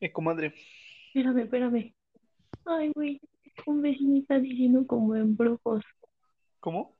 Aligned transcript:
Eh, 0.00 0.12
comadre, 0.12 0.54
Espérame, 1.06 1.38
espérame. 1.40 1.94
Ay, 2.66 2.92
güey, 2.94 3.20
un 3.64 3.80
vecino 3.80 4.18
está 4.18 4.38
diciendo 4.38 4.86
como 4.86 5.16
en 5.16 5.34
brujos. 5.34 5.82
¿cómo? 6.60 6.94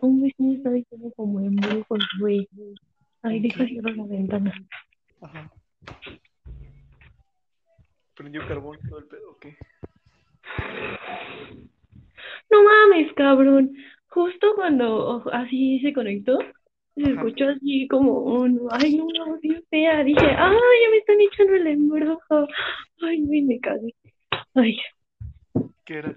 Un 0.00 0.20
vecino 0.20 0.52
está 0.52 0.70
diciendo 0.70 1.12
como 1.14 1.40
en 1.40 1.54
brujos, 1.54 2.00
güey. 2.18 2.48
Ay, 3.22 3.36
¿En 3.36 3.42
deja 3.44 3.66
cierro 3.66 3.90
la 3.90 4.04
ventana. 4.04 4.52
Ajá. 5.20 5.52
¿Prendió 8.14 8.46
carbón 8.48 8.78
todo 8.88 8.98
el 8.98 9.06
pedo 9.06 9.30
o 9.30 9.38
qué? 9.38 9.56
No 12.50 12.62
mames, 12.62 13.12
cabrón. 13.14 13.74
Justo 14.08 14.54
cuando 14.54 15.22
así 15.32 15.80
se 15.80 15.92
conectó, 15.92 16.38
se 16.94 17.10
escuchó 17.10 17.48
así 17.48 17.86
como 17.88 18.20
un, 18.20 18.68
ay, 18.70 18.98
una 19.00 19.24
voz 19.26 19.40
bien 19.40 19.62
fea. 19.68 20.02
Dije, 20.04 20.24
ay, 20.24 20.56
ya 20.56 20.90
me 20.90 20.96
están 20.98 21.20
echando 21.20 21.54
el 21.54 21.66
embrujo. 21.66 22.48
Ay, 23.02 23.20
me 23.20 23.60
cagué. 23.60 23.94
Ay, 24.54 24.76
¿Qué 25.84 25.98
era? 25.98 26.14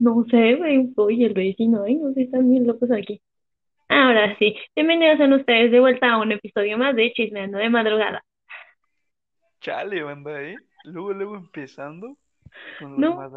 no 0.00 0.24
sé, 0.30 0.54
güey, 0.54 0.92
oye, 0.96 1.26
el 1.26 1.34
vecino, 1.34 1.84
ay, 1.84 1.96
no 1.96 2.12
sé, 2.14 2.22
están 2.22 2.50
bien 2.50 2.66
locos 2.66 2.90
aquí. 2.90 3.20
Ahora 3.88 4.34
sí, 4.38 4.56
bienvenidos 4.74 5.20
a 5.20 5.34
ustedes 5.34 5.70
de 5.70 5.78
vuelta 5.78 6.12
a 6.12 6.18
un 6.18 6.32
episodio 6.32 6.78
más 6.78 6.96
de 6.96 7.12
Chismeando 7.12 7.58
de 7.58 7.68
Madrugada. 7.68 8.24
Chale, 9.60 10.02
banda, 10.02 10.42
¿eh? 10.42 10.56
Luego, 10.84 11.12
luego 11.12 11.36
empezando 11.36 12.16
con 12.78 12.92
los 12.92 13.00
No. 13.00 13.30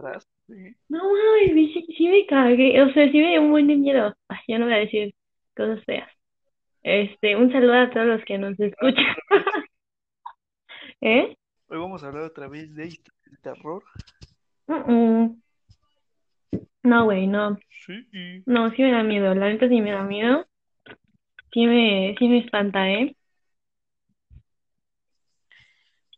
No 0.90 1.04
mames, 1.04 1.74
sí, 1.74 1.86
sí 1.98 2.08
me 2.08 2.26
cagué, 2.26 2.82
o 2.82 2.92
sea, 2.94 3.12
sí 3.12 3.18
me 3.20 3.30
dio 3.30 3.42
un 3.42 3.52
buen 3.52 3.68
de 3.68 3.76
miedo. 3.76 4.16
Ay, 4.28 4.40
ya 4.48 4.60
no 4.60 4.66
voy 4.66 4.74
a 4.74 4.78
decir 4.78 5.14
cosas 5.56 5.84
feas. 5.86 6.10
Este, 6.84 7.36
un 7.36 7.52
saludo 7.52 7.74
a 7.74 7.90
todos 7.90 8.08
los 8.08 8.26
que 8.26 8.38
nos 8.38 8.60
escuchan. 8.60 9.16
¿Eh? 11.02 11.38
Hoy 11.68 11.78
vamos 11.78 12.04
a 12.04 12.08
hablar 12.08 12.24
otra 12.24 12.48
vez 12.48 12.74
de 12.76 12.90
terror. 13.42 13.84
Mm-mm. 14.68 15.42
No, 16.84 17.06
güey, 17.06 17.28
no. 17.28 17.58
Sí. 17.86 18.44
No, 18.46 18.72
sí 18.72 18.82
me 18.82 18.92
da 18.92 19.04
miedo, 19.04 19.34
la 19.34 19.50
neta 19.50 19.68
sí 19.68 19.82
me 19.82 19.92
da 19.92 20.04
miedo. 20.04 20.46
Sí 21.54 21.66
me, 21.66 22.16
sí 22.18 22.28
me 22.28 22.40
espanta, 22.40 22.90
¿eh? 22.90 23.16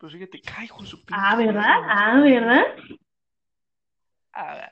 Pues 0.05 0.13
fíjate, 0.13 0.39
¡ay, 0.55 0.67
con 0.67 0.85
su 0.85 1.03
Ah, 1.09 1.35
pinche 1.35 1.47
¿verdad? 1.47 1.81
madre! 1.81 1.87
Ah, 1.89 2.21
¿verdad? 2.23 2.63
Ah. 4.33 4.69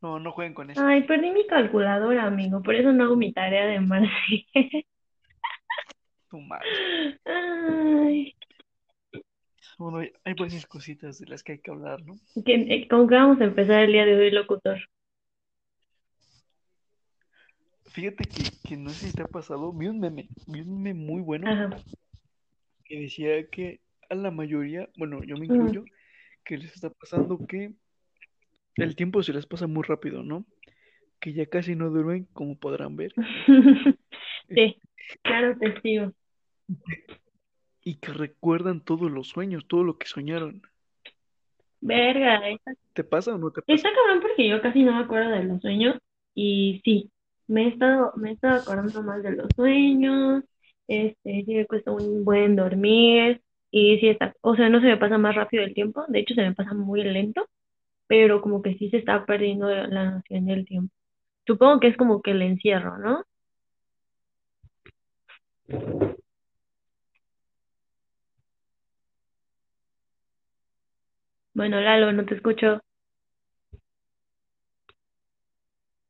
No, 0.00 0.20
no 0.20 0.30
jueguen 0.30 0.54
con 0.54 0.70
eso. 0.70 0.80
Ay, 0.86 1.02
perdí 1.02 1.32
mi 1.32 1.44
calculadora, 1.48 2.24
amigo, 2.24 2.62
por 2.62 2.76
eso 2.76 2.92
no 2.92 3.02
hago 3.02 3.16
mi 3.16 3.32
tarea 3.32 3.66
de 3.66 3.80
Marci. 3.80 4.46
Tu 6.30 6.40
madre. 6.40 7.18
Ay, 7.24 8.36
Bueno, 9.78 9.98
hay- 9.98 10.34
varias 10.38 10.64
cositas 10.66 11.18
de 11.18 11.26
las 11.26 11.42
que 11.42 11.52
hay 11.54 11.58
que 11.58 11.72
hablar, 11.72 12.00
¿no? 12.04 12.14
eh, 12.46 12.86
¿con 12.86 13.08
qué 13.08 13.16
vamos 13.16 13.40
a 13.40 13.44
empezar 13.46 13.80
el 13.80 13.90
día 13.94 14.04
de 14.06 14.14
hoy, 14.14 14.30
locutor? 14.30 14.78
Fíjate 17.86 18.22
que, 18.28 18.44
que 18.68 18.76
no 18.76 18.90
sé 18.90 19.08
si 19.08 19.16
te 19.16 19.22
ha 19.22 19.26
pasado, 19.26 19.72
vi 19.72 19.88
un 19.88 19.98
meme, 19.98 20.28
vi 20.46 20.60
un 20.60 20.80
meme 20.80 20.94
muy 21.04 21.20
bueno 21.20 21.48
Ajá. 21.50 21.70
que 22.84 23.00
decía 23.00 23.48
que 23.50 23.80
a 24.08 24.14
la 24.14 24.30
mayoría, 24.30 24.88
bueno, 24.96 25.22
yo 25.24 25.36
me 25.36 25.46
incluyo, 25.46 25.84
que 26.44 26.58
les 26.58 26.74
está 26.74 26.90
pasando 26.90 27.38
que 27.46 27.72
el 28.76 28.96
tiempo 28.96 29.22
se 29.22 29.32
les 29.32 29.46
pasa 29.46 29.66
muy 29.66 29.82
rápido, 29.84 30.22
¿no? 30.22 30.44
Que 31.20 31.32
ya 31.32 31.46
casi 31.46 31.74
no 31.74 31.90
duermen, 31.90 32.26
como 32.32 32.58
podrán 32.58 32.96
ver, 32.96 33.12
Sí, 34.48 34.76
claro, 35.22 35.56
testigo. 35.58 36.12
y 37.82 37.96
que 37.96 38.12
recuerdan 38.12 38.80
todos 38.80 39.10
los 39.10 39.28
sueños, 39.28 39.66
todo 39.66 39.84
lo 39.84 39.96
que 39.98 40.06
soñaron. 40.06 40.62
Verga, 41.80 42.40
¿Te 42.94 43.04
pasa 43.04 43.34
o 43.34 43.38
no 43.38 43.50
te 43.50 43.60
pasa? 43.62 43.74
está 43.74 43.90
cabrón 43.94 44.22
porque 44.22 44.48
yo 44.48 44.60
casi 44.62 44.82
no 44.84 44.92
me 44.92 45.04
acuerdo 45.04 45.30
de 45.30 45.44
los 45.44 45.60
sueños 45.60 45.98
y 46.34 46.80
sí, 46.84 47.10
me 47.46 47.64
he 47.64 47.68
estado, 47.68 48.12
me 48.16 48.30
he 48.30 48.32
estado 48.32 48.60
acordando 48.60 49.02
más 49.02 49.22
de 49.22 49.32
los 49.32 49.48
sueños, 49.54 50.44
este, 50.88 51.44
sí 51.44 51.54
me 51.54 51.66
cuesta 51.66 51.90
un 51.92 52.24
buen 52.24 52.56
dormir 52.56 53.42
y 53.76 53.98
sí 53.98 54.08
está, 54.08 54.34
o 54.40 54.54
sea, 54.54 54.68
no 54.68 54.80
se 54.80 54.86
me 54.86 54.96
pasa 54.96 55.18
más 55.18 55.34
rápido 55.34 55.64
el 55.64 55.74
tiempo, 55.74 56.04
de 56.06 56.20
hecho 56.20 56.34
se 56.34 56.42
me 56.42 56.54
pasa 56.54 56.74
muy 56.74 57.02
lento, 57.02 57.48
pero 58.08 58.40
como 58.42 58.62
que 58.62 58.74
sí 58.76 58.90
se 58.90 58.98
está 58.98 59.26
perdiendo 59.26 59.68
la 59.68 60.12
noción 60.12 60.46
del 60.46 60.66
tiempo. 60.66 60.94
Supongo 61.46 61.80
que 61.80 61.88
es 61.88 61.96
como 61.96 62.22
que 62.22 62.32
el 62.32 62.42
encierro, 62.42 62.98
¿no? 62.98 63.24
Bueno, 71.54 71.80
Lalo, 71.80 72.12
no 72.12 72.24
te 72.26 72.34
escucho. 72.36 72.80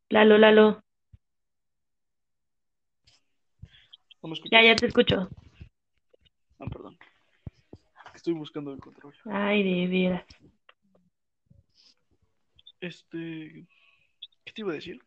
Lalo, 0.09 0.39
Lalo, 0.39 0.83
¿No 4.23 4.29
me 4.29 4.35
escuchas? 4.35 4.51
ya, 4.61 4.63
ya 4.63 4.77
te 4.77 4.87
escucho. 4.87 5.29
Ah, 6.59 6.67
perdón. 6.73 6.99
Estoy 8.25 8.39
buscando 8.39 8.73
el 8.73 8.81
control. 8.81 9.13
Ay, 9.27 9.63
de 9.63 9.87
veras. 9.87 10.25
Este, 12.81 13.67
¿qué 14.47 14.53
te 14.55 14.63
iba 14.63 14.71
a 14.71 14.77
decir? 14.77 14.99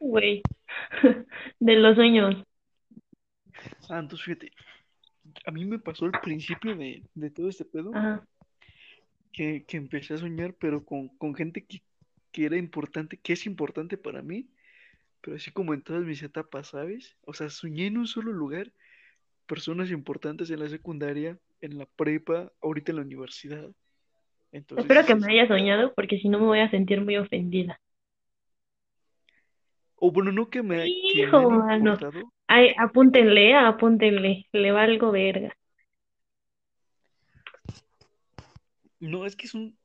Güey, 0.00 0.42
de 1.60 1.76
los 1.76 1.94
sueños. 1.94 2.34
Ah, 3.88 4.00
entonces 4.00 4.22
fíjate, 4.22 4.50
a 5.46 5.52
mí 5.52 5.64
me 5.64 5.78
pasó 5.78 6.06
al 6.06 6.20
principio 6.20 6.74
de, 6.74 7.04
de 7.14 7.30
todo 7.30 7.48
este 7.48 7.64
pedo 7.64 7.94
Ajá. 7.94 8.26
que, 9.32 9.64
que 9.64 9.76
empecé 9.76 10.14
a 10.14 10.18
soñar, 10.18 10.54
pero 10.54 10.84
con, 10.84 11.10
con 11.10 11.36
gente 11.36 11.64
que, 11.64 11.80
que 12.32 12.46
era 12.46 12.56
importante, 12.56 13.18
que 13.18 13.34
es 13.34 13.46
importante 13.46 13.96
para 13.96 14.20
mí, 14.20 14.48
pero 15.20 15.36
así 15.36 15.52
como 15.52 15.74
en 15.74 15.82
todas 15.82 16.02
mis 16.02 16.24
etapas, 16.24 16.70
¿sabes? 16.70 17.16
O 17.22 17.34
sea, 17.34 17.50
soñé 17.50 17.86
en 17.86 17.98
un 17.98 18.08
solo 18.08 18.32
lugar, 18.32 18.72
personas 19.46 19.92
importantes 19.92 20.50
en 20.50 20.58
la 20.58 20.68
secundaria, 20.68 21.38
en 21.60 21.78
la 21.78 21.86
prepa, 21.86 22.50
ahorita 22.62 22.92
en 22.92 22.96
la 22.96 23.02
universidad. 23.02 23.68
Entonces, 24.52 24.84
Espero 24.84 25.06
que 25.06 25.14
me 25.14 25.32
haya 25.32 25.46
soñado 25.46 25.94
porque 25.94 26.18
si 26.18 26.28
no 26.28 26.38
me 26.40 26.46
voy 26.46 26.60
a 26.60 26.70
sentir 26.70 27.00
muy 27.00 27.16
ofendida. 27.16 27.80
O 29.96 30.10
bueno, 30.10 30.32
no 30.32 30.48
que 30.48 30.62
me, 30.62 30.76
que 30.78 30.82
me 30.82 31.22
Hijo, 31.22 31.50
mano. 31.50 31.98
Ay, 32.46 32.74
apúntenle, 32.78 33.54
apúntenle. 33.54 34.46
Le 34.52 34.72
valgo 34.72 35.12
verga. 35.12 35.54
no, 39.00 39.26
es 39.26 39.34
que 39.34 39.48
son 39.48 39.76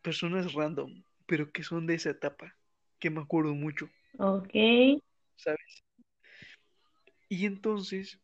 personas 0.00 0.52
random, 0.54 1.02
pero 1.26 1.50
que 1.52 1.62
son 1.62 1.86
de 1.86 1.94
esa 1.94 2.10
etapa, 2.10 2.56
que 2.98 3.10
me 3.10 3.20
acuerdo 3.20 3.54
mucho, 3.54 3.90
Ok. 4.18 4.52
¿sabes? 5.36 5.84
Y 7.28 7.46
entonces, 7.46 8.20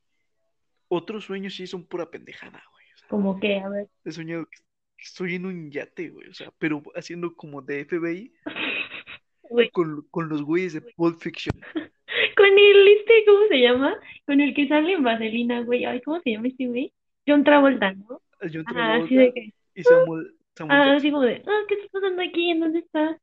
otros 0.89 1.25
sueños 1.25 1.55
sí 1.55 1.67
son 1.67 1.85
pura 1.85 2.11
pendejada, 2.11 2.63
güey. 2.73 2.80
Como 3.11 3.39
que, 3.41 3.59
a 3.59 3.69
ver. 3.69 3.89
he 4.05 4.13
soñado 4.13 4.47
que 4.47 4.59
estoy 4.99 5.35
en 5.35 5.47
un 5.47 5.71
yate, 5.71 6.09
güey. 6.11 6.29
O 6.29 6.35
sea, 6.35 6.51
pero 6.59 6.83
haciendo 6.95 7.35
como 7.35 7.61
de 7.61 7.85
FBI 7.85 8.33
Güey, 9.51 9.69
con, 9.71 10.07
con 10.11 10.29
los 10.29 10.43
güeyes 10.43 10.75
de 10.75 10.81
Pulp 10.81 11.19
Fiction. 11.21 11.53
con 12.37 12.47
el 12.47 12.89
este, 12.89 13.25
¿cómo 13.27 13.47
se 13.49 13.61
llama? 13.61 13.97
Con 14.27 14.41
el 14.41 14.55
que 14.55 14.69
sale 14.69 14.93
en 14.93 15.03
Vaselina, 15.03 15.63
güey. 15.63 15.85
Ay, 15.85 16.01
¿cómo 16.03 16.21
se 16.21 16.31
llama 16.31 16.47
este 16.49 16.69
güey? 16.69 16.93
John 17.27 17.43
Travolta, 17.45 17.93
¿no? 17.95 18.21
John 18.53 18.65
Ah, 18.75 18.95
así 19.03 19.17
de 19.17 19.33
Travolta 19.33 19.35
que. 19.35 19.53
y 19.75 19.83
Samuel, 19.83 20.35
Samuel 20.55 20.77
Ah, 20.79 20.85
Jackson. 20.85 20.97
así 20.97 21.11
como 21.11 21.23
de, 21.25 21.43
ah, 21.47 21.61
¿qué 21.69 21.75
está 21.75 21.89
pasando 21.93 22.23
aquí? 22.23 22.51
¿En 22.51 22.61
dónde 22.61 22.79
está? 22.79 23.19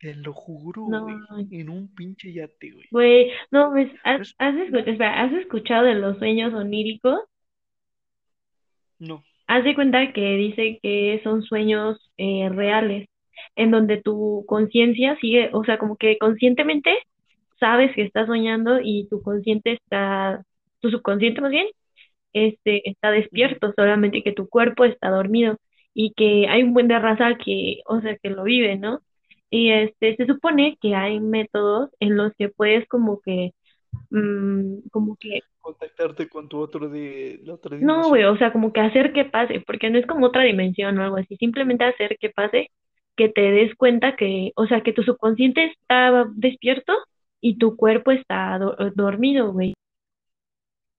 Te 0.00 0.14
lo 0.16 0.32
juro, 0.32 0.86
No, 0.88 1.02
güey. 1.04 1.14
En 1.52 1.68
un 1.68 1.94
pinche 1.94 2.32
yate, 2.32 2.70
güey. 2.72 2.86
güey, 2.90 3.30
no, 3.50 3.70
pues, 3.70 3.90
¿has, 4.02 4.34
has 4.38 4.56
escuchado, 4.56 4.90
espera, 4.90 5.22
¿has 5.22 5.32
escuchado 5.34 5.84
de 5.84 5.94
los 5.94 6.18
sueños 6.18 6.52
oníricos? 6.54 7.20
No. 9.02 9.24
Haz 9.46 9.64
de 9.64 9.74
cuenta 9.74 10.12
que 10.12 10.36
dice 10.36 10.78
que 10.82 11.20
son 11.24 11.42
sueños 11.42 11.98
eh, 12.16 12.48
reales, 12.48 13.08
en 13.56 13.70
donde 13.70 14.00
tu 14.00 14.44
conciencia 14.46 15.16
sigue, 15.20 15.50
o 15.52 15.64
sea, 15.64 15.78
como 15.78 15.96
que 15.96 16.18
conscientemente 16.18 16.96
sabes 17.60 17.94
que 17.94 18.02
estás 18.02 18.26
soñando 18.26 18.80
y 18.82 19.08
tu 19.08 19.22
consciente 19.22 19.72
está, 19.72 20.42
tu 20.80 20.90
subconsciente 20.90 21.40
más 21.40 21.50
bien, 21.50 21.66
este, 22.32 22.88
está 22.90 23.10
despierto, 23.10 23.72
solamente 23.76 24.22
que 24.22 24.32
tu 24.32 24.48
cuerpo 24.48 24.84
está 24.84 25.10
dormido 25.10 25.58
y 25.94 26.12
que 26.14 26.48
hay 26.48 26.62
un 26.62 26.74
buen 26.74 26.88
de 26.88 26.98
raza 26.98 27.36
que, 27.36 27.82
o 27.86 28.00
sea, 28.00 28.16
que 28.18 28.30
lo 28.30 28.44
vive, 28.44 28.76
¿no? 28.78 29.00
Y 29.50 29.70
este, 29.70 30.16
se 30.16 30.26
supone 30.26 30.78
que 30.80 30.94
hay 30.94 31.20
métodos 31.20 31.90
en 32.00 32.16
los 32.16 32.32
que 32.38 32.48
puedes 32.48 32.86
como 32.88 33.20
que, 33.20 33.52
mm, 34.10 34.88
como 34.92 35.16
que 35.16 35.40
Contactarte 35.62 36.28
con 36.28 36.48
tu 36.48 36.58
otro 36.60 36.88
de 36.90 37.40
la 37.44 37.54
otra 37.54 37.76
no, 37.80 38.08
güey, 38.08 38.22
dimensión. 38.22 38.34
o 38.34 38.36
sea, 38.38 38.52
como 38.52 38.72
que 38.72 38.80
hacer 38.80 39.12
que 39.12 39.24
pase, 39.24 39.60
porque 39.66 39.90
no 39.90 39.98
es 39.98 40.06
como 40.06 40.26
otra 40.26 40.42
dimensión 40.44 40.98
o 40.98 41.02
algo 41.04 41.16
así, 41.16 41.36
simplemente 41.36 41.84
hacer 41.84 42.16
que 42.18 42.30
pase 42.30 42.70
que 43.16 43.28
te 43.28 43.42
des 43.50 43.74
cuenta 43.76 44.16
que, 44.16 44.52
o 44.56 44.66
sea, 44.66 44.82
que 44.82 44.92
tu 44.92 45.02
subconsciente 45.02 45.64
está 45.66 46.26
despierto 46.34 46.92
y 47.40 47.58
tu 47.58 47.76
cuerpo 47.76 48.10
está 48.12 48.58
do- 48.58 48.76
dormido, 48.94 49.52
güey. 49.52 49.74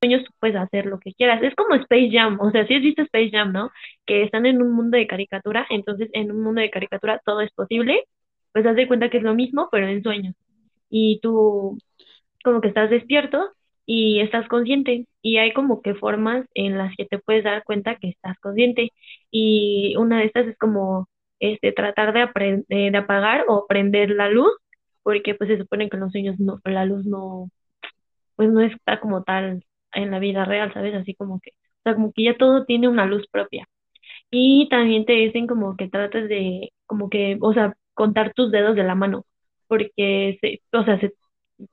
sueños 0.01 0.23
tú 0.25 0.31
puedes 0.39 0.55
hacer 0.57 0.85
lo 0.85 0.99
que 0.99 1.13
quieras. 1.13 1.41
Es 1.43 1.55
como 1.55 1.75
Space 1.75 2.09
Jam, 2.11 2.39
o 2.41 2.51
sea, 2.51 2.67
si 2.67 2.75
has 2.75 2.81
visto 2.81 3.01
Space 3.03 3.29
Jam, 3.31 3.51
¿no? 3.53 3.71
Que 4.05 4.23
están 4.23 4.45
en 4.45 4.61
un 4.61 4.73
mundo 4.73 4.97
de 4.97 5.07
caricatura, 5.07 5.65
entonces 5.69 6.09
en 6.13 6.31
un 6.31 6.41
mundo 6.43 6.61
de 6.61 6.69
caricatura 6.69 7.21
todo 7.25 7.41
es 7.41 7.51
posible, 7.53 8.03
pues 8.51 8.65
haz 8.65 8.75
de 8.75 8.87
cuenta 8.87 9.09
que 9.09 9.17
es 9.17 9.23
lo 9.23 9.33
mismo, 9.35 9.69
pero 9.71 9.87
en 9.87 10.03
sueños. 10.03 10.35
Y 10.89 11.19
tú 11.21 11.77
como 12.43 12.61
que 12.61 12.67
estás 12.69 12.89
despierto 12.89 13.51
y 13.85 14.19
estás 14.21 14.47
consciente 14.47 15.07
y 15.21 15.37
hay 15.37 15.53
como 15.53 15.81
que 15.81 15.95
formas 15.95 16.45
en 16.53 16.77
las 16.77 16.95
que 16.95 17.05
te 17.05 17.19
puedes 17.19 17.43
dar 17.43 17.63
cuenta 17.63 17.95
que 17.97 18.09
estás 18.09 18.37
consciente 18.39 18.91
y 19.31 19.95
una 19.97 20.19
de 20.19 20.25
estas 20.25 20.47
es 20.47 20.57
como 20.57 21.07
este 21.39 21.71
tratar 21.73 22.13
de 22.13 22.21
apre- 22.23 22.65
de 22.67 22.97
apagar 22.97 23.45
o 23.47 23.65
prender 23.67 24.11
la 24.11 24.29
luz 24.29 24.51
porque 25.03 25.35
pues 25.35 25.49
se 25.49 25.57
supone 25.57 25.89
que 25.89 25.97
los 25.97 26.11
sueños 26.11 26.39
no, 26.39 26.59
la 26.65 26.85
luz 26.85 27.05
no 27.05 27.49
pues 28.35 28.49
no 28.49 28.61
está 28.61 28.99
como 28.99 29.23
tal 29.23 29.63
en 29.93 30.11
la 30.11 30.19
vida 30.19 30.45
real, 30.45 30.73
¿sabes? 30.73 30.95
Así 30.95 31.13
como 31.15 31.39
que, 31.39 31.51
o 31.51 31.81
sea, 31.83 31.93
como 31.95 32.11
que 32.13 32.23
ya 32.23 32.37
todo 32.37 32.65
tiene 32.65 32.87
una 32.87 33.05
luz 33.05 33.27
propia. 33.31 33.67
Y 34.31 34.69
también 34.69 35.05
te 35.05 35.13
dicen 35.13 35.47
como 35.47 35.77
que 35.77 35.89
trates 35.89 36.29
de, 36.29 36.71
como 36.87 37.09
que, 37.09 37.37
o 37.41 37.53
sea, 37.53 37.75
contar 37.95 38.33
tus 38.35 38.51
dedos 38.51 38.75
de 38.75 38.83
la 38.83 38.95
mano, 38.95 39.25
porque, 39.67 40.37
se, 40.41 40.61
o 40.77 40.83
sea, 40.85 40.99
se, 40.99 41.13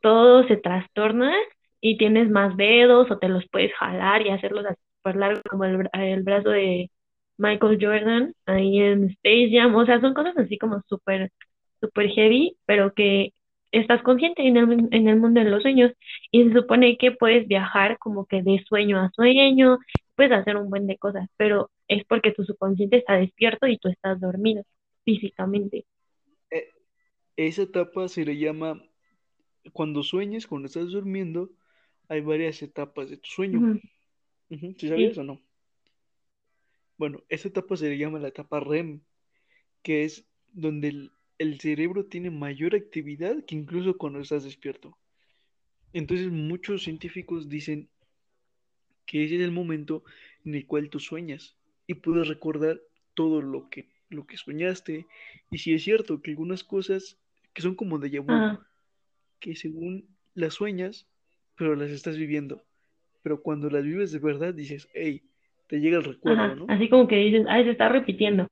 todo 0.01 0.47
se 0.49 0.57
trastorna 0.57 1.35
y 1.81 1.99
tienes 1.99 2.31
más 2.31 2.57
dedos 2.57 3.11
o 3.11 3.19
te 3.19 3.29
los 3.29 3.47
puedes 3.51 3.73
jalar 3.75 4.27
y 4.27 4.31
hacerlos 4.31 4.67
así 4.67 4.81
súper 4.99 5.17
largos 5.17 5.43
como 5.51 5.65
el, 5.65 5.89
el 5.93 6.23
brazo 6.23 6.51
de 6.51 6.91
Michael 7.39 7.79
Jordan 7.81 8.35
ahí 8.47 8.79
en 8.81 9.05
Space 9.11 9.51
Jam, 9.53 9.75
o 9.75 9.87
sea, 9.87 10.01
son 10.01 10.15
cosas 10.15 10.37
así 10.37 10.59
como 10.59 10.83
súper, 10.89 11.33
súper 11.81 12.11
heavy, 12.11 12.57
pero 12.67 12.93
que 12.95 13.33
estás 13.73 14.03
consciente 14.03 14.47
en 14.47 14.57
el, 14.57 14.89
en 14.91 15.09
el 15.09 15.17
mundo 15.19 15.41
de 15.41 15.49
los 15.51 15.63
sueños 15.63 15.93
y 16.31 16.45
se 16.45 16.53
supone 16.53 16.97
que 16.99 17.13
puedes 17.13 17.47
viajar 17.49 17.99
como 17.99 18.27
que 18.27 18.43
de 18.43 18.63
sueño 18.69 18.99
a 19.01 19.11
sueño, 19.15 19.79
puedes 20.17 20.33
hacer 20.33 20.57
un 20.57 20.69
buen 20.71 20.87
de 20.87 20.99
cosas, 20.99 21.29
pero 21.37 21.71
es 21.89 22.05
porque 22.05 22.33
tu 22.33 22.45
subconsciente 22.45 22.99
está 22.99 23.15
despierto 23.15 23.67
y 23.67 23.79
tú 23.79 23.89
estás 23.89 24.21
dormido 24.21 24.65
físicamente. 25.05 25.87
Eh, 26.51 26.69
esa 27.37 27.63
etapa 27.63 28.09
se 28.09 28.25
le 28.25 28.37
llama, 28.37 28.83
cuando 29.73 30.03
sueñes, 30.03 30.47
cuando 30.47 30.67
estás 30.67 30.89
durmiendo, 30.89 31.51
hay 32.11 32.21
varias 32.21 32.63
etapas 32.63 33.09
de 33.09 33.17
tu 33.17 33.31
sueño. 33.31 33.59
Ujú, 33.59 33.81
Ujú, 34.51 34.75
¿Sí 34.79 34.89
sabías 34.89 35.15
Sí, 35.15 35.21
o 35.21 35.25
no? 35.25 35.41
Bueno, 36.99 37.23
esa 37.29 37.49
etapa 37.49 37.77
se 37.77 37.89
le 37.89 37.99
llama 37.99 38.19
la 38.19 38.29
etapa 38.29 38.61
REM, 38.61 39.01
que 39.83 40.05
es 40.05 40.27
donde 40.53 40.89
el, 40.89 41.13
el 41.39 41.61
cerebro 41.61 42.07
tiene 42.07 42.31
mayor 42.31 42.75
actividad 42.75 43.45
que 43.47 43.55
incluso 43.57 43.97
cuando 43.99 44.21
estás 44.21 44.45
despierto. 44.45 44.99
Entonces 45.93 46.31
muchos 46.33 46.83
científicos 46.85 47.49
dicen 47.49 47.89
que 49.07 49.25
ese 49.25 49.37
es 49.37 49.43
el 49.43 49.51
momento 49.51 50.05
en 50.45 50.55
el 50.55 50.67
cual 50.67 50.89
tú 50.91 51.01
sueñas 51.01 51.57
y 51.87 51.95
puedes 51.95 52.29
recordar 52.29 52.81
todo 53.15 53.43
lo 53.43 53.69
que, 53.69 53.89
lo 54.09 54.27
que 54.27 54.37
soñaste. 54.37 55.07
Y 55.51 55.59
si 55.59 55.75
es 55.75 55.83
cierto 55.85 56.23
que 56.23 56.31
algunas 56.31 56.65
cosas 56.65 57.19
que 57.53 57.63
son 57.63 57.75
como 57.75 57.99
déjà 57.99 58.23
vu, 58.23 58.47
ajá, 58.47 58.67
que 59.41 59.57
según 59.57 60.09
las 60.35 60.55
sueñas, 60.55 61.09
pero 61.61 61.77
las 61.77 61.91
estás 61.91 62.17
viviendo. 62.17 62.63
Pero 63.23 63.43
cuando 63.43 63.69
las 63.69 63.85
vives 63.85 64.13
de 64.13 64.19
verdad 64.19 64.55
dices, 64.55 64.89
hey, 64.95 65.23
te 65.69 65.79
llega 65.79 65.99
el 65.99 66.05
recuerdo, 66.05 66.41
ajá, 66.41 66.55
¿no? 66.55 66.65
así 66.69 66.89
como 66.89 67.07
que 67.07 67.17
dices, 67.17 67.45
ay, 67.51 67.65
se 67.65 67.73
está 67.73 67.91
repitiendo, 67.91 68.47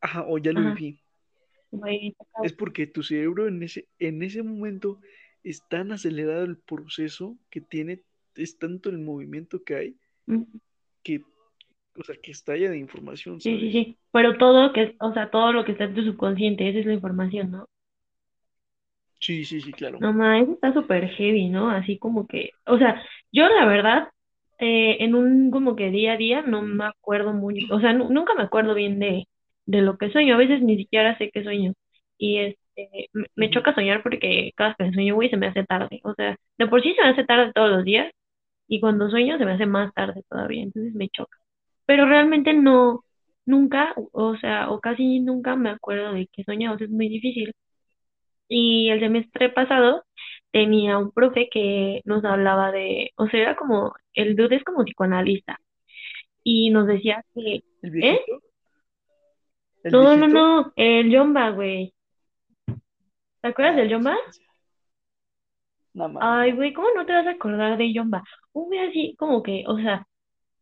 Ajá, 0.00 0.24
o 0.26 0.36
ya 0.38 0.52
lo 0.52 0.60
ajá, 0.60 0.74
viví. 0.74 0.98
Es 2.42 2.52
porque 2.52 2.88
tu 2.88 3.04
cerebro 3.04 3.46
en 3.46 3.62
ese, 3.62 3.86
en 4.00 4.22
ese 4.24 4.42
momento 4.42 4.98
es 5.44 5.62
tan 5.68 5.92
acelerado 5.92 6.44
el 6.44 6.58
proceso 6.58 7.38
que 7.50 7.60
tiene, 7.60 8.02
es 8.34 8.58
tanto 8.58 8.90
el 8.90 8.98
movimiento 8.98 9.62
que 9.62 9.76
hay, 9.76 9.96
que, 11.04 11.22
o 11.96 12.02
sea, 12.02 12.16
que 12.20 12.32
estalla 12.32 12.68
de 12.68 12.78
información, 12.78 13.40
Sí, 13.40 13.60
sí, 13.60 13.70
sí, 13.70 13.96
pero 14.10 14.36
todo 14.38 14.72
que, 14.72 14.96
o 14.98 15.12
sea, 15.12 15.30
todo 15.30 15.52
lo 15.52 15.64
que 15.64 15.72
está 15.72 15.84
en 15.84 15.94
tu 15.94 16.02
subconsciente, 16.02 16.68
esa 16.68 16.80
es 16.80 16.86
la 16.86 16.94
información, 16.94 17.52
¿no? 17.52 17.66
Sí, 19.26 19.44
sí, 19.44 19.60
sí, 19.60 19.74
claro. 19.74 19.98
No 19.98 20.12
más, 20.12 20.42
eso 20.42 20.52
está 20.52 20.72
súper 20.72 21.08
heavy, 21.10 21.48
¿no? 21.48 21.70
Así 21.70 21.98
como 21.98 22.26
que, 22.26 22.50
o 22.66 22.78
sea, 22.78 23.02
yo 23.32 23.48
la 23.48 23.64
verdad, 23.66 24.08
eh, 24.58 24.96
en 25.00 25.14
un 25.14 25.50
como 25.50 25.76
que 25.76 25.90
día 25.90 26.14
a 26.14 26.16
día 26.16 26.42
no 26.42 26.62
me 26.62 26.84
acuerdo 26.86 27.32
muy, 27.32 27.68
o 27.70 27.80
sea, 27.80 27.92
nu- 27.92 28.10
nunca 28.10 28.34
me 28.34 28.42
acuerdo 28.42 28.74
bien 28.74 28.98
de, 28.98 29.26
de 29.66 29.82
lo 29.82 29.96
que 29.98 30.10
sueño, 30.10 30.34
a 30.34 30.38
veces 30.38 30.62
ni 30.62 30.76
siquiera 30.76 31.16
sé 31.18 31.30
qué 31.32 31.42
sueño. 31.44 31.74
Y 32.18 32.38
este, 32.38 33.08
me, 33.36 33.50
choca 33.50 33.74
soñar 33.74 34.02
porque 34.02 34.50
cada 34.56 34.74
vez 34.78 34.88
que 34.90 34.94
sueño, 34.94 35.14
güey, 35.14 35.30
se 35.30 35.36
me 35.36 35.46
hace 35.48 35.64
tarde. 35.64 36.00
O 36.04 36.14
sea, 36.14 36.36
de 36.58 36.66
por 36.66 36.82
sí 36.82 36.94
se 36.94 37.02
me 37.02 37.08
hace 37.10 37.24
tarde 37.24 37.52
todos 37.54 37.70
los 37.70 37.84
días 37.84 38.12
y 38.68 38.80
cuando 38.80 39.10
sueño 39.10 39.38
se 39.38 39.44
me 39.46 39.52
hace 39.52 39.66
más 39.66 39.92
tarde 39.94 40.22
todavía, 40.30 40.62
entonces 40.62 40.94
me 40.94 41.08
choca. 41.10 41.38
Pero 41.86 42.06
realmente 42.06 42.54
no, 42.54 43.04
nunca, 43.46 43.94
o 44.12 44.36
sea, 44.38 44.70
o 44.70 44.80
casi 44.80 45.20
nunca 45.20 45.56
me 45.56 45.70
acuerdo 45.70 46.12
de 46.14 46.28
qué 46.32 46.44
sueño, 46.44 46.72
o 46.74 46.78
sea, 46.78 46.86
es 46.86 46.92
muy 46.92 47.08
difícil. 47.08 47.52
Y 48.48 48.90
el 48.90 49.00
semestre 49.00 49.50
pasado 49.50 50.04
tenía 50.52 50.98
un 50.98 51.12
profe 51.12 51.48
que 51.50 52.00
nos 52.04 52.24
hablaba 52.24 52.72
de, 52.72 53.12
o 53.16 53.28
sea, 53.28 53.40
era 53.42 53.56
como, 53.56 53.94
el 54.14 54.36
dude 54.36 54.56
es 54.56 54.64
como 54.64 54.84
psicoanalista 54.84 55.58
y 56.44 56.70
nos 56.70 56.86
decía 56.86 57.24
que, 57.34 57.62
¿El 57.82 57.92
¿eh? 58.00 58.20
No, 59.90 60.16
no, 60.16 60.26
viejito? 60.26 60.26
no, 60.28 60.72
el 60.76 61.10
Yomba, 61.10 61.50
güey. 61.50 61.94
¿Te 63.40 63.48
acuerdas 63.48 63.76
del 63.76 63.88
Ah, 63.88 63.90
Yomba? 63.90 64.16
No 65.94 66.10
Ay, 66.20 66.52
güey, 66.52 66.72
¿cómo 66.72 66.88
no 66.94 67.06
te 67.06 67.12
vas 67.12 67.26
a 67.26 67.30
acordar 67.32 67.78
de 67.78 67.92
Yomba? 67.92 68.22
Un 68.52 68.66
güey 68.66 68.80
así 68.80 69.14
como 69.18 69.42
que, 69.42 69.64
o 69.66 69.76
sea, 69.78 70.06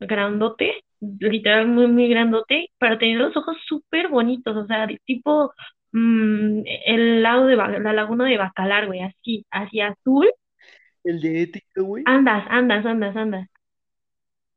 grandote, 0.00 0.84
literal 1.00 1.69
muy, 1.69 1.87
muy 1.88 2.08
grandote, 2.08 2.69
pero 2.79 2.99
tenía 2.99 3.19
los 3.19 3.37
ojos 3.37 3.56
súper 3.67 4.08
bonitos, 4.08 4.56
o 4.56 4.67
sea, 4.67 4.87
tipo 5.06 5.52
mm, 5.93 6.62
el 6.87 7.23
lago 7.23 7.47
de 7.47 7.56
la 7.56 7.93
laguna 7.93 8.27
de 8.27 8.39
Bacalar, 8.39 8.87
güey, 8.87 9.00
así, 9.03 9.47
así 9.50 9.81
azul. 9.81 10.31
El 11.05 11.21
de 11.21 11.43
ética, 11.43 11.81
güey. 11.83 12.12
Andas, 12.12 12.44
andas, 12.49 12.87
andas, 12.87 13.17
andas. 13.17 13.49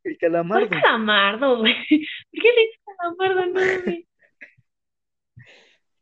El 0.06 0.18
¿Cuál 0.52 0.70
calamardo. 0.70 0.70
calamardo, 0.70 1.58
güey? 1.60 1.74
¿Por 2.32 2.42
qué 2.42 2.50
le 2.56 2.62
dices 2.62 2.80
calamardo? 2.86 3.46
No, 3.48 3.82
güey. 3.84 4.08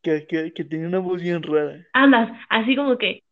Que, 0.03 0.13
que, 0.27 0.53
que 0.53 0.63
tenía 0.65 0.87
una 0.87 0.99
voz 0.99 1.19
bien 1.21 1.41
rara. 1.41 1.87
Andas, 1.93 2.29
así 2.49 2.75
como 2.75 2.97
que, 2.97 3.23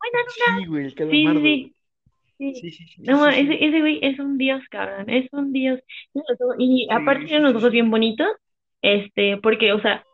buenas 0.00 0.26
Sí, 0.26 0.64
güey, 0.66 0.86
el 0.86 0.94
Sí, 1.10 1.28
sí, 1.28 1.40
calamardo, 1.40 1.42
sí. 1.42 1.74
sí. 2.38 2.54
Sí, 2.54 2.70
sí, 2.72 2.86
sí, 2.86 2.86
sí, 2.88 3.02
No, 3.04 3.26
ese, 3.28 3.64
ese 3.64 3.80
güey 3.80 3.98
es 4.02 4.18
un 4.18 4.38
dios, 4.38 4.62
cabrón. 4.70 5.10
Es 5.10 5.28
un 5.32 5.52
dios. 5.52 5.80
Y 6.58 6.88
aparte 6.92 7.26
tiene 7.26 7.40
unos 7.40 7.56
ojos 7.56 7.72
bien 7.72 7.90
bonitos. 7.90 8.28
Este, 8.82 9.38
porque, 9.38 9.72
o 9.72 9.80
sea, 9.80 10.04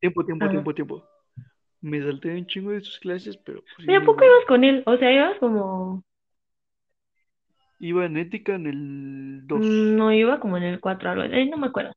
Tiempo, 0.00 0.24
tiempo, 0.24 0.48
ajá. 0.48 0.50
tiempo, 0.50 0.74
tiempo. 0.74 1.04
Me 1.82 2.02
salté 2.02 2.30
un 2.34 2.46
chingo 2.46 2.72
de 2.72 2.80
sus 2.82 2.98
clases, 3.00 3.36
pero 3.38 3.64
pues 3.76 3.86
Pero 3.86 3.98
¿a 4.00 4.04
poco 4.04 4.24
ibas 4.24 4.46
con 4.46 4.64
él? 4.64 4.82
O 4.86 4.96
sea, 4.96 5.12
ibas 5.12 5.38
como. 5.38 6.02
Iba 7.78 8.04
en 8.04 8.18
ética 8.18 8.54
en 8.56 8.66
el 8.66 9.46
dos 9.46 9.66
mm, 9.70 9.96
No 9.96 10.12
iba 10.12 10.40
como 10.40 10.56
en 10.56 10.64
el 10.64 10.80
4 10.80 11.10
algo. 11.10 11.22
eh, 11.24 11.46
no 11.46 11.56
me 11.56 11.68
acuerdo. 11.68 11.92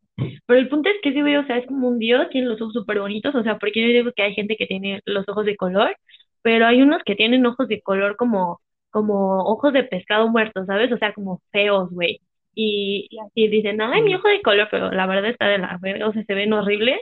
Pero 0.46 0.60
el 0.60 0.70
punto 0.70 0.90
es 0.90 0.96
que 1.02 1.10
ese 1.10 1.22
güey, 1.22 1.36
o 1.38 1.46
sea, 1.46 1.58
es 1.58 1.68
como 1.68 1.88
un 1.88 2.00
dios, 2.00 2.28
tiene 2.30 2.48
los 2.48 2.62
ojos 2.62 2.74
súper 2.74 3.00
bonitos. 3.00 3.34
O 3.36 3.44
sea, 3.44 3.58
porque 3.58 3.82
yo 3.82 3.88
digo 3.88 4.12
que 4.16 4.24
hay 4.24 4.34
gente 4.36 4.56
que 4.58 4.66
tiene 4.68 5.02
los 5.06 5.28
ojos 5.30 5.46
de 5.46 5.56
color, 5.58 5.96
pero 6.42 6.66
hay 6.68 6.82
unos 6.82 7.04
que 7.06 7.16
tienen 7.16 7.46
ojos 7.46 7.68
de 7.68 7.82
color 7.82 8.16
como, 8.18 8.62
como 8.92 9.40
ojos 9.46 9.74
de 9.74 9.84
pescado 9.84 10.28
muerto, 10.30 10.66
¿sabes? 10.66 10.92
O 10.92 10.98
sea, 10.98 11.14
como 11.14 11.42
feos, 11.52 11.90
güey. 11.92 12.22
Y, 12.56 13.08
y 13.10 13.20
así 13.20 13.48
dicen, 13.48 13.82
ay, 13.82 14.02
mi 14.06 14.16
Ujú. 14.16 14.16
ojo 14.16 14.28
de 14.28 14.42
color, 14.42 14.68
pero 14.72 14.92
la 14.92 15.06
verdad 15.08 15.30
está 15.32 15.48
de 15.48 15.60
la 15.60 15.78
verga, 15.82 16.08
o 16.10 16.14
sea, 16.14 16.24
se 16.26 16.34
ven 16.34 16.52
horribles. 16.54 17.00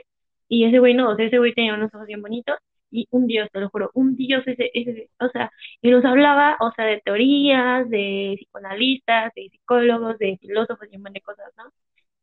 Y 0.48 0.64
ese 0.64 0.78
güey 0.78 0.94
no, 0.94 1.10
o 1.10 1.16
sea, 1.16 1.26
ese 1.26 1.38
güey 1.38 1.54
tenía 1.54 1.74
unos 1.74 1.94
ojos 1.94 2.06
bien 2.06 2.22
bonitos. 2.22 2.56
Y 2.90 3.06
un 3.10 3.26
dios, 3.26 3.48
te 3.52 3.60
lo 3.60 3.68
juro, 3.68 3.90
un 3.94 4.16
dios 4.16 4.42
ese, 4.46 4.70
ese, 4.72 5.10
o 5.20 5.28
sea, 5.28 5.50
y 5.82 5.90
nos 5.90 6.04
hablaba, 6.06 6.56
o 6.60 6.72
sea, 6.72 6.86
de 6.86 7.00
teorías, 7.04 7.88
de 7.90 8.36
psicoanalistas, 8.38 9.32
de 9.34 9.50
psicólogos, 9.50 10.16
de 10.18 10.38
filósofos 10.40 10.88
y 10.90 10.96
un 10.96 11.02
montón 11.02 11.12
de 11.14 11.20
cosas, 11.20 11.52
¿no? 11.58 11.64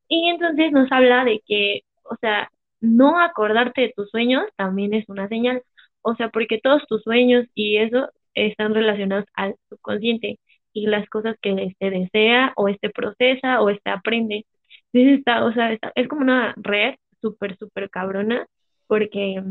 Y 0.07 0.29
entonces 0.29 0.71
nos 0.71 0.91
habla 0.91 1.25
de 1.25 1.41
que, 1.47 1.81
o 2.03 2.15
sea, 2.21 2.49
no 2.81 3.19
acordarte 3.19 3.81
de 3.81 3.93
tus 3.95 4.09
sueños 4.11 4.45
también 4.55 4.93
es 4.93 5.05
una 5.09 5.27
señal. 5.27 5.63
O 6.01 6.15
sea, 6.15 6.29
porque 6.29 6.59
todos 6.61 6.85
tus 6.87 7.01
sueños 7.03 7.45
y 7.55 7.77
eso 7.77 8.09
están 8.35 8.73
relacionados 8.75 9.25
al 9.33 9.55
subconsciente 9.69 10.39
y 10.73 10.87
las 10.87 11.07
cosas 11.09 11.35
que 11.41 11.51
este 11.51 11.89
desea 11.89 12.53
o 12.57 12.67
este 12.67 12.89
procesa 12.89 13.61
o 13.61 13.69
este 13.69 13.89
aprende. 13.89 14.45
Entonces 14.93 15.19
está, 15.19 15.45
o 15.45 15.53
sea, 15.53 15.73
está- 15.73 15.91
es 15.95 16.07
como 16.07 16.21
una 16.21 16.53
red 16.57 16.95
súper, 17.25 17.57
súper 17.57 17.89
cabrona 17.89 18.45
porque, 18.87 19.41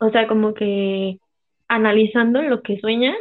o 0.00 0.10
sea, 0.10 0.26
como 0.26 0.54
que 0.54 1.18
analizando 1.68 2.40
lo 2.42 2.62
que 2.62 2.78
sueñas, 2.80 3.16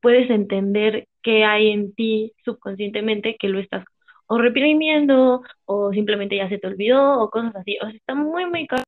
puedes 0.00 0.30
entender 0.30 1.08
qué 1.22 1.44
hay 1.44 1.70
en 1.70 1.92
ti 1.94 2.32
subconscientemente 2.44 3.36
que 3.36 3.48
lo 3.48 3.58
estás 3.58 3.84
o 4.28 4.38
reprimiendo 4.38 5.42
o 5.64 5.92
simplemente 5.92 6.36
ya 6.36 6.48
se 6.48 6.58
te 6.58 6.66
olvidó 6.66 7.20
o 7.20 7.30
cosas 7.30 7.54
así. 7.56 7.76
O 7.82 7.86
sea, 7.86 7.96
está 7.96 8.14
muy, 8.14 8.46
muy 8.46 8.66
cabrón. 8.66 8.84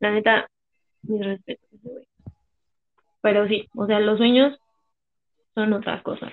la 0.00 0.10
neta, 0.10 0.48
mis 1.02 1.24
respetos. 1.24 1.68
Pero 3.22 3.46
sí, 3.46 3.68
o 3.76 3.86
sea, 3.86 4.00
los 4.00 4.18
sueños 4.18 4.58
son 5.54 5.72
otras 5.72 6.02
cosas, 6.02 6.32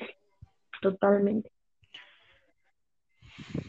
totalmente. 0.81 1.51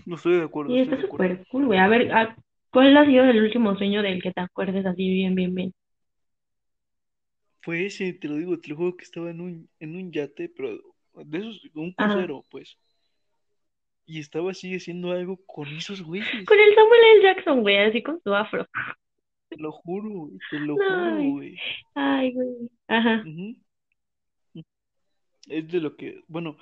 No 0.06 0.16
estoy 0.16 0.36
de 0.36 0.44
acuerdo. 0.44 0.72
Y 0.72 0.80
está 0.80 1.00
súper 1.00 1.44
cool, 1.50 1.66
güey. 1.66 1.78
A 1.78 1.88
ver, 1.88 2.12
¿a- 2.12 2.36
¿cuál 2.70 2.96
ha 2.96 3.06
sido 3.06 3.24
el 3.24 3.42
último 3.42 3.76
sueño 3.76 4.02
del 4.02 4.22
que 4.22 4.32
te 4.32 4.40
acuerdes 4.40 4.86
así 4.86 5.08
bien, 5.08 5.34
bien, 5.34 5.54
bien? 5.54 5.74
Fue 7.62 7.86
ese, 7.86 8.12
te 8.14 8.28
lo 8.28 8.36
digo, 8.36 8.58
te 8.58 8.68
lo 8.68 8.76
juro 8.76 8.96
que 8.96 9.04
estaba 9.04 9.30
en 9.30 9.40
un, 9.40 9.68
en 9.80 9.96
un 9.96 10.10
yate, 10.12 10.48
pero 10.48 10.78
de 11.14 11.38
esos, 11.38 11.62
un 11.74 11.94
Ajá. 11.96 12.14
crucero, 12.14 12.44
pues. 12.50 12.78
Y 14.06 14.20
estaba 14.20 14.52
así 14.52 14.74
haciendo 14.74 15.12
algo 15.12 15.38
con 15.44 15.68
esos 15.68 16.02
güeyes. 16.02 16.46
Con 16.46 16.58
el 16.58 16.74
Samuel 16.74 17.00
L. 17.16 17.22
Jackson, 17.22 17.60
güey, 17.60 17.76
así 17.76 18.02
con 18.02 18.20
su 18.22 18.34
afro. 18.34 18.66
Te 19.50 19.56
lo 19.58 19.72
juro, 19.72 20.08
güey, 20.08 20.38
te 20.50 20.60
lo 20.60 20.74
juro, 20.76 21.30
güey. 21.32 21.58
Ay, 21.94 22.32
güey. 22.32 22.70
Ajá. 22.86 23.22
Es 25.48 25.68
de 25.68 25.80
lo 25.80 25.96
que, 25.96 26.22
bueno, 26.28 26.56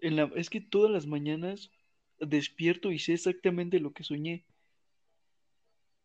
en 0.00 0.16
la, 0.16 0.30
es 0.36 0.50
que 0.50 0.60
todas 0.60 0.90
las 0.90 1.06
mañanas 1.06 1.70
despierto 2.18 2.92
y 2.92 2.98
sé 2.98 3.14
exactamente 3.14 3.80
lo 3.80 3.92
que 3.92 4.04
soñé. 4.04 4.44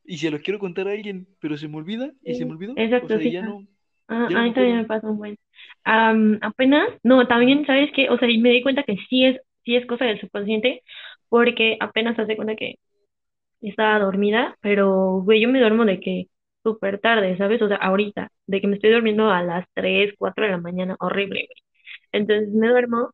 Y 0.08 0.18
se 0.18 0.32
lo 0.32 0.40
quiero 0.40 0.58
contar 0.58 0.88
a 0.88 0.92
alguien, 0.92 1.28
pero 1.40 1.58
se 1.58 1.68
me 1.68 1.78
olvida 1.78 2.12
y 2.24 2.34
se 2.36 2.46
me 2.46 2.54
olvidó. 2.54 2.74
Exacto, 2.78 3.08
o 3.08 3.10
sea, 3.10 3.20
sí. 3.20 3.32
ya 3.32 3.42
no. 3.42 3.68
Ah, 4.08 4.28
Ya 4.32 4.40
a 4.40 4.44
mí 4.44 4.54
también 4.54 4.78
me 4.78 4.86
pasa 4.86 5.08
un 5.08 5.18
buen. 5.18 5.38
Am, 5.84 6.40
apenas, 6.42 6.90
no, 7.04 7.28
también, 7.28 7.66
¿sabes 7.66 7.92
qué? 7.94 8.10
O 8.10 8.18
sea, 8.18 8.30
y 8.30 8.38
me 8.40 8.52
di 8.52 8.64
cuenta 8.64 8.84
que 8.84 8.96
sí 9.10 9.26
es, 9.26 9.42
sí 9.66 9.76
es 9.76 9.86
cosa 9.86 10.06
del 10.06 10.20
subconsciente, 10.22 10.82
porque 11.28 11.78
apenas 11.82 12.18
hace 12.18 12.38
cuenta 12.38 12.56
que 12.56 12.76
estaba 13.62 14.00
dormida, 14.00 14.58
pero, 14.62 15.22
güey, 15.24 15.42
yo 15.42 15.50
me 15.50 15.60
duermo 15.60 15.86
de 15.86 16.00
que 16.00 16.28
súper 16.64 17.00
tarde, 17.00 17.38
¿sabes? 17.38 17.62
O 17.62 17.68
sea, 17.68 17.78
ahorita, 17.78 18.30
de 18.48 18.62
que 18.62 18.68
me 18.68 18.76
estoy 18.76 18.92
durmiendo 18.92 19.30
a 19.32 19.44
las 19.44 19.66
3 19.74 20.14
4 20.18 20.46
de 20.46 20.52
la 20.52 20.58
mañana, 20.58 20.96
horrible, 21.00 21.48
güey. 21.48 21.64
Entonces 22.12 22.50
me 22.54 22.68
duermo 22.70 23.12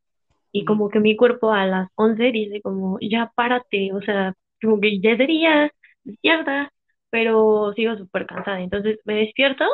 y 0.52 0.66
como 0.66 0.90
que 0.90 1.00
mi 1.00 1.16
cuerpo 1.18 1.52
a 1.54 1.66
las 1.66 1.90
11 1.96 2.32
dice 2.32 2.62
como, 2.62 2.98
ya 3.02 3.32
párate, 3.36 3.94
o 3.94 4.02
sea, 4.02 4.34
como 4.62 4.80
que 4.82 5.00
ya 5.02 5.18
sería, 5.18 5.72
despierta, 6.04 6.72
pero 7.14 7.72
sigo 7.76 7.96
súper 7.96 8.26
cansada. 8.26 8.60
Entonces 8.60 8.98
me 9.06 9.14
despierto 9.18 9.66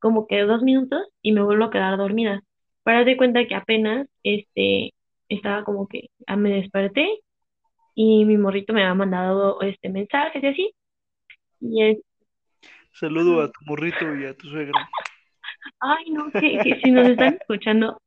como 0.00 0.26
que 0.26 0.40
dos 0.40 0.62
minutos 0.62 1.06
y 1.22 1.30
me 1.30 1.40
vuelvo 1.40 1.66
a 1.66 1.70
quedar 1.70 1.96
dormida. 1.96 2.42
Para 2.82 3.04
de 3.04 3.16
cuenta 3.16 3.46
que 3.46 3.54
apenas, 3.54 4.08
este, 4.24 4.92
estaba 5.28 5.62
como 5.62 5.86
que 5.86 6.08
ah, 6.26 6.34
me 6.34 6.50
desperté 6.50 7.20
y 7.94 8.24
mi 8.24 8.36
morrito 8.36 8.72
me 8.72 8.82
había 8.82 8.94
mandado 8.94 9.62
este 9.62 9.90
mensajes 9.90 10.42
y 10.42 10.46
así. 10.48 10.74
Y 11.60 11.82
es, 11.84 11.98
Saludo 12.94 13.42
a 13.42 13.46
tu 13.46 13.60
morrito 13.64 14.16
y 14.16 14.26
a 14.26 14.34
tu 14.36 14.48
suegra. 14.48 14.72
ay 15.78 16.10
no, 16.10 16.32
que, 16.32 16.58
que 16.64 16.80
si 16.82 16.90
nos 16.90 17.06
están 17.06 17.38
escuchando, 17.40 18.02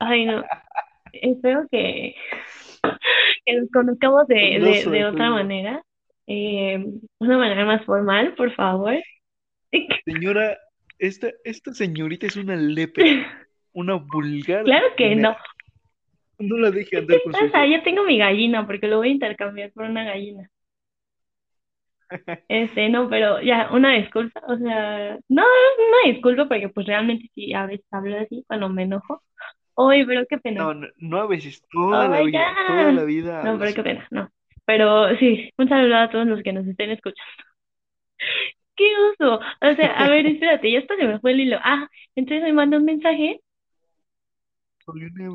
ay 0.00 0.26
no, 0.26 0.42
espero 1.12 1.68
que, 1.70 2.16
que 3.46 3.60
nos 3.60 3.70
conozcamos 3.70 4.26
de, 4.26 4.58
No 4.58 4.66
de, 4.66 4.84
de 4.90 5.04
otra 5.04 5.30
manera, 5.30 5.84
eh, 6.26 6.84
una 7.18 7.38
manera 7.38 7.64
más 7.64 7.84
formal, 7.84 8.34
por 8.34 8.52
favor. 8.54 8.94
Señora, 10.04 10.58
esta, 10.98 11.30
esta 11.44 11.74
señorita 11.74 12.26
es 12.26 12.36
una 12.36 12.56
lepra, 12.56 13.04
una 13.72 13.94
vulgar. 13.94 14.64
Claro 14.64 14.86
que 14.96 15.06
primera. 15.06 15.30
no. 15.30 15.36
No 16.38 16.58
la 16.58 16.70
deje 16.70 16.90
¿Qué 16.90 16.96
andar 16.98 17.18
te 17.18 17.22
con 17.24 17.32
su 17.34 17.50
pasa? 17.50 17.66
hijo. 17.66 17.76
Yo 17.76 17.82
tengo 17.82 18.04
mi 18.04 18.18
gallina 18.18 18.66
porque 18.66 18.88
lo 18.88 18.98
voy 18.98 19.08
a 19.08 19.12
intercambiar 19.12 19.72
por 19.72 19.84
una 19.84 20.04
gallina. 20.04 20.48
Este, 22.48 22.88
no, 22.90 23.08
pero 23.08 23.40
ya, 23.40 23.70
una 23.72 23.92
disculpa, 23.94 24.42
o 24.46 24.56
sea, 24.58 25.18
no, 25.28 25.42
una 25.44 26.12
disculpa 26.12 26.46
porque 26.48 26.68
pues 26.68 26.86
realmente 26.86 27.30
sí, 27.34 27.54
a 27.54 27.66
veces 27.66 27.86
hablo 27.90 28.18
así 28.18 28.44
cuando 28.46 28.68
me 28.68 28.82
enojo. 28.82 29.22
Oye, 29.74 30.04
pero 30.06 30.26
qué 30.28 30.38
pena. 30.38 30.64
No, 30.64 30.74
no, 30.74 30.88
no 30.98 31.18
a 31.18 31.26
veces, 31.26 31.62
toda 31.70 32.08
la 32.08 32.20
vida, 32.22 32.54
toda 32.66 32.92
la 32.92 33.04
vida 33.04 33.42
No, 33.44 33.58
pero 33.58 33.72
qué 33.74 33.82
pena, 33.82 34.06
no. 34.10 34.28
Pero 34.64 35.16
sí, 35.18 35.50
un 35.58 35.68
saludo 35.68 35.96
a 35.96 36.10
todos 36.10 36.26
los 36.26 36.42
que 36.42 36.52
nos 36.52 36.66
estén 36.66 36.90
escuchando. 36.90 37.32
¡Qué 38.76 38.84
oso! 39.20 39.40
O 39.60 39.74
sea, 39.76 39.92
a 39.92 40.08
ver, 40.08 40.26
espérate, 40.26 40.70
ya 40.70 40.80
hasta 40.80 40.96
se 40.96 41.06
me 41.06 41.20
fue 41.20 41.32
el 41.32 41.40
hilo. 41.40 41.58
Ah, 41.62 41.88
entonces 42.14 42.42
me 42.44 42.52
mandó 42.52 42.76
un 42.78 42.84
mensaje. 42.84 43.40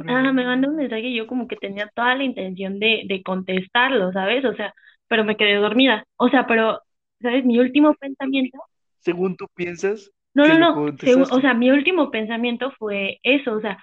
Ah, 0.07 0.31
me 0.33 0.43
mandó 0.45 0.69
un 0.69 0.75
mensaje 0.75 1.03
y 1.07 1.15
yo 1.15 1.27
como 1.27 1.47
que 1.47 1.55
tenía 1.57 1.89
toda 1.95 2.15
la 2.15 2.23
intención 2.23 2.79
de, 2.79 3.03
de 3.07 3.23
contestarlo, 3.23 4.11
¿sabes? 4.11 4.43
O 4.45 4.53
sea, 4.55 4.73
pero 5.07 5.23
me 5.23 5.37
quedé 5.37 5.55
dormida. 5.55 6.05
O 6.17 6.29
sea, 6.29 6.47
pero, 6.47 6.81
¿sabes? 7.21 7.45
Mi 7.45 7.59
último 7.59 7.93
pensamiento. 7.95 8.57
Según 8.99 9.37
tú 9.37 9.47
piensas 9.55 10.11
No, 10.33 10.47
no, 10.47 10.57
no. 10.59 10.85
o 11.31 11.41
sea, 11.41 11.53
mi 11.53 11.71
último 11.71 12.11
pensamiento 12.11 12.71
fue 12.77 13.19
eso, 13.23 13.53
o 13.53 13.61
sea, 13.61 13.77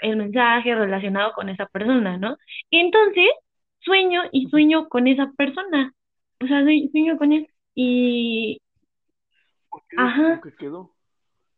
el 0.00 0.16
mensaje 0.16 0.74
relacionado 0.74 1.32
con 1.32 1.48
esa 1.48 1.66
persona, 1.66 2.18
¿no? 2.18 2.36
Y 2.70 2.80
entonces 2.80 3.26
sueño 3.84 4.22
y 4.32 4.48
sueño 4.48 4.88
con 4.88 5.06
esa 5.08 5.32
persona. 5.36 5.94
O 6.42 6.46
sea, 6.46 6.62
sue- 6.64 6.88
sueño 6.92 7.18
con 7.18 7.32
él. 7.32 7.48
Y, 7.74 8.60
¿Por 9.68 9.82
qué 9.88 9.96
ajá. 9.96 10.40
que 10.40 10.54
quedó? 10.54 10.94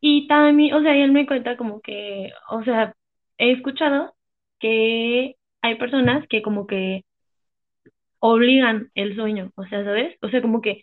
Y 0.00 0.26
también, 0.28 0.74
o 0.74 0.82
sea, 0.82 0.96
él 0.96 1.12
me 1.12 1.26
cuenta 1.26 1.56
como 1.56 1.80
que, 1.80 2.30
o 2.50 2.62
sea, 2.64 2.94
he 3.38 3.52
escuchado 3.52 4.14
que 4.58 5.36
hay 5.62 5.76
personas 5.76 6.26
que 6.28 6.42
como 6.42 6.66
que 6.66 7.04
obligan 8.20 8.90
el 8.94 9.14
sueño, 9.16 9.50
o 9.56 9.64
sea, 9.64 9.84
¿sabes? 9.84 10.16
O 10.22 10.28
sea, 10.28 10.42
como 10.42 10.60
que, 10.60 10.82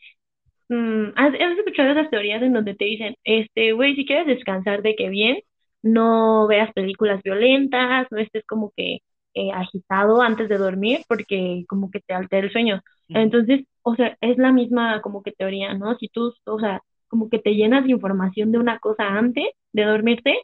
mm, 0.69 1.10
¿has, 1.17 1.34
has 1.36 1.60
escuchado 1.60 1.91
esas 1.91 2.10
teorías 2.12 2.41
en 2.43 2.53
donde 2.53 2.75
te 2.75 2.86
dicen, 2.86 3.15
este, 3.24 3.74
güey, 3.74 3.96
si 3.96 4.05
quieres 4.08 4.27
descansar 4.27 4.81
de 4.84 4.96
que 4.96 5.10
bien, 5.10 5.39
no 5.84 6.48
veas 6.48 6.74
películas 6.74 7.22
violentas, 7.24 8.08
no 8.12 8.19
estés 8.19 8.46
como 8.48 8.72
que 8.77 9.00
eh, 9.33 9.51
agitado 9.51 10.21
antes 10.21 10.50
de 10.50 10.57
dormir 10.57 11.01
porque 11.07 11.65
como 11.67 11.91
que 11.91 12.00
te 12.01 12.13
altera 12.13 12.48
el 12.48 12.51
sueño. 12.51 12.81
Entonces, 13.09 13.65
o 13.83 13.95
sea, 13.95 14.17
es 14.21 14.38
la 14.38 14.51
misma 14.51 15.01
como 15.01 15.24
que 15.24 15.31
teoría, 15.31 15.74
¿no? 15.74 15.95
Si 15.98 16.09
tú, 16.09 16.33
o 16.45 16.59
sea, 16.59 16.81
como 17.07 17.29
que 17.29 17.39
te 17.39 17.55
llenas 17.55 17.86
de 17.86 17.91
información 17.91 18.51
de 18.51 18.59
una 18.59 18.79
cosa 18.79 19.07
antes 19.07 19.45
de 19.74 19.83
dormirte, 19.83 20.41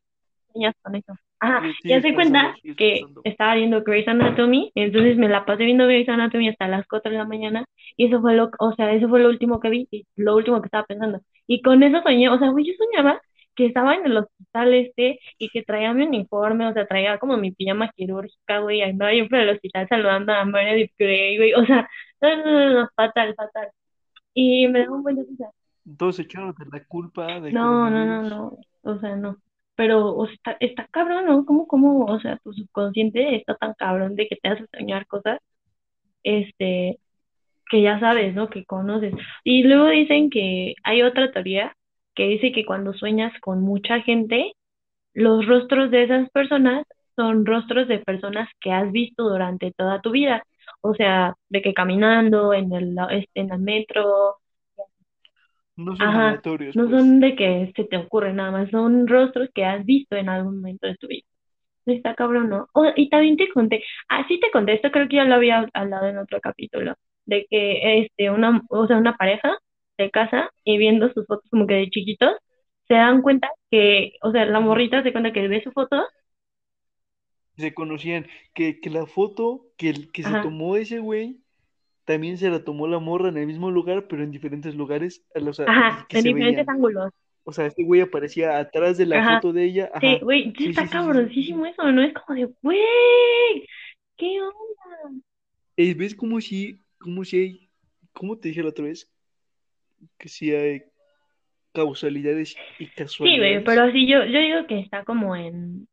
sueñas 0.52 0.74
con 0.82 0.96
eso. 0.96 1.14
Ajá, 1.40 1.62
Sí, 1.82 1.90
ya 1.90 2.02
se 2.02 2.14
cuenta 2.16 2.56
que 2.78 3.02
estaba 3.24 3.56
viendo 3.56 3.84
Grey's 3.84 4.08
Anatomy, 4.08 4.72
entonces 4.74 5.18
me 5.18 5.30
la 5.30 5.46
pasé 5.46 5.66
viendo 5.66 5.86
Grey's 5.86 6.10
Anatomy 6.10 6.50
hasta 6.50 6.68
las 6.68 6.88
4 6.88 7.12
de 7.12 7.18
la 7.18 7.26
mañana 7.26 7.66
y 7.98 8.08
eso 8.08 8.22
fue 8.22 8.36
lo, 8.36 8.50
o 8.60 8.74
sea, 8.74 8.94
eso 8.94 9.10
fue 9.10 9.20
lo 9.20 9.30
último 9.30 9.60
que 9.60 9.70
vi 9.70 9.88
y 9.92 10.06
lo 10.16 10.36
último 10.36 10.62
que 10.62 10.68
estaba 10.68 10.86
pensando. 10.86 11.20
Y 11.46 11.62
con 11.62 11.84
eso 11.84 12.02
soñé, 12.02 12.30
o 12.30 12.40
sea, 12.40 12.50
güey, 12.50 12.66
yo 12.66 12.74
soñaba 12.78 13.22
que 13.56 13.68
estaba 13.68 13.96
en 13.96 14.06
el 14.06 14.18
hospital 14.18 14.74
este 14.74 15.20
y 15.38 15.50
que 15.50 15.64
traía 15.64 15.94
mi 15.94 16.06
uniforme, 16.06 16.68
o 16.68 16.74
sea, 16.74 16.88
traía 16.88 17.18
como 17.20 17.38
mi 17.38 17.52
pijama 17.52 17.92
quirúrgica, 17.96 18.60
güey, 18.60 18.82
andaba 18.82 19.14
yo 19.14 19.28
por 19.30 19.40
el 19.40 19.50
hospital 19.50 19.88
saludando 19.88 20.34
a 20.34 20.46
Meredith 20.46 20.94
Grey, 20.98 21.38
güey, 21.38 21.54
o 21.54 21.66
sea, 21.66 21.90
no, 22.22 22.36
no, 22.38 22.44
no, 22.46 22.82
no, 22.82 22.90
fatal, 22.96 23.34
fatal. 23.36 23.70
Y 24.34 24.68
me 24.68 24.86
da 24.86 24.92
un 24.92 25.04
buen 25.04 25.16
de 25.16 25.24
risa. 25.24 25.50
Todos 25.98 26.20
echaron 26.20 26.54
la 26.72 26.84
culpa 26.86 27.40
del 27.40 27.54
No, 27.54 27.90
no, 27.90 28.06
no, 28.06 28.24
no, 28.24 28.58
o 28.84 29.00
sea, 29.00 29.16
no. 29.16 29.38
Pero, 29.76 30.16
o 30.16 30.26
sea, 30.28 30.36
está, 30.36 30.58
está 30.60 30.88
cabrón, 30.88 31.26
¿no? 31.26 31.46
¿Cómo, 31.46 31.68
cómo, 31.68 32.06
o 32.06 32.20
sea, 32.20 32.38
tu 32.44 32.54
subconsciente 32.54 33.36
está 33.36 33.56
tan 33.56 33.74
cabrón 33.74 34.16
de 34.16 34.28
que 34.28 34.36
te 34.38 34.50
hace 34.50 34.66
soñar 34.74 35.06
cosas, 35.08 35.40
este, 36.24 37.00
que 37.70 37.82
ya 37.82 38.00
sabes, 38.00 38.36
¿no? 38.36 38.50
Que 38.50 38.66
conoces. 38.66 39.14
Y 39.44 39.64
luego 39.64 39.88
dicen 39.90 40.30
que 40.30 40.76
hay 40.84 41.02
otra 41.04 41.32
teoría 41.32 41.76
que 42.16 42.28
dice 42.28 42.52
que 42.52 42.66
cuando 42.66 42.94
sueñas 42.94 43.34
con 43.42 43.62
mucha 43.62 44.02
gente, 44.02 44.54
los 45.14 45.46
rostros 45.48 45.92
de 45.92 46.04
esas 46.06 46.30
personas 46.32 46.86
son 47.16 47.46
rostros 47.46 47.88
de 47.88 48.00
personas 48.00 48.50
que 48.62 48.72
has 48.72 48.92
visto 48.92 49.24
durante 49.30 49.72
toda 49.74 50.02
tu 50.02 50.12
vida. 50.12 50.44
O 50.82 50.94
sea, 50.96 51.36
de 51.50 51.62
que 51.62 51.74
caminando 51.74 52.54
en 52.54 52.74
el, 52.74 52.98
este, 53.12 53.42
en 53.42 53.52
el 53.54 53.60
metro, 53.62 54.38
No 55.78 55.96
son 55.96 56.10
Ajá, 56.10 56.18
aleatorios, 56.18 56.76
no 56.76 56.90
pues. 56.90 57.00
son 57.00 57.20
de 57.20 57.36
que 57.36 57.72
se 57.76 57.86
te 57.86 57.98
ocurre 57.98 58.34
nada 58.34 58.52
más, 58.52 58.70
son 58.72 59.08
rostros 59.08 59.50
que 59.54 59.66
has 59.66 59.86
visto 59.86 60.16
en 60.16 60.30
algún 60.30 60.58
momento 60.58 60.88
de 60.88 60.96
tu 60.98 61.08
vida. 61.08 61.24
Está 61.86 62.16
cabrón, 62.16 62.50
¿no? 62.50 62.68
Oh, 62.74 62.86
y 62.96 63.10
también 63.10 63.38
te 63.38 63.50
conté, 63.52 63.84
ah, 64.10 64.26
sí 64.28 64.40
te 64.40 64.52
conté, 64.52 64.74
esto 64.76 64.92
creo 64.92 65.08
que 65.10 65.18
ya 65.18 65.26
lo 65.26 65.36
había 65.36 65.68
hablado 65.74 66.08
en 66.08 66.18
otro 66.20 66.42
capítulo, 66.42 66.96
de 67.26 67.48
que 67.50 68.02
este, 68.04 68.32
una, 68.32 68.62
o 68.70 68.88
sea, 68.88 68.98
una 68.98 69.18
pareja 69.18 69.58
se 69.98 70.12
casa 70.12 70.50
y 70.64 70.78
viendo 70.78 71.12
sus 71.14 71.26
fotos 71.28 71.50
como 71.52 71.68
que 71.68 71.76
de 71.76 71.90
chiquitos, 71.90 72.34
se 72.88 72.96
dan 72.96 73.22
cuenta 73.22 73.50
que, 73.72 74.14
o 74.22 74.32
sea, 74.32 74.46
la 74.46 74.60
morrita 74.60 75.04
se 75.04 75.12
cuenta 75.12 75.34
que 75.34 75.48
ve 75.48 75.64
su 75.64 75.72
foto, 75.72 75.98
Se 77.58 77.74
conocían 77.74 78.28
que, 78.54 78.80
que 78.82 78.90
la 78.90 79.06
foto 79.06 79.68
que, 79.78 80.12
que 80.12 80.24
se 80.24 80.36
tomó 80.36 80.76
ese 80.76 81.00
güey 81.00 81.42
también 82.06 82.38
se 82.38 82.50
la 82.50 82.64
tomó 82.66 82.88
la 82.88 83.00
morra 83.00 83.30
en 83.30 83.38
el 83.38 83.48
mismo 83.48 83.72
lugar, 83.72 84.08
pero 84.08 84.24
en 84.24 84.32
diferentes 84.32 84.76
lugares. 84.76 85.26
O 85.36 85.54
sea, 85.54 85.72
ajá, 85.72 86.08
en 86.12 86.24
se 86.24 86.32
diferentes 86.32 86.34
veían. 86.34 86.68
ángulos. 86.68 87.12
O 87.46 87.54
sea, 87.54 87.68
este 87.68 87.84
güey 87.84 88.02
aparecía 88.02 88.60
atrás 88.60 88.98
de 88.98 89.06
la 89.08 89.22
Ajá. 89.22 89.24
foto 89.24 89.54
de 89.54 89.66
ella. 89.66 89.92
Sí, 90.02 90.20
güey, 90.22 90.54
sí 90.58 90.66
Sí, 90.66 90.74
está 90.74 90.90
sí, 90.90 90.90
cabroncísimo 90.90 91.66
eso, 91.66 91.84
¿no? 91.92 92.04
Es 92.04 92.14
como 92.14 92.38
de, 92.40 92.46
güey, 92.62 93.68
¿qué 94.18 94.42
onda? 94.42 94.54
Eh, 95.78 95.94
¿Ves 95.94 96.16
como 96.16 96.42
si, 96.42 96.84
como 97.00 97.24
si 97.26 97.38
hay, 97.38 97.70
cómo 98.14 98.38
te 98.38 98.50
dije 98.50 98.64
la 98.64 98.70
otra 98.70 98.86
vez? 98.86 99.10
Que 100.18 100.30
si 100.30 100.54
hay 100.54 100.84
causalidades 101.74 102.56
y 102.80 102.86
Sí, 102.86 102.92
güey, 102.96 102.96
casualidades. 102.96 103.64
pero 103.66 103.92
sí, 103.92 104.08
yo, 104.08 104.24
yo 104.26 104.40
digo 104.40 104.68
que 104.68 104.80
está 104.80 105.04
como 105.04 105.36
en, 105.36 105.88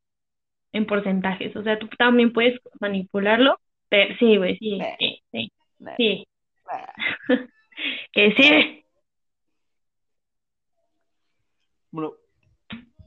en 0.73 0.87
porcentajes. 0.87 1.55
O 1.57 1.63
sea, 1.63 1.79
tú 1.79 1.89
también 1.99 2.33
puedes 2.33 2.61
manipularlo. 2.81 3.59
Pero 3.89 4.15
sí, 4.19 4.37
güey, 4.39 4.57
sí, 4.59 4.79
Nah, 4.79 4.97
sí, 4.99 5.23
sí, 5.31 5.53
nah, 5.79 5.97
sí. 5.97 6.27
nah. 6.67 6.87
Que 8.13 8.33
sí. 8.37 8.85
Bueno, 11.91 12.15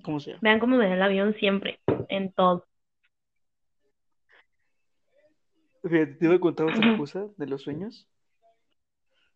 como 0.04 0.20
sea. 0.20 0.38
Vean 0.42 0.60
cómo 0.60 0.78
me 0.78 0.88
da 0.88 0.94
el 0.94 1.02
avión 1.02 1.34
siempre, 1.40 1.80
en 2.10 2.32
todo. 2.34 2.66
Fíjate, 5.84 6.14
te 6.16 6.26
iba 6.26 6.36
a 6.36 6.40
contar 6.40 6.68
otra 6.68 6.98
cosa 6.98 7.28
de 7.38 7.48
los 7.48 7.62
sueños. 7.64 8.08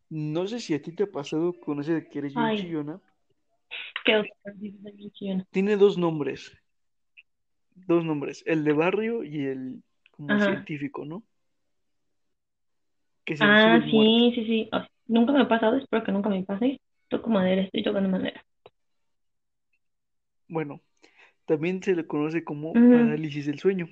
No 0.09 0.41
sé 0.47 0.59
si 0.59 0.73
a 0.75 0.81
ti 0.81 0.91
te 0.91 1.03
ha 1.03 1.11
pasado 1.11 1.53
con 1.59 1.79
ese 1.81 1.93
de 1.93 2.07
que 2.09 2.19
eres 2.19 2.33
bien 2.35 2.55
chillona. 2.55 3.01
qué 4.05 4.23
chillona. 5.13 5.45
Tiene 5.51 5.77
dos 5.77 5.97
nombres. 5.97 6.51
Dos 7.87 8.03
nombres. 8.05 8.43
El 8.45 8.63
de 8.63 8.73
barrio 8.73 9.23
y 9.23 9.45
el 9.45 9.83
como 10.11 10.35
Ajá. 10.35 10.45
científico, 10.45 11.05
¿no? 11.05 11.23
Que 13.25 13.37
se 13.37 13.45
Ah, 13.45 13.79
sí, 13.89 14.31
sí, 14.35 14.45
sí. 14.45 14.69
Nunca 15.07 15.31
me 15.33 15.41
ha 15.41 15.47
pasado, 15.47 15.77
espero 15.77 16.03
que 16.03 16.11
nunca 16.11 16.29
me 16.29 16.43
pase. 16.43 16.79
Toco 17.07 17.29
madera, 17.29 17.63
estoy 17.63 17.83
tocando 17.83 18.09
madera. 18.09 18.43
Bueno, 20.49 20.81
también 21.45 21.83
se 21.83 21.95
le 21.95 22.07
conoce 22.07 22.43
como 22.43 22.73
Ujú. 22.75 22.91
parálisis 22.91 23.45
del 23.47 23.59
sueño. 23.59 23.87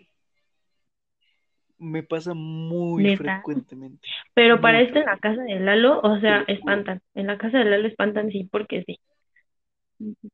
Me 1.79 2.03
pasa 2.03 2.34
muy 2.34 3.07
Neta. 3.07 3.10
frecuentemente. 3.10 4.10
Pero 4.36 4.62
para 4.62 4.81
Muy 4.81 4.84
esto 4.84 5.00
en 5.00 5.05
la 5.05 5.19
casa 5.19 5.43
de 5.43 5.60
Lalo, 5.62 6.01
o 6.01 6.19
sea, 6.19 6.43
espantan. 6.48 7.01
En 7.15 7.27
la 7.27 7.38
casa 7.39 7.60
de 7.60 7.65
Lalo 7.65 7.88
espantan, 7.88 8.31
sí, 8.31 8.46
porque 8.51 8.84
sí. 8.86 9.00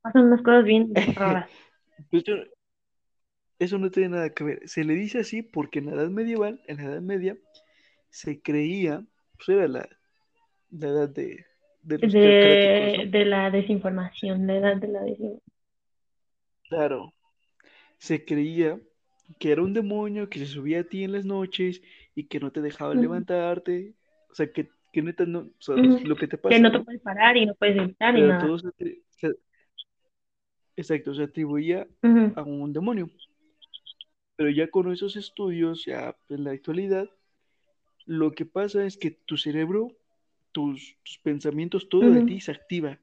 Pasan 0.02 0.26
unas 0.28 0.42
cosas 0.42 0.64
bien 0.66 0.94
raras. 1.16 1.50
Eso, 2.12 2.34
eso 3.60 3.78
no 3.80 3.90
tiene 3.92 4.10
nada 4.10 4.30
que 4.30 4.44
ver. 4.44 4.70
Se 4.70 4.84
le 4.84 4.94
dice 4.96 5.20
así 5.20 5.42
porque 5.42 5.80
en 5.80 5.88
la 5.88 5.94
edad 5.94 6.10
medieval, 6.10 6.62
en 6.68 6.78
la 6.78 6.84
edad 6.86 7.02
media, 7.02 7.38
se 8.10 8.42
creía, 8.42 9.06
pues 9.38 9.50
era 9.50 9.68
la, 9.68 9.90
la 10.72 10.88
edad 10.90 11.10
de, 11.10 11.46
de 11.84 12.00
los 12.00 12.20
teocráticos, 12.20 12.92
De, 12.92 13.06
¿no? 13.06 13.10
de 13.10 13.26
la 13.26 13.50
desinformación, 13.50 14.46
la 14.46 14.58
edad 14.58 14.76
de 14.78 14.88
la 14.90 15.00
desinformación. 15.02 15.42
Claro, 16.68 17.14
se 18.00 18.26
creía 18.26 18.80
que 19.40 19.52
era 19.52 19.62
un 19.62 19.74
demonio 19.74 20.30
que 20.30 20.40
se 20.40 20.46
subía 20.46 20.82
a 20.82 20.84
ti 20.84 21.04
en 21.04 21.12
las 21.14 21.26
noches 21.26 21.82
y 22.16 22.26
que 22.26 22.40
no 22.40 22.52
te 22.52 22.62
dejaba 22.62 22.94
levantarte. 22.96 23.94
O 24.30 24.36
sea, 24.36 24.52
que, 24.52 24.70
que 24.92 25.02
neta 25.02 25.26
no, 25.26 25.40
o 25.40 25.62
sea, 25.62 25.76
lo 25.76 26.16
que 26.16 26.28
te 26.28 26.38
Que 26.38 26.42
pasa, 26.44 26.60
no 26.60 26.72
te 26.72 26.80
puedes 26.82 27.02
parar 27.02 27.38
y 27.38 27.46
no 27.46 27.56
puedes 27.56 27.76
gritar 27.76 28.14
Pero 28.14 28.28
nada. 28.28 28.40
todo 28.40 28.60
se, 28.60 28.72
se- 29.18 29.36
exacto, 30.76 31.14
se 31.14 31.24
atribuía 31.24 31.88
Ujú. 32.04 32.34
a 32.36 32.44
un 32.44 32.74
demonio. 32.74 33.10
Pero 34.36 34.50
ya 34.50 34.70
con 34.70 34.92
esos 34.92 35.16
estudios, 35.16 35.86
ya 35.86 36.16
en 36.30 36.44
la 36.44 36.52
actualidad, 36.52 37.10
lo 38.06 38.32
que 38.32 38.46
pasa 38.46 38.86
es 38.86 38.98
que 38.98 39.12
tu 39.12 39.38
cerebro, 39.38 39.90
tus, 40.52 40.98
tus 41.04 41.20
pensamientos, 41.20 41.90
todo 41.90 42.12
de 42.12 42.22
ti 42.22 42.42
se 42.42 42.52
activa. 42.52 43.00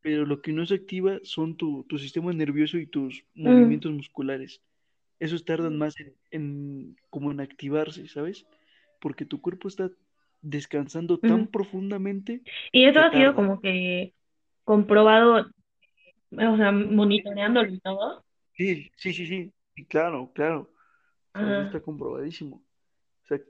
Pero 0.00 0.24
lo 0.24 0.40
que 0.40 0.52
no 0.52 0.64
se 0.64 0.74
activa 0.74 1.18
son 1.22 1.56
tu, 1.56 1.84
tu 1.84 1.98
sistema 1.98 2.32
nervioso 2.32 2.78
y 2.78 2.86
tus 2.86 3.24
movimientos 3.34 3.92
musculares. 3.92 4.62
Esos 5.18 5.44
tardan 5.44 5.78
más 5.78 5.98
en, 6.00 6.14
en- 6.30 6.96
como 7.10 7.30
en 7.32 7.40
activarse, 7.40 8.08
¿sabes? 8.08 8.46
Porque 9.00 9.24
tu 9.24 9.40
cuerpo 9.40 9.68
está 9.68 9.90
descansando 10.42 11.18
tan 11.18 11.48
profundamente 11.48 12.42
Y 12.72 12.84
eso 12.84 13.00
ha 13.00 13.10
sido 13.10 13.34
como 13.34 13.60
que 13.60 14.14
comprobado, 14.64 15.46
o 16.32 16.56
sea, 16.56 16.72
monitoreándolo 16.72 17.68
y 17.72 17.80
todo. 17.80 18.24
Sí, 18.54 18.90
sí, 18.96 19.12
sí, 19.12 19.26
sí. 19.26 19.52
Y 19.76 19.84
claro, 19.86 20.32
claro. 20.34 20.70
O 21.34 21.38
sea, 21.38 21.50
eso 21.50 21.62
Ajá. 21.62 21.62
está 21.62 21.80
comprobadísimo. 21.82 22.56
O 23.24 23.26
sea, 23.26 23.40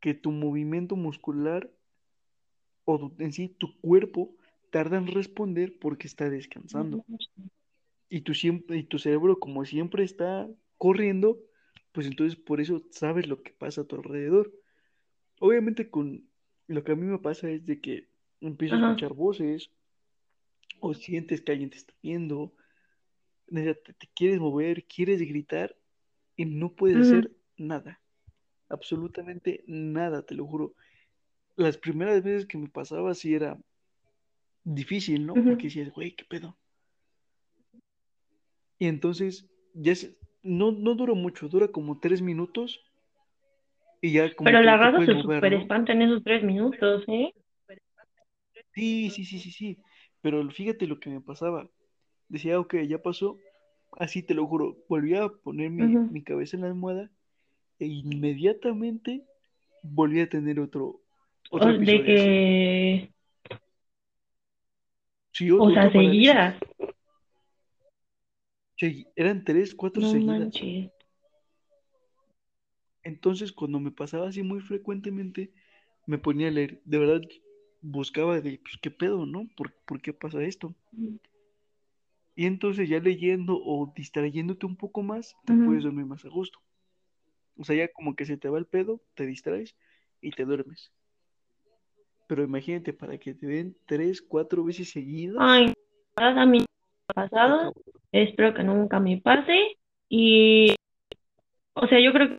que 0.00 0.14
tu 0.14 0.32
movimiento 0.32 0.96
muscular 0.96 1.70
o 2.90 2.98
tu- 2.98 3.14
en 3.24 3.32
sí 3.36 3.44
tu 3.60 3.66
cuerpo 3.80 4.34
tarda 4.72 4.96
en 4.98 5.06
responder 5.06 5.68
porque 5.80 6.06
está 6.08 6.28
descansando. 6.28 7.04
Y 8.10 8.20
tu, 8.22 8.32
y 8.34 8.82
tu 8.84 8.98
cerebro, 8.98 9.38
como 9.38 9.64
siempre 9.64 10.04
está 10.04 10.48
corriendo, 10.78 11.38
pues 11.92 12.06
entonces 12.06 12.38
por 12.38 12.60
eso 12.60 12.82
sabes 12.90 13.26
lo 13.28 13.42
que 13.42 13.52
pasa 13.52 13.82
a 13.82 13.84
tu 13.84 13.96
alrededor. 13.96 14.52
Obviamente 15.40 15.90
con 15.90 16.28
lo 16.66 16.84
que 16.84 16.92
a 16.92 16.96
mí 16.96 17.04
me 17.04 17.18
pasa 17.18 17.50
es 17.50 17.66
de 17.66 17.80
que 17.80 18.08
empiezo 18.40 18.76
a 18.76 18.78
Ajá. 18.78 18.88
escuchar 18.88 19.14
voces 19.14 19.70
o 20.80 20.94
sientes 20.94 21.40
que 21.40 21.52
alguien 21.52 21.70
te 21.70 21.76
está 21.76 21.94
viendo, 22.02 22.54
te, 23.46 23.74
te 23.74 24.08
quieres 24.14 24.38
mover, 24.38 24.84
quieres 24.84 25.20
gritar 25.20 25.76
y 26.36 26.44
no 26.44 26.72
puedes 26.74 26.98
hacer 26.98 27.32
nada, 27.56 28.00
absolutamente 28.68 29.64
nada, 29.66 30.24
te 30.24 30.34
lo 30.34 30.46
juro. 30.46 30.74
Las 31.56 31.76
primeras 31.76 32.22
veces 32.22 32.46
que 32.46 32.58
me 32.58 32.68
pasaba 32.68 33.14
sí 33.14 33.34
era 33.34 33.58
difícil, 34.62 35.26
¿no? 35.26 35.34
Ujú. 35.34 35.48
Porque 35.48 35.66
decías, 35.66 35.92
güey, 35.92 36.14
¿qué 36.14 36.24
pedo? 36.24 36.56
Y 38.78 38.86
entonces 38.86 39.46
ya 39.74 39.94
se- 39.96 40.16
no, 40.48 40.72
no 40.72 40.94
dura 40.94 41.14
mucho, 41.14 41.48
dura 41.48 41.68
como 41.68 41.98
tres 42.00 42.22
minutos 42.22 42.80
y 44.00 44.12
ya 44.12 44.34
como 44.34 44.46
Pero 44.50 44.62
la 44.62 44.76
raza 44.76 45.04
se 45.04 45.12
super 45.12 45.52
¿no? 45.52 45.60
espanta 45.60 45.92
en 45.92 46.02
esos 46.02 46.22
tres 46.22 46.42
minutos, 46.42 47.04
¿eh? 47.08 47.32
Sí, 48.74 49.10
sí, 49.10 49.24
sí, 49.24 49.38
sí, 49.40 49.50
sí. 49.52 49.78
Pero 50.20 50.48
fíjate 50.50 50.86
lo 50.86 50.98
que 51.00 51.10
me 51.10 51.20
pasaba. 51.20 51.68
Decía, 52.28 52.60
ok, 52.60 52.76
ya 52.88 53.02
pasó. 53.02 53.38
Así 53.98 54.22
te 54.22 54.34
lo 54.34 54.46
juro. 54.46 54.76
Volví 54.88 55.16
a 55.16 55.28
poner 55.28 55.70
mi, 55.70 56.00
mi 56.08 56.22
cabeza 56.22 56.56
en 56.56 56.62
la 56.62 56.68
almohada 56.68 57.10
e 57.80 57.86
inmediatamente 57.86 59.24
volví 59.82 60.20
a 60.20 60.28
tener 60.30 60.60
otro, 60.60 61.00
otro 61.50 61.70
O 61.70 61.72
de 61.72 61.76
episodio 61.76 62.14
así. 62.14 62.30
que, 62.30 63.12
Sí, 65.32 65.50
o 65.50 65.62
o- 65.62 65.70
sea. 65.70 65.90
Sí, 65.90 66.28
eran 69.16 69.44
tres, 69.44 69.74
cuatro 69.74 70.02
No 70.02 70.08
seguidas. 70.08 70.38
manches. 70.38 70.90
Entonces, 73.02 73.52
cuando 73.52 73.80
me 73.80 73.90
pasaba 73.90 74.28
así 74.28 74.42
muy 74.42 74.60
frecuentemente, 74.60 75.50
me 76.06 76.18
ponía 76.18 76.48
a 76.48 76.50
leer. 76.50 76.80
De 76.84 76.98
verdad, 76.98 77.22
buscaba 77.80 78.40
de, 78.40 78.58
pues, 78.58 78.78
¿qué 78.82 78.90
pedo, 78.90 79.24
no? 79.26 79.48
¿Por, 79.56 79.72
por 79.86 80.00
qué 80.00 80.12
pasa 80.12 80.42
esto? 80.42 80.74
Y 82.34 82.46
entonces 82.46 82.88
ya 82.88 83.00
leyendo 83.00 83.58
o 83.60 83.92
distrayéndote 83.96 84.66
un 84.66 84.76
poco 84.76 85.02
más, 85.02 85.34
te 85.44 85.54
puedes 85.54 85.80
Ujú. 85.80 85.88
dormir 85.88 86.06
más 86.06 86.24
a 86.24 86.28
gusto. 86.28 86.60
O 87.56 87.64
sea, 87.64 87.74
ya 87.74 87.88
como 87.88 88.14
que 88.14 88.26
se 88.26 88.36
te 88.36 88.48
va 88.48 88.58
el 88.58 88.66
pedo, 88.66 89.00
te 89.14 89.26
distraes 89.26 89.74
y 90.20 90.30
te 90.30 90.44
duermes. 90.44 90.92
Pero 92.28 92.44
imagínate, 92.44 92.92
para 92.92 93.18
que 93.18 93.34
te 93.34 93.46
den 93.46 93.76
tres, 93.86 94.22
cuatro 94.22 94.62
veces 94.62 94.90
seguidas, 94.90 95.36
Ay, 95.40 95.74
a 96.16 96.46
mí 96.46 96.64
pasado. 97.12 97.72
Espero 98.12 98.54
que 98.54 98.62
nunca 98.62 99.00
me 99.00 99.18
pase. 99.20 99.78
Y, 100.08 100.74
o 101.74 101.86
sea, 101.86 102.00
yo 102.00 102.12
creo 102.12 102.28
que 102.30 102.38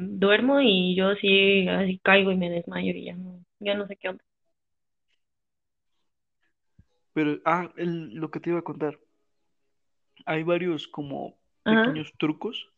duermo 0.00 0.60
y 0.60 0.94
yo 0.94 1.14
sí 1.16 1.66
así 1.68 1.98
caigo 2.02 2.30
y 2.30 2.36
me 2.36 2.50
desmayo 2.50 2.92
y 2.92 3.04
ya 3.06 3.14
no, 3.16 3.44
ya 3.60 3.74
no 3.74 3.86
sé 3.86 3.96
qué 3.96 4.10
onda. 4.10 4.22
Pero, 7.14 7.40
ah, 7.44 7.72
el- 7.76 8.14
lo 8.14 8.30
que 8.30 8.40
te 8.40 8.50
iba 8.50 8.58
a 8.60 8.62
contar. 8.62 8.98
Hay 10.26 10.42
varios 10.42 10.86
como 10.88 11.38
Ajá. 11.64 11.84
pequeños 11.84 12.12
trucos 12.18 12.68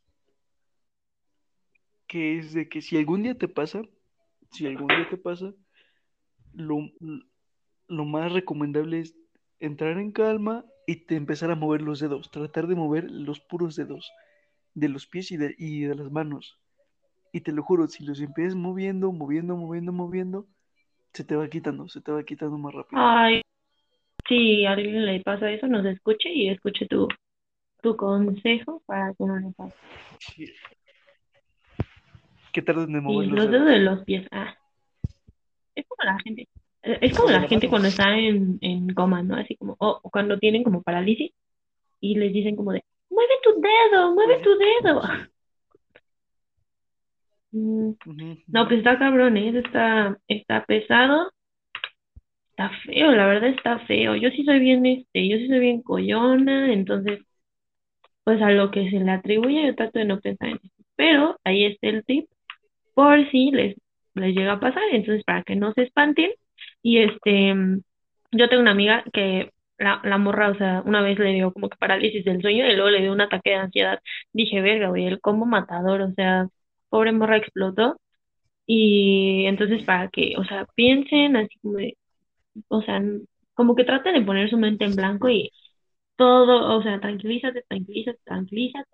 que 2.06 2.38
es 2.38 2.52
de 2.54 2.68
que 2.68 2.82
si 2.82 2.96
algún 2.96 3.22
día 3.22 3.36
te 3.36 3.46
pasa, 3.46 3.82
si 4.50 4.66
algún 4.66 4.88
día 4.88 5.08
te 5.08 5.16
pasa, 5.16 5.52
lo, 6.52 6.90
lo 7.86 8.04
más 8.04 8.32
recomendable 8.32 8.98
es 9.00 9.16
entrar 9.60 9.96
en 9.98 10.10
calma 10.10 10.64
y 10.90 10.96
te 10.96 11.14
empezar 11.14 11.52
a 11.52 11.54
mover 11.54 11.82
los 11.82 12.00
dedos, 12.00 12.32
tratar 12.32 12.66
de 12.66 12.74
mover 12.74 13.08
los 13.08 13.38
puros 13.38 13.76
dedos 13.76 14.10
de 14.74 14.88
los 14.88 15.06
pies 15.06 15.30
y 15.30 15.36
de, 15.36 15.54
y 15.56 15.82
de 15.82 15.94
las 15.94 16.10
manos. 16.10 16.58
Y 17.32 17.42
te 17.42 17.52
lo 17.52 17.62
juro, 17.62 17.86
si 17.86 18.04
los 18.04 18.20
empiezas 18.20 18.56
moviendo, 18.56 19.12
moviendo, 19.12 19.56
moviendo, 19.56 19.92
moviendo, 19.92 20.48
se 21.12 21.22
te 21.22 21.36
va 21.36 21.48
quitando, 21.48 21.88
se 21.88 22.00
te 22.00 22.10
va 22.10 22.24
quitando 22.24 22.58
más 22.58 22.74
rápido. 22.74 23.00
Ay, 23.00 23.40
si 24.28 24.66
a 24.66 24.72
alguien 24.72 25.06
le 25.06 25.20
pasa 25.20 25.52
eso, 25.52 25.68
nos 25.68 25.86
escuche 25.86 26.28
y 26.28 26.48
escuche 26.48 26.88
tu, 26.88 27.06
tu 27.82 27.96
consejo 27.96 28.82
para 28.84 29.14
que 29.14 29.24
no 29.26 29.38
le 29.38 29.52
pase. 29.52 29.76
Sí. 30.18 30.46
Que 32.52 32.62
tarden 32.62 33.00
mover 33.00 33.28
los 33.28 33.38
los 33.38 33.48
dedos 33.48 33.64
dedos. 33.64 33.78
de 33.78 33.78
los 33.78 34.04
pies. 34.04 34.26
Ah, 34.32 34.56
es 35.76 35.86
como 35.86 36.02
la 36.02 36.18
gente. 36.24 36.48
Eh, 36.82 36.98
Es 37.02 37.16
como 37.16 37.30
la 37.30 37.42
gente 37.48 37.68
cuando 37.68 37.88
está 37.88 38.16
en, 38.18 38.58
en 38.62 38.88
coma, 38.94 39.22
¿no? 39.22 39.36
Así 39.36 39.56
como, 39.56 39.76
o 39.78 40.00
cuando 40.10 40.38
tienen 40.38 40.62
como 40.64 40.82
parálisis 40.82 41.32
y 42.00 42.16
les 42.16 42.32
dicen 42.32 42.56
como 42.56 42.72
de, 42.72 42.84
mueve 43.10 43.34
tu 43.42 43.60
dedo, 43.60 44.14
mueve 44.14 44.40
tu 44.42 44.50
dedo. 44.58 45.02
Mm, 47.52 47.92
No, 48.48 48.66
pues 48.68 48.78
está 48.78 48.98
cabrón, 48.98 49.36
¿eh? 49.36 49.58
Está, 49.58 50.18
está 50.28 50.64
pesado, 50.66 51.32
está 52.50 52.70
feo, 52.84 53.12
la 53.12 53.26
verdad 53.26 53.50
está 53.50 53.78
feo. 53.86 54.14
Yo 54.16 54.30
sí 54.30 54.44
soy 54.44 54.60
bien, 54.60 54.86
este, 54.86 55.28
yo 55.28 55.36
sí 55.38 55.48
soy 55.48 55.60
bien 55.60 55.82
coyona, 55.82 56.72
entonces, 56.72 57.20
pues 58.24 58.40
a 58.42 58.50
lo 58.50 58.70
que 58.70 58.90
se 58.90 59.00
le 59.00 59.10
atribuye 59.12 59.66
yo 59.66 59.74
trato 59.74 59.98
de 59.98 60.04
no 60.06 60.20
pensar 60.20 60.48
en 60.50 60.56
eso. 60.62 60.84
Pero 60.96 61.38
ahí 61.44 61.64
está 61.64 61.88
el 61.88 62.04
tip, 62.04 62.26
por 62.94 63.30
si 63.30 63.50
les, 63.52 63.76
les 64.14 64.34
llega 64.36 64.54
a 64.54 64.60
pasar, 64.60 64.82
entonces 64.92 65.24
para 65.24 65.42
que 65.44 65.56
no 65.56 65.72
se 65.74 65.82
espanten. 65.84 66.30
Y 66.82 66.98
este, 66.98 67.54
yo 68.32 68.48
tengo 68.48 68.62
una 68.62 68.72
amiga 68.72 69.04
que 69.12 69.50
la, 69.78 70.00
la 70.04 70.18
morra, 70.18 70.50
o 70.50 70.54
sea, 70.56 70.82
una 70.84 71.02
vez 71.02 71.18
le 71.18 71.32
dio 71.32 71.52
como 71.52 71.68
que 71.68 71.76
parálisis 71.78 72.24
del 72.24 72.40
sueño 72.42 72.66
y 72.66 72.74
luego 72.74 72.90
le 72.90 73.00
dio 73.00 73.12
un 73.12 73.20
ataque 73.20 73.50
de 73.50 73.56
ansiedad. 73.56 74.00
Dije, 74.32 74.60
verga, 74.60 74.88
güey, 74.88 75.06
el 75.06 75.20
combo 75.20 75.46
matador, 75.46 76.02
o 76.02 76.12
sea, 76.14 76.48
pobre 76.88 77.12
morra 77.12 77.38
explotó. 77.38 78.00
Y 78.66 79.46
entonces 79.46 79.82
para 79.84 80.08
que, 80.10 80.34
o 80.38 80.44
sea, 80.44 80.66
piensen 80.74 81.36
así 81.36 81.58
como 81.60 81.74
de, 81.78 81.96
o 82.68 82.82
sea, 82.82 83.02
como 83.54 83.74
que 83.76 83.84
traten 83.84 84.14
de 84.14 84.22
poner 84.22 84.50
su 84.50 84.58
mente 84.58 84.84
en 84.84 84.96
blanco 84.96 85.28
y 85.28 85.50
todo, 86.16 86.76
o 86.78 86.82
sea, 86.82 87.00
tranquilízate, 87.00 87.62
tranquilízate, 87.68 88.20
tranquilízate, 88.24 88.88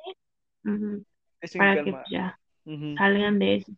para 1.59 1.85
que 1.85 1.92
calma. 1.92 2.05
ya 2.11 2.38
salgan 2.96 3.38
de 3.38 3.57
eso. 3.57 3.72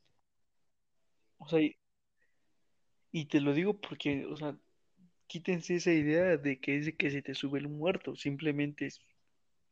O 1.39 1.49
sea, 1.49 1.61
y, 1.61 1.75
y 3.13 3.27
te 3.27 3.41
lo 3.41 3.53
digo 3.53 3.79
porque, 3.81 4.27
o 4.27 4.37
sea, 4.37 4.55
quítense 5.27 5.77
esa 5.77 5.93
idea 5.93 6.37
de 6.37 6.59
que 6.59 6.77
es 6.77 6.95
que 6.95 7.11
se 7.11 7.23
te 7.23 7.35
sube 7.35 7.59
el 7.59 7.69
muerto. 7.69 8.17
Simplemente 8.17 8.87
es 8.87 9.01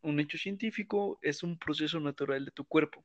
un 0.03 0.20
hecho 0.20 0.38
científico, 0.38 1.18
es 1.22 1.42
un 1.42 1.59
proceso 1.59 1.99
natural 2.01 2.44
de 2.44 2.51
tu 2.51 2.64
cuerpo, 2.64 3.05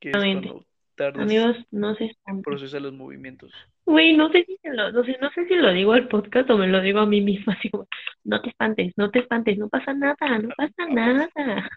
que 0.00 0.10
es 0.10 0.16
cuando 0.16 0.66
tardas 0.96 1.22
Amigos, 1.22 1.56
no 1.70 1.94
se 1.94 2.10
en 2.26 2.42
procesar 2.42 2.82
los 2.82 2.92
movimientos. 2.92 3.52
Güey, 3.86 4.16
no 4.16 4.30
sé 4.30 4.44
si 4.44 4.56
se 4.58 4.72
lo, 4.74 4.90
no 4.92 5.04
sé, 5.04 5.16
no 5.20 5.30
sé 5.30 5.46
si 5.46 5.54
lo 5.54 5.72
digo 5.72 5.92
al 5.92 6.08
podcast 6.08 6.50
o 6.50 6.58
me 6.58 6.66
lo 6.66 6.80
digo 6.80 6.98
a 6.98 7.06
mí 7.06 7.20
misma, 7.20 7.52
así 7.58 7.70
como, 7.70 7.86
no 8.24 8.42
te 8.42 8.50
espantes, 8.50 8.92
no 8.96 9.10
te 9.10 9.20
espantes, 9.20 9.56
no 9.56 9.68
pasa 9.68 9.94
nada, 9.94 10.16
no 10.42 10.50
pasa 10.56 10.86
nada. 10.88 11.30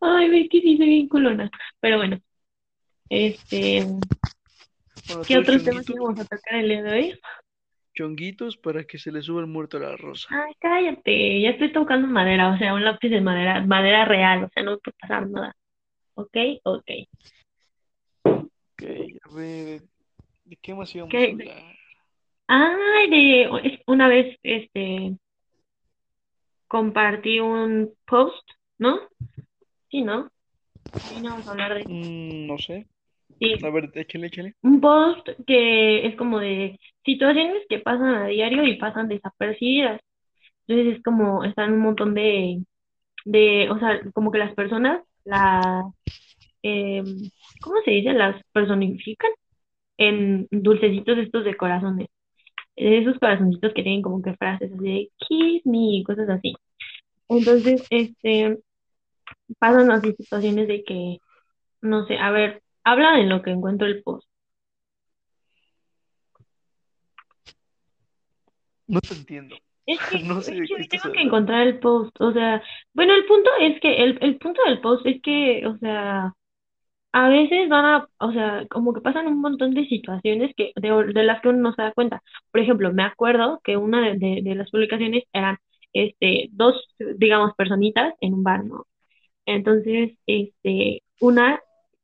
Ay, 0.00 0.28
güey, 0.28 0.48
que 0.48 0.60
sí 0.60 0.76
soy 0.76 0.86
bien 0.86 1.08
culona. 1.08 1.50
Pero 1.80 1.96
bueno, 1.98 2.20
este, 3.10 3.86
Bueno, 5.10 5.24
¿qué 5.26 5.38
otros 5.38 5.64
temas 5.64 5.88
íbamos 5.90 6.20
a 6.20 6.24
tocar 6.24 6.54
el 6.54 6.68
día 6.68 6.82
de 6.84 6.90
hoy? 6.92 7.20
chonguitos 7.94 8.56
para 8.56 8.84
que 8.84 8.96
se 8.96 9.10
le 9.10 9.20
suba 9.22 9.40
el 9.40 9.48
muerto 9.48 9.76
a 9.76 9.80
la 9.80 9.96
rosa. 9.96 10.28
Ay, 10.30 10.54
cállate, 10.60 11.40
ya 11.40 11.50
estoy 11.50 11.72
tocando 11.72 12.06
madera, 12.06 12.50
o 12.50 12.56
sea, 12.56 12.74
un 12.74 12.84
lápiz 12.84 13.08
de 13.08 13.20
madera, 13.20 13.60
madera 13.66 14.04
real, 14.04 14.44
o 14.44 14.48
sea, 14.54 14.62
no 14.62 14.78
puede 14.78 14.96
pasar 15.00 15.28
nada. 15.28 15.56
¿Ok? 16.14 16.36
Ok. 16.62 16.90
Ok, 18.22 18.82
a 18.82 19.34
ver, 19.34 19.82
¿de 20.44 20.56
qué 20.62 20.74
más 20.74 20.94
íbamos 20.94 21.12
a 21.12 21.18
¿Qué? 21.18 21.30
hablar? 21.32 21.76
Ay, 22.46 23.10
de, 23.10 23.80
una 23.88 24.06
vez, 24.06 24.38
este, 24.44 25.16
compartí 26.68 27.40
un 27.40 27.92
post, 28.06 28.48
¿no? 28.78 29.00
Sí, 29.90 30.02
¿no? 30.02 30.30
Sí, 30.94 31.20
no 31.20 31.30
vamos 31.30 31.48
a 31.48 31.50
hablar 31.50 31.74
de. 31.74 31.84
Mm, 31.86 32.46
no 32.46 32.58
sé. 32.58 32.86
Sí, 33.40 33.54
A 33.62 33.70
ver, 33.70 33.90
échale, 33.94 34.26
échale. 34.26 34.54
un 34.62 34.80
post 34.80 35.28
que 35.46 36.06
es 36.06 36.16
como 36.16 36.38
de 36.40 36.78
situaciones 37.04 37.64
que 37.68 37.78
pasan 37.80 38.14
a 38.14 38.26
diario 38.26 38.64
y 38.66 38.78
pasan 38.78 39.08
desapercibidas. 39.08 40.00
Entonces 40.66 40.98
es 40.98 41.02
como, 41.04 41.44
están 41.44 41.74
un 41.74 41.80
montón 41.80 42.14
de, 42.14 42.62
de, 43.26 43.70
o 43.70 43.78
sea, 43.78 44.00
como 44.14 44.32
que 44.32 44.38
las 44.38 44.54
personas, 44.54 45.02
la, 45.24 45.84
eh, 46.62 47.02
¿cómo 47.62 47.76
se 47.84 47.92
dice? 47.92 48.12
Las 48.14 48.42
personifican 48.52 49.30
en 49.98 50.48
dulcecitos 50.50 51.18
estos 51.18 51.44
de 51.44 51.56
corazones. 51.56 52.08
Esos 52.76 53.18
corazoncitos 53.20 53.74
que 53.74 53.82
tienen 53.82 54.02
como 54.02 54.22
que 54.22 54.34
frases 54.36 54.72
así 54.72 54.84
de 54.84 55.10
kiss 55.18 55.66
me 55.66 55.78
y 55.98 56.04
cosas 56.04 56.28
así. 56.30 56.54
Entonces, 57.28 57.86
este, 57.90 58.58
pasan 59.58 59.90
así 59.90 60.12
situaciones 60.14 60.68
de 60.68 60.84
que, 60.84 61.18
no 61.82 62.06
sé, 62.06 62.18
a 62.18 62.30
ver, 62.30 62.62
habla 62.90 63.18
en 63.20 63.28
lo 63.28 63.42
que 63.42 63.50
encuentro 63.50 63.86
el 63.86 64.02
post. 64.02 64.26
No 68.86 69.00
te 69.00 69.14
entiendo. 69.14 69.56
Es 69.86 69.98
que, 70.08 70.18
No 70.24 70.40
sé 70.42 70.52
que 70.54 70.88
tengo 70.88 71.12
que 71.12 71.22
encontrar 71.22 71.66
el 71.66 71.78
post, 71.78 72.14
o 72.20 72.32
sea, 72.32 72.62
bueno, 72.92 73.14
el 73.14 73.24
punto 73.26 73.50
es 73.60 73.80
que, 73.80 74.02
el, 74.02 74.18
el 74.20 74.38
punto 74.38 74.60
del 74.66 74.80
post 74.80 75.06
es 75.06 75.22
que, 75.22 75.66
o 75.66 75.76
sea, 75.78 76.34
a 77.12 77.28
veces 77.28 77.68
van 77.68 77.84
a, 77.84 78.08
o 78.18 78.32
sea, 78.32 78.66
como 78.70 78.92
que 78.92 79.00
pasan 79.00 79.26
un 79.26 79.40
montón 79.40 79.74
de 79.74 79.86
situaciones 79.86 80.54
que, 80.56 80.72
de, 80.76 81.12
de 81.12 81.22
las 81.24 81.40
que 81.40 81.48
uno 81.48 81.58
no 81.58 81.74
se 81.74 81.82
da 81.82 81.92
cuenta. 81.92 82.22
Por 82.52 82.60
ejemplo, 82.60 82.92
me 82.92 83.04
acuerdo 83.04 83.60
que 83.64 83.76
una 83.76 84.00
de, 84.02 84.18
de, 84.18 84.40
de 84.42 84.54
las 84.54 84.70
publicaciones 84.70 85.24
eran, 85.32 85.58
este, 85.92 86.48
dos, 86.52 86.76
digamos, 87.16 87.54
personitas 87.56 88.14
en 88.20 88.34
un 88.34 88.44
bar, 88.44 88.64
¿no? 88.64 88.86
Entonces, 89.46 90.12
este, 90.26 91.02
una 91.20 91.60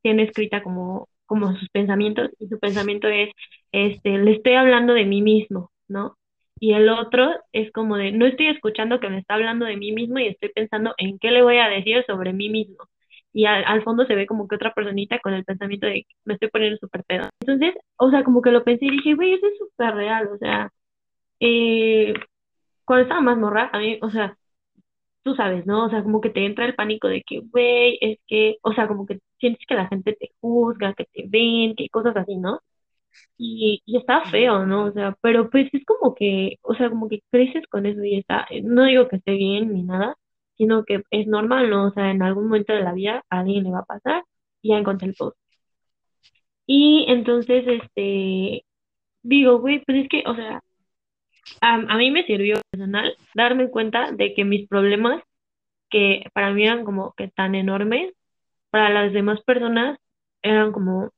tiene 0.06 0.22
escrita 0.22 0.62
como, 0.62 1.08
como 1.26 1.56
sus 1.56 1.68
pensamientos 1.70 2.30
y 2.38 2.46
su 2.46 2.60
pensamiento 2.60 3.08
es, 3.08 3.30
este, 3.72 4.18
le 4.18 4.34
estoy 4.36 4.54
hablando 4.54 4.94
de 4.94 5.04
mí 5.04 5.20
mismo, 5.20 5.72
¿no? 5.88 6.16
Y 6.60 6.74
el 6.74 6.88
otro 6.88 7.28
es 7.52 7.72
como 7.72 7.96
de, 7.96 8.12
no 8.12 8.24
estoy 8.24 8.46
escuchando 8.46 9.00
que 9.00 9.08
me 9.10 9.18
está 9.18 9.34
hablando 9.34 9.66
de 9.66 9.76
mí 9.76 9.90
mismo 9.90 10.20
y 10.20 10.28
estoy 10.28 10.50
pensando 10.50 10.94
en 10.98 11.18
qué 11.18 11.32
le 11.32 11.42
voy 11.42 11.58
a 11.58 11.68
decir 11.68 12.04
sobre 12.06 12.32
mí 12.32 12.48
mismo. 12.50 12.76
Y 13.32 13.46
al, 13.46 13.64
al 13.66 13.82
fondo 13.82 14.06
se 14.06 14.14
ve 14.14 14.26
como 14.26 14.46
que 14.46 14.54
otra 14.54 14.72
personita 14.74 15.18
con 15.18 15.34
el 15.34 15.44
pensamiento 15.44 15.88
de, 15.88 16.06
me 16.24 16.34
estoy 16.34 16.50
poniendo 16.50 16.78
súper 16.78 17.02
pedo. 17.04 17.28
Entonces, 17.40 17.74
o 17.96 18.08
sea, 18.10 18.22
como 18.22 18.42
que 18.42 18.52
lo 18.52 18.62
pensé 18.62 18.84
y 18.86 18.90
dije, 18.92 19.14
güey, 19.14 19.32
eso 19.34 19.46
es 19.48 19.58
súper 19.58 19.92
real, 19.92 20.28
o 20.28 20.38
sea, 20.38 20.70
eh, 21.40 22.14
cuando 22.84 23.04
estaba 23.04 23.20
más 23.22 23.38
morra, 23.38 23.70
a 23.72 23.78
mí, 23.80 23.98
o 24.02 24.10
sea, 24.10 24.36
tú 25.22 25.34
sabes, 25.34 25.66
¿no? 25.66 25.86
O 25.86 25.90
sea, 25.90 26.02
como 26.02 26.20
que 26.20 26.30
te 26.30 26.46
entra 26.46 26.64
el 26.66 26.74
pánico 26.76 27.08
de 27.08 27.22
que, 27.22 27.40
güey, 27.40 27.98
es 28.00 28.18
que, 28.28 28.56
o 28.62 28.72
sea, 28.74 28.88
como 28.88 29.06
que 29.06 29.18
sientes 29.38 29.66
que 29.66 29.74
la 29.74 29.88
gente 29.88 30.14
te 30.14 30.30
juzga, 30.40 30.94
que 30.94 31.04
te 31.06 31.24
ven, 31.28 31.74
que 31.76 31.88
cosas 31.90 32.16
así, 32.16 32.36
¿no? 32.36 32.60
Y, 33.38 33.82
y 33.86 33.98
está 33.98 34.24
feo, 34.30 34.66
¿no? 34.66 34.84
O 34.86 34.92
sea, 34.92 35.16
pero 35.22 35.50
pues 35.50 35.68
es 35.72 35.84
como 35.84 36.14
que, 36.14 36.58
o 36.62 36.74
sea, 36.74 36.90
como 36.90 37.08
que 37.08 37.22
creces 37.30 37.66
con 37.68 37.86
eso 37.86 38.02
y 38.04 38.18
está, 38.18 38.46
no 38.64 38.84
digo 38.84 39.08
que 39.08 39.16
esté 39.16 39.32
bien 39.34 39.72
ni 39.74 39.82
nada, 39.84 40.16
sino 40.56 40.84
que 40.84 41.02
es 41.10 41.26
normal, 41.26 41.70
¿no? 41.70 41.88
O 41.88 41.92
sea, 41.92 42.10
en 42.10 42.22
algún 42.22 42.44
momento 42.46 42.72
de 42.72 42.82
la 42.82 42.92
vida 42.94 43.24
a 43.30 43.40
alguien 43.40 43.64
le 43.64 43.70
va 43.70 43.80
a 43.80 43.84
pasar 43.84 44.24
y 44.62 44.70
ya 44.70 44.78
encontré 44.78 45.08
el 45.08 45.14
post. 45.14 45.36
Y 46.66 47.06
entonces, 47.08 47.64
este, 47.66 48.64
digo, 49.22 49.60
güey, 49.60 49.84
pues 49.84 49.98
es 50.04 50.08
que, 50.08 50.24
o 50.26 50.34
sea, 50.34 50.62
a, 51.60 51.74
a 51.76 51.96
mí 51.98 52.10
me 52.10 52.24
sirvió 52.24 52.56
personal 52.70 53.16
darme 53.34 53.70
cuenta 53.70 54.12
de 54.12 54.34
que 54.34 54.44
mis 54.44 54.68
problemas 54.68 55.22
que 55.90 56.24
para 56.34 56.52
mí 56.52 56.64
eran 56.64 56.84
como 56.86 57.14
que 57.16 57.28
tan 57.28 57.54
enormes, 57.56 58.14
para 58.76 58.90
las 58.90 59.12
demás 59.14 59.40
personas 59.42 59.98
eran 60.42 60.70
como 60.72 61.10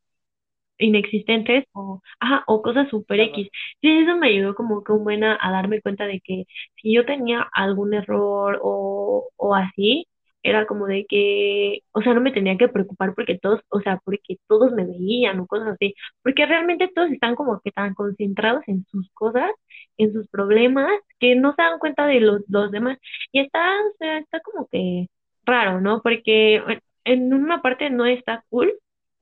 inexistentes 0.79 1.64
o, 1.73 2.03
ajá, 2.21 2.44
o 2.47 2.62
cosas 2.62 2.88
super. 2.90 3.21
X. 3.21 3.49
Sí, 3.83 3.88
eso 4.01 4.16
me 4.16 4.29
ayudó 4.29 4.55
como 4.55 4.85
que 4.85 4.92
un 4.92 5.05
buena 5.05 5.38
a 5.40 5.51
darme 5.53 5.83
cuenta 5.83 6.07
de 6.07 6.21
que 6.23 6.44
si 6.77 6.94
yo 6.94 7.05
tenía 7.07 7.49
algún 7.53 7.94
error 7.94 8.61
o, 8.62 9.31
o 9.37 9.55
así, 9.57 10.07
era 10.42 10.66
como 10.66 10.87
de 10.87 11.07
que, 11.09 11.81
o 11.92 12.03
sea, 12.03 12.14
no 12.14 12.21
me 12.21 12.33
tenía 12.33 12.57
que 12.59 12.68
preocupar 12.68 13.14
porque 13.14 13.38
todos, 13.38 13.61
o 13.71 13.81
sea, 13.81 13.99
porque 14.05 14.37
todos 14.49 14.73
me 14.73 14.87
veían 14.87 15.40
o 15.40 15.47
cosas 15.49 15.68
así, 15.75 15.94
porque 16.23 16.47
realmente 16.47 16.88
todos 16.94 17.11
están 17.11 17.35
como 17.37 17.61
que 17.61 17.73
tan 17.73 17.94
concentrados 17.94 18.62
en 18.68 18.85
sus 18.87 19.11
cosas, 19.14 19.51
en 19.99 20.12
sus 20.12 20.29
problemas, 20.29 20.90
que 21.18 21.35
no 21.37 21.55
se 21.55 21.62
dan 21.62 21.79
cuenta 21.79 22.07
de 22.07 22.21
los, 22.21 22.42
los 22.49 22.71
demás. 22.71 22.99
Y 23.33 23.40
está, 23.40 23.61
o 23.81 23.97
sea, 23.99 24.18
está 24.18 24.40
como 24.40 24.68
que 24.71 25.09
raro, 25.44 25.81
¿no? 25.81 26.03
Porque 26.03 26.57
en 26.57 26.81
en 27.12 27.33
una 27.35 27.62
parte 27.62 27.90
no 27.90 28.07
está 28.07 28.44
cool, 28.51 28.73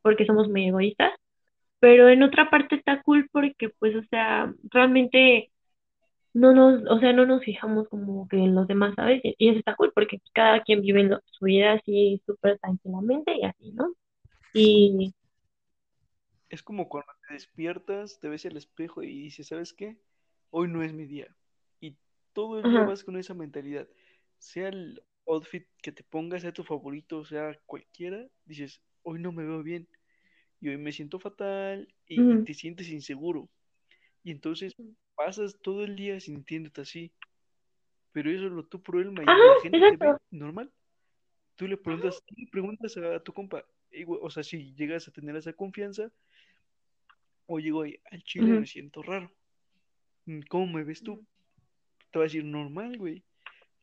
porque 0.03 0.27
somos 0.27 0.49
muy 0.49 0.68
egoístas, 0.68 1.12
pero 1.81 2.09
en 2.09 2.22
otra 2.25 2.51
parte 2.51 2.77
está 2.77 3.03
cool 3.03 3.29
porque 3.33 3.70
pues, 3.79 3.96
o 3.96 4.03
sea, 4.11 4.53
realmente 4.72 5.53
no 6.35 6.55
nos, 6.55 6.83
o 6.90 6.99
sea, 7.01 7.12
no 7.12 7.27
nos 7.27 7.44
fijamos 7.44 7.88
como 7.88 8.29
que 8.29 8.38
en 8.38 8.55
los 8.55 8.68
demás, 8.68 8.94
¿sabes? 8.96 9.20
Y 9.25 9.49
eso 9.51 9.59
está 9.61 9.77
cool 9.77 9.92
porque 9.94 10.20
cada 10.35 10.62
quien 10.62 10.83
vive 10.83 11.05
lo- 11.05 11.20
su 11.27 11.46
vida 11.46 11.75
así 11.75 12.22
súper 12.27 12.59
tranquilamente 12.61 13.35
y 13.37 13.44
así, 13.44 13.72
¿no? 13.72 13.92
Y, 14.53 15.14
Es 16.49 16.62
como 16.62 16.88
cuando 16.88 17.12
te 17.27 17.35
despiertas, 17.35 18.18
te 18.20 18.29
ves 18.29 18.44
el 18.44 18.57
espejo 18.57 19.03
y 19.03 19.07
dices, 19.22 19.49
¿sabes 19.49 19.72
qué? 19.72 19.96
Hoy 20.51 20.68
no 20.68 20.83
es 20.83 20.92
mi 20.92 21.07
día. 21.07 21.35
Y 21.81 21.96
todo 22.33 22.61
el 22.61 22.68
día 22.68 22.83
ajá, 22.83 22.85
vas 22.85 23.05
con 23.05 23.16
esa 23.16 23.35
mentalidad. 23.35 23.88
Sea 24.38 24.68
el 24.68 25.03
outfit 25.26 25.66
que 25.82 25.92
te 25.92 26.02
pongas, 26.04 26.42
sea 26.42 26.52
tu 26.52 26.64
favorito, 26.64 27.24
sea 27.24 27.58
cualquiera, 27.66 28.26
dices, 28.44 28.80
hoy 29.02 29.18
no 29.18 29.32
me 29.32 29.44
veo 29.44 29.62
bien. 29.62 29.88
Y 30.60 30.68
hoy 30.68 30.78
me 30.78 30.92
siento 30.92 31.18
fatal 31.18 31.92
y, 32.06 32.44
te 32.44 32.54
sientes 32.54 32.88
inseguro. 32.88 33.48
Y 34.22 34.30
entonces 34.30 34.74
pasas 35.14 35.58
todo 35.62 35.84
el 35.84 35.96
día 35.96 36.18
sintiéndote 36.20 36.80
así. 36.80 37.12
Pero 38.12 38.30
eso 38.30 38.46
es 38.46 38.52
lo 38.52 38.64
tu 38.64 38.82
problema 38.82 39.22
y 39.22 39.26
ajá, 39.26 39.36
la 39.36 39.60
gente 39.60 39.78
te 39.90 39.96
ve 39.96 40.16
normal. 40.30 40.72
Tú 41.56 41.66
le 41.66 41.76
preguntas, 41.76 42.22
tú 42.26 42.34
le 42.38 42.46
preguntas 42.46 42.96
a 42.96 43.20
tu 43.20 43.32
compa, 43.32 43.64
o 44.20 44.30
sea, 44.30 44.42
si 44.42 44.74
llegas 44.74 45.08
a 45.08 45.12
tener 45.12 45.36
esa 45.36 45.52
confianza, 45.52 46.10
oye, 47.46 47.70
güey, 47.70 48.00
al 48.10 48.22
chile 48.24 48.60
me 48.60 48.66
siento 48.66 49.02
raro. 49.02 49.30
mm, 50.26 50.40
¿cómo 50.48 50.66
me 50.66 50.84
ves 50.84 51.02
tú? 51.02 51.24
Te 52.10 52.18
va 52.18 52.24
a 52.24 52.28
decir 52.28 52.44
normal, 52.44 52.96
güey. 52.98 53.22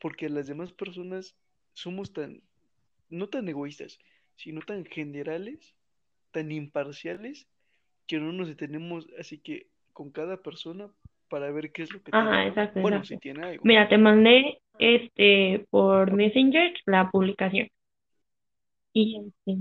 Porque 0.04 0.28
las 0.28 0.48
demás 0.48 0.74
personas 0.74 1.34
somos 1.72 2.12
tan, 2.12 2.42
no 3.10 3.30
tan 3.30 3.48
egoístas, 3.48 4.00
sino 4.36 4.60
tan 4.60 4.84
generales, 4.84 5.76
tan 6.32 6.52
imparciales, 6.52 7.48
que 8.06 8.20
no 8.20 8.34
nos 8.34 8.50
detenemos 8.50 9.08
así 9.18 9.38
que 9.38 9.68
con 9.94 10.12
cada 10.12 10.44
persona 10.44 10.90
para 11.30 11.50
ver 11.52 11.72
qué 11.72 11.84
es 11.84 11.94
lo 11.94 12.04
que 12.04 12.12
Ajá, 12.14 12.32
tiene. 12.32 12.48
exacto, 12.50 12.82
Bueno, 12.82 12.98
exacto. 12.98 13.16
si 13.16 13.20
tiene 13.22 13.44
algo. 13.44 13.64
Mira, 13.64 13.88
te 13.88 13.98
mandé 13.98 14.60
este 14.78 15.66
por 15.70 16.12
Messenger 16.12 16.74
la 16.86 17.10
publicación. 17.10 17.70
Y, 18.92 19.32
este, 19.46 19.58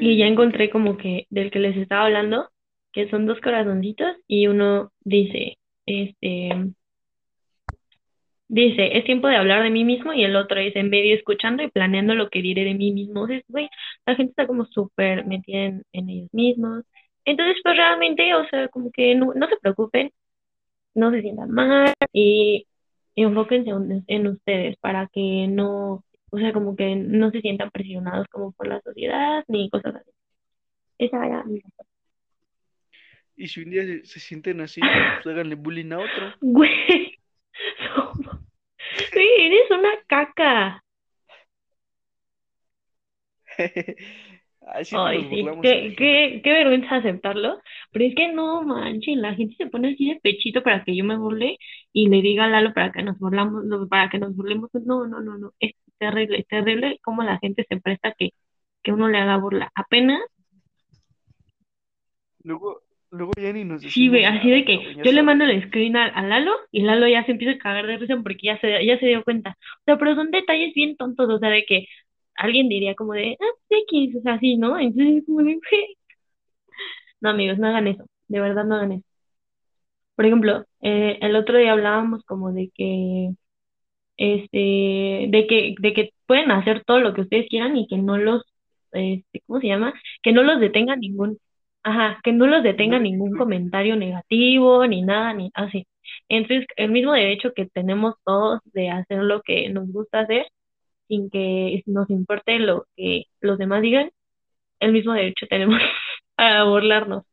y 0.00 0.16
ya 0.16 0.26
encontré 0.26 0.70
como 0.70 0.96
que 0.96 1.26
del 1.28 1.50
que 1.50 1.58
les 1.58 1.76
estaba 1.76 2.06
hablando, 2.06 2.48
que 2.92 3.10
son 3.10 3.26
dos 3.26 3.42
corazoncitos 3.42 4.16
y 4.26 4.46
uno 4.46 4.90
dice, 5.04 5.58
este, 5.84 6.72
dice, 8.52 8.98
es 8.98 9.04
tiempo 9.04 9.28
de 9.28 9.36
hablar 9.36 9.62
de 9.62 9.70
mí 9.70 9.84
mismo 9.84 10.12
y 10.12 10.24
el 10.24 10.36
otro 10.36 10.60
es 10.60 10.76
en 10.76 10.90
medio 10.90 11.14
escuchando 11.14 11.62
y 11.62 11.70
planeando 11.70 12.14
lo 12.14 12.28
que 12.30 12.42
diré 12.42 12.64
de 12.64 12.74
mí 12.74 12.92
mismo. 12.92 13.22
O 13.22 13.26
sea, 13.26 13.40
güey, 13.48 13.68
la 14.06 14.14
gente 14.14 14.30
está 14.32 14.46
como 14.46 14.66
súper 14.66 15.26
metida 15.26 15.64
en, 15.64 15.82
en 15.92 16.08
ellos 16.10 16.28
mismos. 16.32 16.84
Entonces, 17.24 17.56
pues 17.62 17.76
realmente, 17.76 18.34
o 18.34 18.46
sea, 18.48 18.68
como 18.68 18.90
que 18.92 19.14
no, 19.14 19.32
no 19.34 19.48
se 19.48 19.56
preocupen, 19.58 20.12
no 20.94 21.10
se 21.12 21.22
sientan 21.22 21.50
mal 21.50 21.94
y 22.12 22.66
enfóquense 23.16 23.70
en, 23.70 24.04
en 24.06 24.26
ustedes 24.28 24.76
para 24.78 25.08
que 25.12 25.46
no, 25.48 26.04
o 26.30 26.38
sea, 26.38 26.52
como 26.52 26.76
que 26.76 26.96
no 26.96 27.30
se 27.30 27.40
sientan 27.40 27.70
presionados 27.70 28.28
como 28.28 28.52
por 28.52 28.68
la 28.68 28.80
sociedad 28.82 29.44
ni 29.48 29.70
cosas 29.70 29.96
así. 29.96 30.10
Esa 30.98 31.26
era 31.26 31.44
mi 31.44 31.60
Y 33.36 33.48
si 33.48 33.62
un 33.62 33.70
día 33.70 33.84
se, 33.84 34.04
se 34.04 34.20
sienten 34.20 34.60
así, 34.60 34.88
pues 35.22 35.26
háganle 35.26 35.56
bullying 35.56 35.92
a 35.92 36.00
otro. 36.00 36.34
Güey, 36.40 37.11
güey, 39.22 39.46
eres 39.46 39.70
una 39.70 39.90
caca. 40.06 40.82
Ay, 44.66 44.84
Ay, 44.92 45.28
sí, 45.30 45.44
qué, 45.62 45.94
qué, 45.96 46.40
qué 46.42 46.52
vergüenza 46.52 46.96
aceptarlo, 46.96 47.60
pero 47.90 48.04
es 48.04 48.14
que 48.14 48.32
no 48.32 48.62
manches, 48.62 49.16
la 49.16 49.34
gente 49.34 49.56
se 49.56 49.66
pone 49.66 49.92
así 49.92 50.08
de 50.08 50.20
pechito 50.20 50.62
para 50.62 50.84
que 50.84 50.96
yo 50.96 51.04
me 51.04 51.16
burle 51.18 51.58
y 51.92 52.08
le 52.08 52.22
diga 52.22 52.44
a 52.44 52.48
Lalo 52.48 52.72
para 52.72 52.92
que 52.92 53.02
nos 53.02 53.18
burlamos, 53.18 53.64
para 53.90 54.08
que 54.10 54.18
nos 54.18 54.34
burlemos. 54.36 54.70
No, 54.74 55.06
no, 55.06 55.20
no, 55.20 55.38
no, 55.38 55.52
es 55.60 55.72
terrible, 55.98 56.38
es 56.40 56.46
terrible 56.46 56.98
cómo 57.02 57.22
la 57.22 57.38
gente 57.38 57.66
se 57.68 57.80
presta 57.80 58.14
que, 58.16 58.30
que 58.82 58.92
uno 58.92 59.08
le 59.08 59.18
haga 59.18 59.36
burla. 59.38 59.70
Apenas, 59.74 60.20
Luego, 62.44 62.82
luego 63.12 63.32
ya 63.36 63.52
ni 63.52 63.64
nos 63.64 63.82
sí, 63.82 64.08
güey, 64.08 64.24
así 64.24 64.50
de 64.50 64.64
que 64.64 64.96
yo 65.04 65.12
le 65.12 65.22
mando 65.22 65.44
el 65.44 65.62
screen 65.66 65.96
a, 65.96 66.06
a 66.06 66.22
Lalo 66.22 66.52
y 66.70 66.82
Lalo 66.82 67.06
ya 67.08 67.24
se 67.24 67.32
empieza 67.32 67.54
a 67.54 67.58
cagar 67.58 67.86
de 67.86 67.98
risa 67.98 68.16
porque 68.22 68.46
ya 68.46 68.58
se, 68.60 68.84
ya 68.84 68.98
se 68.98 69.06
dio 69.06 69.22
cuenta. 69.24 69.56
O 69.80 69.84
sea, 69.84 69.98
pero 69.98 70.14
son 70.14 70.30
detalles 70.30 70.74
bien 70.74 70.96
tontos, 70.96 71.28
o 71.28 71.38
sea, 71.38 71.50
de 71.50 71.64
que 71.64 71.86
alguien 72.34 72.68
diría 72.68 72.94
como 72.94 73.12
de, 73.14 73.36
ah, 73.40 73.44
pues 73.68 73.82
X, 73.88 74.16
o 74.16 74.22
sea, 74.22 74.34
así, 74.34 74.56
¿no? 74.56 74.78
Entonces, 74.78 75.24
como 75.26 75.40
de, 75.42 75.54
güey. 75.54 75.96
No, 77.20 77.30
amigos, 77.30 77.58
no 77.58 77.68
hagan 77.68 77.86
eso, 77.88 78.04
de 78.28 78.40
verdad 78.40 78.64
no 78.64 78.74
hagan 78.76 78.92
eso. 78.92 79.04
Por 80.14 80.26
ejemplo, 80.26 80.64
eh, 80.80 81.18
el 81.20 81.36
otro 81.36 81.58
día 81.58 81.72
hablábamos 81.72 82.24
como 82.24 82.52
de 82.52 82.70
que, 82.74 83.30
este, 84.16 84.58
de 85.30 85.46
que, 85.48 85.74
de 85.80 85.94
que 85.94 86.10
pueden 86.26 86.50
hacer 86.50 86.84
todo 86.84 87.00
lo 87.00 87.14
que 87.14 87.22
ustedes 87.22 87.48
quieran 87.48 87.76
y 87.76 87.86
que 87.88 87.98
no 87.98 88.18
los, 88.18 88.42
este, 88.92 89.42
¿cómo 89.46 89.60
se 89.60 89.68
llama? 89.68 89.94
Que 90.22 90.32
no 90.32 90.42
los 90.42 90.60
detenga 90.60 90.96
ningún, 90.96 91.38
ajá, 91.82 92.20
que 92.22 92.32
no 92.32 92.46
los 92.46 92.62
detenga 92.62 92.98
ningún 92.98 93.36
comentario 93.36 93.96
negativo 93.96 94.86
ni 94.86 95.02
nada, 95.02 95.34
ni 95.34 95.50
así. 95.54 95.86
Entonces, 96.28 96.66
el 96.76 96.90
mismo 96.92 97.12
derecho 97.12 97.52
que 97.54 97.66
tenemos 97.66 98.14
todos 98.24 98.60
de 98.66 98.90
hacer 98.90 99.22
lo 99.22 99.42
que 99.42 99.68
nos 99.70 99.88
gusta 99.92 100.20
hacer, 100.20 100.46
sin 101.08 101.30
que 101.30 101.82
nos 101.86 102.10
importe 102.10 102.58
lo 102.58 102.86
que 102.96 103.24
los 103.40 103.58
demás 103.58 103.82
digan, 103.82 104.10
el 104.80 104.92
mismo 104.92 105.14
derecho 105.14 105.46
tenemos 105.48 105.80
a 106.38 106.64
burlarnos. 106.64 107.24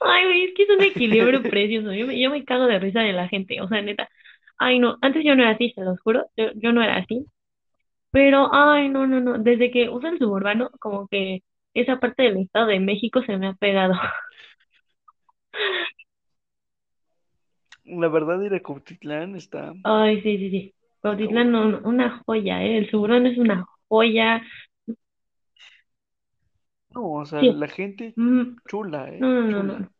Ay, 0.00 0.44
es 0.44 0.54
que 0.54 0.62
es 0.64 0.70
un 0.70 0.82
equilibrio 0.82 1.42
precioso. 1.42 1.92
Yo 1.92 2.06
me, 2.06 2.20
yo 2.20 2.30
me 2.30 2.44
cago 2.44 2.66
de 2.66 2.78
risa 2.78 3.00
de 3.00 3.12
la 3.12 3.28
gente. 3.28 3.60
O 3.60 3.68
sea, 3.68 3.82
neta. 3.82 4.08
Ay, 4.58 4.78
no. 4.78 4.98
Antes 5.02 5.24
yo 5.24 5.34
no 5.36 5.42
era 5.42 5.52
así, 5.52 5.72
se 5.74 5.82
los 5.82 6.00
juro. 6.00 6.26
Yo, 6.36 6.50
yo 6.54 6.72
no 6.72 6.82
era 6.82 6.96
así. 6.96 7.26
Pero, 8.12 8.50
ay, 8.52 8.88
no, 8.88 9.06
no, 9.06 9.20
no. 9.20 9.38
Desde 9.38 9.70
que 9.70 9.88
uso 9.88 10.08
el 10.08 10.18
suburbano, 10.18 10.70
como 10.80 11.08
que 11.08 11.42
esa 11.74 11.98
parte 11.98 12.22
del 12.24 12.38
Estado 12.38 12.66
de 12.68 12.80
México 12.80 13.22
se 13.22 13.36
me 13.36 13.48
ha 13.48 13.54
pegado. 13.54 13.94
La 17.84 18.08
verdad, 18.08 18.40
ir 18.42 18.54
a 18.54 18.62
Cuautitlán 18.62 19.36
está... 19.36 19.72
Ay, 19.84 20.20
sí, 20.22 20.38
sí, 20.38 20.50
sí. 20.50 20.74
Cuautitlán, 21.00 21.50
no, 21.50 21.80
una 21.84 22.22
joya, 22.24 22.62
¿eh? 22.62 22.78
El 22.78 22.90
suburbano 22.90 23.28
es 23.28 23.38
una 23.38 23.64
joya. 23.88 24.42
No, 26.94 27.12
o 27.14 27.24
sea, 27.24 27.40
Sí. 27.40 27.52
la 27.52 27.68
gente 27.68 28.12
Mm, 28.16 28.56
chula, 28.68 29.08
¿eh? 29.10 29.18
no, 29.20 29.28
no, 29.42 29.62
no, 29.62 29.78
no. 29.78 29.90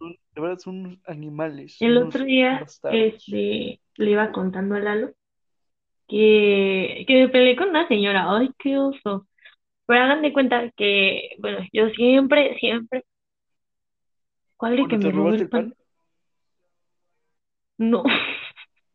De 0.00 0.40
verdad 0.40 0.58
son 0.58 1.00
animales, 1.06 1.76
El 1.80 1.98
unos 1.98 2.14
otro 2.14 2.24
día, 2.24 2.64
este, 2.92 3.80
le 3.96 4.10
iba 4.10 4.32
contando 4.32 4.74
a 4.76 4.80
Lalo 4.80 5.12
que, 6.08 7.04
que 7.06 7.14
me 7.22 7.28
peleé 7.28 7.56
con 7.56 7.68
una 7.70 7.86
señora. 7.88 8.24
Ay, 8.28 8.50
qué 8.58 8.78
oso. 8.78 9.26
Pero 9.90 10.04
hagan 10.04 10.22
de 10.22 10.32
cuenta 10.32 10.70
que, 10.76 11.30
bueno, 11.40 11.58
yo 11.72 11.88
siempre, 11.90 12.56
siempre, 12.60 13.04
¿cuál 14.56 14.76
de 14.76 14.86
que 14.86 14.98
me 14.98 15.10
robó 15.10 15.30
el 15.30 15.48
pan, 15.48 15.70
pan? 15.70 15.74
No, 17.76 18.04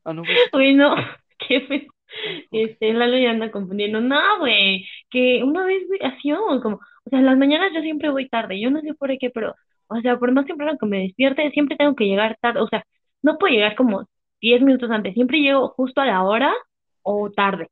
ah, 0.05 0.13
no 0.13 0.23
tú. 0.53 0.58
uy, 0.58 0.73
no, 0.73 0.95
qué 1.38 1.60
feo. 1.67 1.81
Ah. 1.81 2.39
Este, 2.49 2.93
Lalo 2.93 3.17
ya 3.17 3.31
anda 3.31 3.51
confundiendo. 3.51 3.99
No, 3.99 4.39
güey, 4.39 4.88
que 5.10 5.43
una 5.43 5.65
vez, 5.65 5.86
güey, 5.86 5.99
así 6.01 6.31
vamos, 6.31 6.62
como, 6.63 6.77
o 6.77 7.10
sea, 7.10 7.19
en 7.19 7.25
las 7.25 7.38
mañanas 7.38 7.73
yo 7.75 7.81
siempre 7.81 8.10
voy 8.10 8.29
tarde, 8.29 8.62
yo 8.62 8.71
no 8.71 8.79
sé 8.79 8.93
por 8.93 9.10
qué, 9.17 9.29
pero, 9.31 9.53
o 9.88 9.99
sea, 9.99 10.17
por 10.17 10.31
más 10.31 10.45
temprano 10.45 10.77
que 10.79 10.86
me 10.86 10.99
despierte, 10.99 11.51
siempre 11.51 11.75
tengo 11.75 11.93
que 11.97 12.05
llegar 12.05 12.38
tarde, 12.39 12.62
o 12.62 12.69
sea, 12.69 12.86
no 13.21 13.38
puedo 13.38 13.53
llegar 13.53 13.75
como 13.75 14.08
10 14.39 14.62
minutos 14.62 14.89
antes, 14.89 15.13
siempre 15.13 15.41
llego 15.41 15.67
justo 15.71 15.99
a 15.99 16.05
la 16.05 16.23
hora 16.23 16.53
o 17.01 17.29
tarde. 17.31 17.67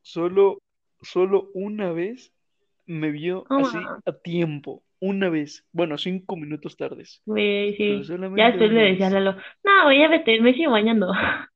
Solo, 0.00 0.62
solo 1.00 1.50
una 1.54 1.92
vez 1.92 2.32
me 2.86 3.10
vio 3.10 3.44
No, 3.50 3.58
así 3.58 3.78
a 4.06 4.12
tiempo. 4.12 4.82
Una 5.00 5.28
vez. 5.28 5.64
Bueno, 5.72 5.96
cinco 5.98 6.36
minutos 6.36 6.76
tardes. 6.76 7.22
sí. 7.76 8.02
Ya 8.36 8.46
después 8.48 8.70
le 8.72 8.80
decía 8.80 9.06
a. 9.08 9.10
Lalo, 9.10 9.36
no, 9.62 9.84
güey, 9.84 10.00
ya 10.00 10.08
vete, 10.08 10.40
me 10.40 10.54
sigo 10.54 10.72
bañando. 10.72 11.12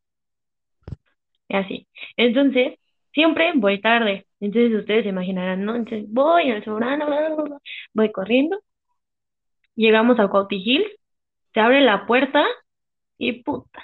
Y 1.49 1.57
así. 1.57 1.87
Entonces, 2.17 2.79
siempre 3.13 3.53
voy 3.55 3.79
tarde. 3.81 4.27
Entonces 4.41 4.75
ustedes 4.81 5.05
se 5.05 5.11
imaginarán, 5.11 5.65
¿no? 5.65 5.77
Entonces 5.77 6.07
voy 6.11 6.51
al 6.51 6.65
sobrano, 6.65 7.07
bla, 7.07 7.29
bla, 7.29 7.43
bla, 7.45 7.59
voy 7.95 8.11
corriendo, 8.11 8.59
llegamos 9.75 10.19
a 10.19 10.29
Cuauhti 10.29 10.57
Hills, 10.65 10.91
se 11.55 11.61
abre 11.61 11.81
la 11.81 12.07
puerta 12.07 12.45
y 13.19 13.43
puta, 13.43 13.83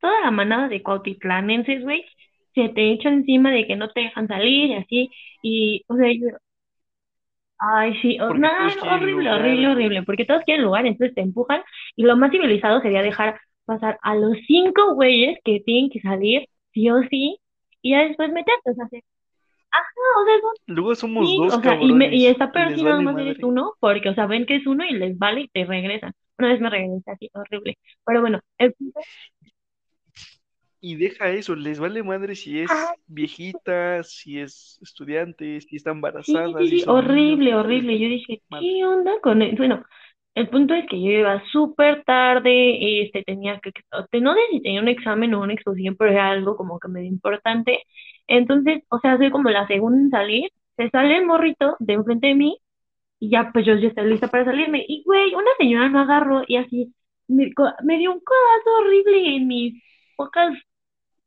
toda 0.00 0.20
la 0.22 0.30
manada 0.30 0.68
de 0.68 0.82
cuautitlanenses, 0.82 1.82
güey, 1.82 2.04
se 2.56 2.70
te 2.70 2.92
echa 2.92 3.10
encima 3.10 3.52
de 3.52 3.68
que 3.68 3.76
no 3.76 3.90
te 3.92 4.02
dejan 4.02 4.28
salir 4.28 4.70
y 4.72 4.74
así, 4.76 5.10
y, 5.42 5.84
o 5.88 5.96
sea, 5.96 6.12
yo, 6.14 6.38
ay, 7.58 7.94
sí, 8.02 8.18
o- 8.20 8.34
no, 8.34 8.48
horrible, 8.82 9.30
lugar, 9.30 9.32
horrible, 9.32 9.68
horrible, 9.68 10.02
porque 10.02 10.24
todos 10.24 10.42
quieren 10.44 10.64
lugar, 10.64 10.86
entonces 10.86 11.14
te 11.14 11.22
empujan, 11.22 11.62
y 11.96 12.04
lo 12.04 12.16
más 12.16 12.30
civilizado 12.30 12.80
sería 12.80 13.02
dejar 13.02 13.40
pasar 13.64 13.98
a 14.02 14.14
los 14.14 14.36
cinco 14.46 14.94
güeyes 14.94 15.38
que 15.44 15.60
tienen 15.64 15.90
que 15.90 16.00
salir, 16.00 16.48
sí 16.72 16.90
o 16.90 17.02
sí, 17.10 17.38
y 17.82 17.92
ya 17.92 18.02
después 18.04 18.30
meterte, 18.32 18.70
o 18.70 18.74
sea, 18.74 18.88
se- 18.88 19.04
ajá, 19.72 19.86
o 20.22 20.26
sea, 20.26 20.40
son 20.40 20.52
Luego 20.66 20.94
somos 20.94 21.34
Sí, 21.34 21.34
dos 21.34 21.54
o 21.54 21.62
sea, 21.62 21.78
y, 21.80 21.94
me, 21.94 22.14
y 22.14 22.26
está 22.26 22.52
peor 22.52 22.74
si 22.74 22.82
nada 22.82 23.00
más 23.02 23.16
eres 23.18 23.38
uno, 23.42 23.74
porque, 23.80 24.08
o 24.10 24.14
sea, 24.14 24.26
ven 24.26 24.46
que 24.46 24.56
es 24.56 24.66
uno 24.66 24.84
y 24.84 24.92
les 24.94 25.18
vale 25.18 25.42
y 25.42 25.48
te 25.48 25.64
regresan. 25.64 26.12
Una 26.38 26.48
vez 26.48 26.60
me 26.60 26.70
regresé 26.70 27.10
así, 27.12 27.30
horrible. 27.34 27.78
Pero 28.06 28.20
bueno, 28.22 28.40
el 28.58 28.74
punto 28.74 29.00
Y 30.80 30.96
deja 30.96 31.30
eso, 31.30 31.54
les 31.56 31.78
vale 31.80 32.02
madre 32.02 32.34
si 32.36 32.60
es 32.60 32.72
Ajá. 32.72 32.96
viejita, 33.06 34.02
si 34.04 34.40
es 34.40 34.78
estudiante, 34.82 35.60
si 35.60 35.76
está 35.76 35.90
Sí, 36.24 36.42
embarazada, 36.42 36.52
sí, 36.58 36.66
si 36.66 36.78
sí, 36.80 36.84
son 36.84 37.00
niños, 37.02 37.38
horrible, 37.38 37.54
les 37.54 37.54
horrible. 37.54 37.98
Yo 38.00 38.08
dije, 38.08 38.42
madre. 38.50 38.70
¿qué 38.74 38.84
onda 38.84 39.12
con 39.22 39.42
él? 39.42 39.54
Bueno, 39.56 39.84
el 40.34 40.48
punto 40.48 40.74
es 40.74 40.86
que 40.88 41.00
yo 41.00 41.10
iba 41.10 41.42
súper 41.52 42.02
tarde, 42.04 43.02
este, 43.02 43.22
tenía 43.24 43.60
que, 43.60 43.70
no 44.20 44.34
sé 44.34 44.40
si 44.50 44.60
tenía 44.62 44.80
un 44.80 44.88
examen 44.88 45.34
o 45.34 45.40
una 45.42 45.52
exposición, 45.54 45.96
pero 45.96 46.10
era 46.12 46.30
algo 46.30 46.56
como 46.56 46.78
que 46.80 46.88
medio 46.88 47.08
importante. 47.08 47.80
Entonces, 48.26 48.82
o 48.88 48.98
sea, 49.00 49.16
soy 49.18 49.30
como 49.30 49.50
la 49.50 49.66
segunda 49.68 49.98
en 50.02 50.10
salir, 50.10 50.50
se 50.76 50.90
sale 50.90 51.16
el 51.18 51.26
morrito 51.26 51.76
de 51.78 51.92
enfrente 51.94 52.26
de 52.28 52.34
mí 52.34 52.58
y 53.20 53.30
ya, 53.30 53.50
pues 53.52 53.66
yo 53.66 53.74
ya 53.76 53.88
estoy 53.88 54.08
lista 54.10 54.28
para 54.28 54.44
salirme. 54.44 54.84
Y, 54.88 55.02
güey, 55.04 55.34
una 55.34 55.50
señora 55.58 55.88
no 55.88 56.00
agarró 56.00 56.42
y 56.46 56.56
así, 56.56 56.94
me, 57.28 57.52
me 57.84 57.98
dio 57.98 58.12
un 58.12 58.20
codazo 58.20 58.80
horrible 58.80 59.36
en 59.36 59.46
mis 59.48 59.82
pocas, 60.16 60.54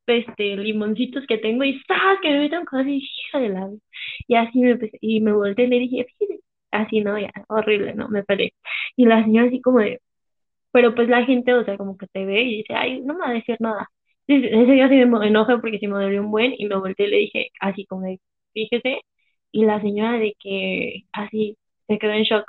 este, 0.08 0.58
limoncitos 0.58 1.25
que 1.28 1.38
tengo 1.38 1.63
y 1.63 1.82
¡zas! 1.88 2.19
que 2.21 2.30
me 2.32 2.39
meten 2.41 2.60
un 2.62 2.65
codazo 2.65 2.89
y 2.89 2.97
hija 2.97 3.39
de 3.39 3.49
la... 3.49 3.69
Y 4.28 4.36
así 4.36 4.60
me 4.62 4.71
empecé, 4.71 4.97
y 5.02 5.21
me 5.21 5.34
volteé 5.34 5.65
y 5.65 5.69
le 5.69 5.80
dije, 5.80 6.08
así, 6.71 7.02
¿no? 7.02 7.17
Ya, 7.19 7.32
horrible, 7.49 7.93
¿no? 7.95 8.10
Me 8.10 8.23
peleé. 8.23 8.54
Y 8.95 9.06
la 9.06 9.23
señora 9.23 9.47
así 9.47 9.62
como 9.62 9.80
de, 9.80 10.02
pero 10.71 10.95
pues 10.95 11.10
la 11.10 11.25
gente, 11.25 11.54
o 11.54 11.63
sea, 11.65 11.78
como 11.78 11.97
que 11.97 12.08
te 12.08 12.25
ve 12.25 12.43
y 12.43 12.58
dice, 12.58 12.73
ay, 12.75 13.02
no 13.02 13.13
me 13.15 13.21
va 13.21 13.30
a 13.30 13.34
decir 13.34 13.58
nada. 13.60 13.89
Entonces, 14.28 14.60
ese 14.63 14.71
día 14.73 14.89
sí 14.89 14.95
me 15.06 15.28
enoja 15.28 15.60
porque 15.60 15.80
sí 15.80 15.88
me 15.88 16.02
dolió 16.04 16.21
un 16.21 16.32
buen 16.32 16.54
y 16.58 16.67
me 16.67 16.78
volteé 16.78 17.08
y 17.08 17.10
le 17.10 17.17
dije, 17.17 17.49
así 17.60 17.86
como 17.86 18.04
de, 18.04 18.19
fíjese, 18.54 19.02
y 19.52 19.65
la 19.65 19.82
señora 19.82 20.13
de 20.19 20.36
que 20.39 21.04
así 21.13 21.58
se 21.88 21.97
quedó 21.99 22.12
en 22.13 22.23
shock 22.23 22.45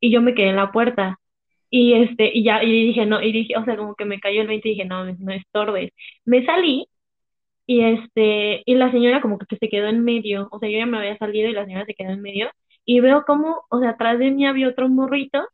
y 0.00 0.10
yo 0.12 0.22
me 0.22 0.34
quedé 0.34 0.48
en 0.50 0.56
la 0.56 0.72
puerta 0.72 1.18
y 1.70 1.94
este, 1.94 2.30
y 2.34 2.44
ya, 2.44 2.62
y 2.64 2.86
dije, 2.88 3.06
no, 3.06 3.20
y 3.22 3.32
dije, 3.32 3.56
o 3.58 3.64
sea, 3.64 3.76
como 3.76 3.94
que 3.94 4.04
me 4.04 4.20
cayó 4.20 4.40
el 4.42 4.48
20 4.48 4.68
y 4.68 4.72
dije, 4.72 4.84
no, 4.86 5.04
no 5.04 5.32
estorbes. 5.32 5.92
Me 6.24 6.44
salí 6.46 6.88
y 7.66 7.82
este, 7.82 8.62
y 8.66 8.74
la 8.74 8.90
señora 8.90 9.20
como 9.20 9.38
que 9.38 9.56
se 9.56 9.68
quedó 9.68 9.88
en 9.88 10.04
medio, 10.04 10.48
o 10.52 10.58
sea, 10.58 10.68
yo 10.70 10.78
ya 10.78 10.86
me 10.86 10.98
había 10.98 11.18
salido 11.18 11.48
y 11.50 11.52
la 11.52 11.64
señora 11.66 11.84
se 11.86 11.94
quedó 11.94 12.10
en 12.10 12.22
medio 12.22 12.50
y 12.84 13.00
veo 13.00 13.24
como, 13.26 13.64
o 13.70 13.80
sea, 13.80 13.90
atrás 13.90 14.18
de 14.18 14.30
mí 14.30 14.46
había 14.46 14.68
otro 14.68 14.88
morrito 14.88 15.46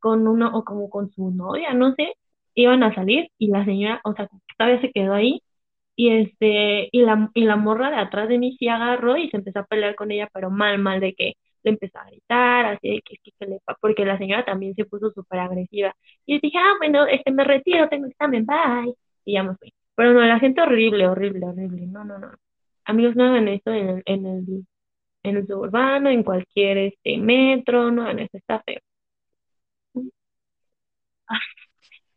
con 0.00 0.28
uno, 0.28 0.50
o 0.54 0.64
como 0.64 0.90
con 0.90 1.10
su 1.12 1.30
novia, 1.30 1.74
no 1.74 1.94
sé, 1.94 2.14
iban 2.54 2.82
a 2.82 2.94
salir 2.94 3.30
y 3.38 3.48
la 3.48 3.64
señora, 3.64 4.00
o 4.04 4.14
sea, 4.14 4.28
todavía 4.58 4.80
se 4.82 4.92
quedó 4.92 5.14
ahí 5.14 5.42
y 5.96 6.10
este, 6.10 6.88
y 6.92 7.02
la, 7.02 7.30
y 7.34 7.44
la 7.44 7.56
morra 7.56 7.90
de 7.90 7.96
atrás 7.96 8.28
de 8.28 8.38
mí 8.38 8.56
sí 8.58 8.68
agarró 8.68 9.16
y 9.16 9.30
se 9.30 9.36
empezó 9.38 9.60
a 9.60 9.66
pelear 9.66 9.94
con 9.96 10.10
ella, 10.12 10.28
pero 10.32 10.50
mal, 10.50 10.78
mal 10.78 11.00
de 11.00 11.14
que 11.14 11.34
le 11.64 11.70
empezó 11.72 11.98
a 11.98 12.06
gritar, 12.06 12.66
así 12.66 12.88
de 12.90 13.02
que, 13.02 13.16
que, 13.18 13.46
le 13.46 13.58
porque 13.80 14.04
la 14.04 14.18
señora 14.18 14.44
también 14.44 14.74
se 14.74 14.84
puso 14.84 15.10
súper 15.12 15.40
agresiva. 15.40 15.94
Y 16.26 16.34
yo 16.34 16.40
dije, 16.42 16.58
ah, 16.58 16.74
bueno, 16.78 17.06
este 17.06 17.32
me 17.32 17.44
retiro, 17.44 17.88
tengo 17.88 18.06
examen, 18.06 18.46
bye. 18.46 18.94
Y 19.24 19.34
ya 19.34 19.42
me 19.42 19.56
fui. 19.56 19.72
Pero 19.96 20.12
no, 20.12 20.20
la 20.22 20.38
gente 20.38 20.60
horrible, 20.62 21.08
horrible, 21.08 21.46
horrible. 21.46 21.86
No, 21.86 22.04
no, 22.04 22.18
no. 22.18 22.32
Amigos, 22.84 23.16
no 23.16 23.24
hagan 23.24 23.48
esto 23.48 23.72
en 23.72 23.88
el, 23.88 24.02
en 24.06 24.26
el, 24.26 24.66
en 25.22 25.36
el 25.38 25.46
suburbano, 25.46 26.10
en 26.10 26.22
cualquier 26.22 26.78
este 26.78 27.18
metro, 27.18 27.90
no 27.90 28.02
hagan 28.02 28.20
esto, 28.20 28.38
está 28.38 28.62
feo. 28.62 28.80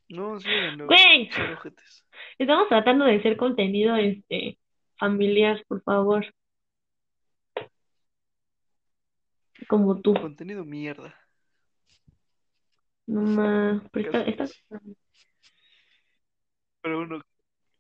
No, 0.10 0.39
sí, 0.39 0.47
no. 0.77 0.88
Güey, 0.88 1.29
estamos 2.38 2.69
tratando 2.69 3.03
de 3.03 3.17
hacer 3.17 3.36
contenido 3.36 3.97
este 3.97 4.57
familiar, 4.97 5.63
por 5.67 5.81
favor. 5.83 6.25
Como 9.67 10.01
tú. 10.01 10.13
Contenido 10.13 10.63
mierda. 10.63 11.15
No 13.07 13.21
más. 13.21 13.81
Pero, 13.91 14.11
pero 16.81 16.97
bueno, 16.97 17.21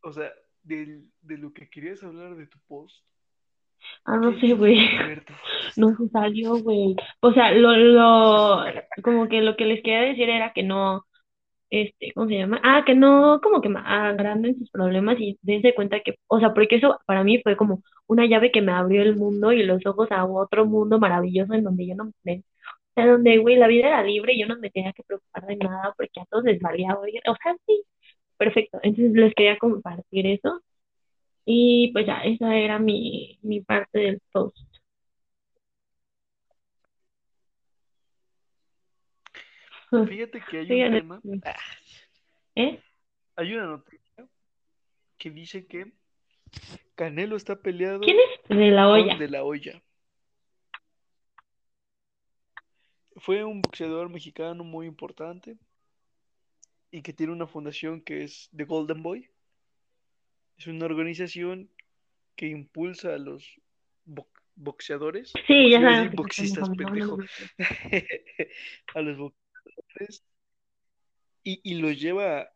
o 0.03 0.13
sea, 0.13 0.31
de, 0.63 1.03
de 1.21 1.37
lo 1.37 1.53
que 1.53 1.69
querías 1.69 2.01
hablar 2.03 2.35
de 2.35 2.47
tu 2.47 2.59
post. 2.67 3.05
Ah, 4.05 4.17
no 4.17 4.37
sé, 4.39 4.53
güey. 4.53 4.77
No 5.75 5.95
se 5.95 6.07
salió, 6.09 6.55
güey. 6.55 6.95
O 7.19 7.31
sea, 7.33 7.51
lo, 7.51 7.75
lo, 7.75 8.63
como 9.03 9.27
que 9.27 9.41
lo 9.41 9.55
que 9.55 9.65
les 9.65 9.83
quería 9.83 10.01
decir 10.01 10.27
era 10.29 10.53
que 10.53 10.63
no, 10.63 11.05
este, 11.69 12.13
¿cómo 12.13 12.27
se 12.27 12.35
llama? 12.37 12.59
Ah, 12.63 12.83
que 12.85 12.95
no, 12.95 13.39
como 13.41 13.61
que 13.61 13.69
agranden 13.75 14.57
sus 14.57 14.69
problemas 14.71 15.17
y 15.19 15.37
dense 15.41 15.73
cuenta 15.75 15.99
que, 16.01 16.15
o 16.27 16.39
sea, 16.39 16.53
porque 16.53 16.77
eso 16.77 16.99
para 17.05 17.23
mí 17.23 17.41
fue 17.43 17.57
como 17.57 17.83
una 18.07 18.25
llave 18.25 18.51
que 18.51 18.61
me 18.61 18.71
abrió 18.71 19.01
el 19.01 19.15
mundo 19.17 19.51
y 19.51 19.63
los 19.63 19.85
ojos 19.85 20.07
a 20.11 20.25
otro 20.25 20.65
mundo 20.65 20.99
maravilloso 20.99 21.53
en 21.53 21.63
donde 21.63 21.87
yo 21.87 21.95
no 21.95 22.11
me, 22.23 22.39
o 22.39 22.43
sea, 22.95 23.07
donde, 23.07 23.37
güey, 23.39 23.57
la 23.57 23.67
vida 23.67 23.87
era 23.87 24.03
libre 24.03 24.33
y 24.33 24.41
yo 24.41 24.47
no 24.47 24.57
me 24.59 24.71
tenía 24.71 24.93
que 24.93 25.03
preocupar 25.03 25.45
de 25.47 25.57
nada 25.57 25.93
porque 25.97 26.19
a 26.21 26.25
todos 26.25 26.43
les 26.45 26.59
valía, 26.61 26.93
güey, 26.95 27.17
o 27.27 27.35
sea, 27.43 27.55
sí, 27.67 27.83
perfecto. 28.37 28.79
Entonces 28.83 29.13
les 29.13 29.33
quería 29.35 29.57
compartir 29.57 30.27
eso 30.27 30.61
y 31.45 31.91
pues 31.93 32.05
ya, 32.05 32.21
esa 32.23 32.55
era 32.57 32.79
mi, 32.79 33.39
mi 33.41 33.61
parte 33.61 33.99
del 33.99 34.21
post. 34.31 34.57
Fíjate 39.89 40.43
que 40.49 40.59
hay 40.59 40.83
un 40.83 40.91
tema. 40.91 41.21
¿Eh? 42.55 42.81
Hay 43.35 43.53
una 43.53 43.67
noticia 43.67 44.27
que 45.17 45.31
dice 45.31 45.65
que 45.65 45.93
Canelo 46.95 47.35
está 47.35 47.55
peleado. 47.55 48.01
¿Quién 48.01 48.17
es? 48.17 48.57
De 48.57 48.71
la 48.71 48.89
olla. 48.89 49.17
de 49.17 49.29
la 49.29 49.43
olla. 49.43 49.81
Fue 53.17 53.43
un 53.43 53.61
boxeador 53.61 54.09
mexicano 54.09 54.63
muy 54.63 54.87
importante 54.87 55.57
y 56.91 57.01
que 57.01 57.13
tiene 57.13 57.33
una 57.33 57.47
fundación 57.47 58.01
que 58.01 58.23
es 58.23 58.49
The 58.55 58.65
Golden 58.65 59.01
Boy. 59.01 59.29
Es 60.57 60.67
una 60.67 60.85
organización 60.85 61.69
que 62.35 62.47
impulsa 62.47 63.13
a 63.13 63.17
los 63.17 63.59
boxeadores. 64.55 65.33
Sí, 65.45 65.71
ya 65.71 65.81
sabes. 65.81 66.11
Boxistas, 66.13 66.69
pendejo. 66.69 67.17
a 68.95 69.01
los 69.01 69.17
boxeadores 69.17 69.46
y, 71.43 71.59
y 71.63 71.75
lo 71.75 71.91
lleva 71.91 72.41
a... 72.41 72.47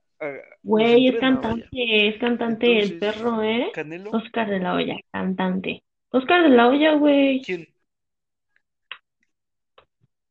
Güey, 0.63 1.07
es 1.07 1.19
cantante, 1.19 2.07
es 2.07 2.19
cantante 2.19 2.79
el 2.79 2.99
perro, 2.99 3.41
¿eh? 3.41 3.71
Oscar 4.11 4.49
de 4.49 4.59
la 4.59 4.73
Hoya, 4.73 4.97
cantante. 5.11 5.83
Oscar 6.09 6.43
de 6.43 6.49
la 6.49 6.67
Hoya, 6.67 6.93
güey. 6.95 7.41
¿Quién? 7.41 7.67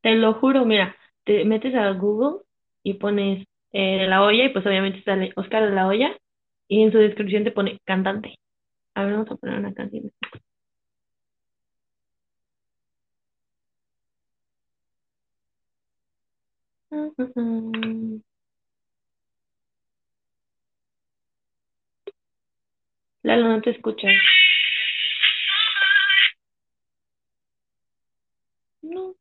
Te 0.02 0.14
lo 0.14 0.34
juro, 0.34 0.64
mira, 0.64 0.96
te 1.24 1.44
metes 1.44 1.74
a 1.74 1.90
Google 1.90 2.42
y 2.82 2.94
pones 2.94 3.46
eh, 3.72 3.98
de 3.98 4.06
la 4.08 4.22
olla 4.22 4.44
y 4.44 4.48
pues 4.48 4.66
obviamente 4.66 5.02
sale 5.02 5.32
Oscar 5.36 5.68
de 5.68 5.74
la 5.74 5.86
Hoya 5.86 6.16
y 6.68 6.82
en 6.82 6.92
su 6.92 6.98
descripción 6.98 7.44
te 7.44 7.52
pone 7.52 7.78
cantante. 7.84 8.36
A 8.94 9.04
ver, 9.04 9.12
vamos 9.12 9.30
a 9.30 9.36
poner 9.36 9.58
una 9.58 9.74
canción. 9.74 10.10
Lalo, 23.22 23.48
no 23.48 23.62
te 23.62 23.70
escucha. 23.70 24.08
No. 28.82 29.14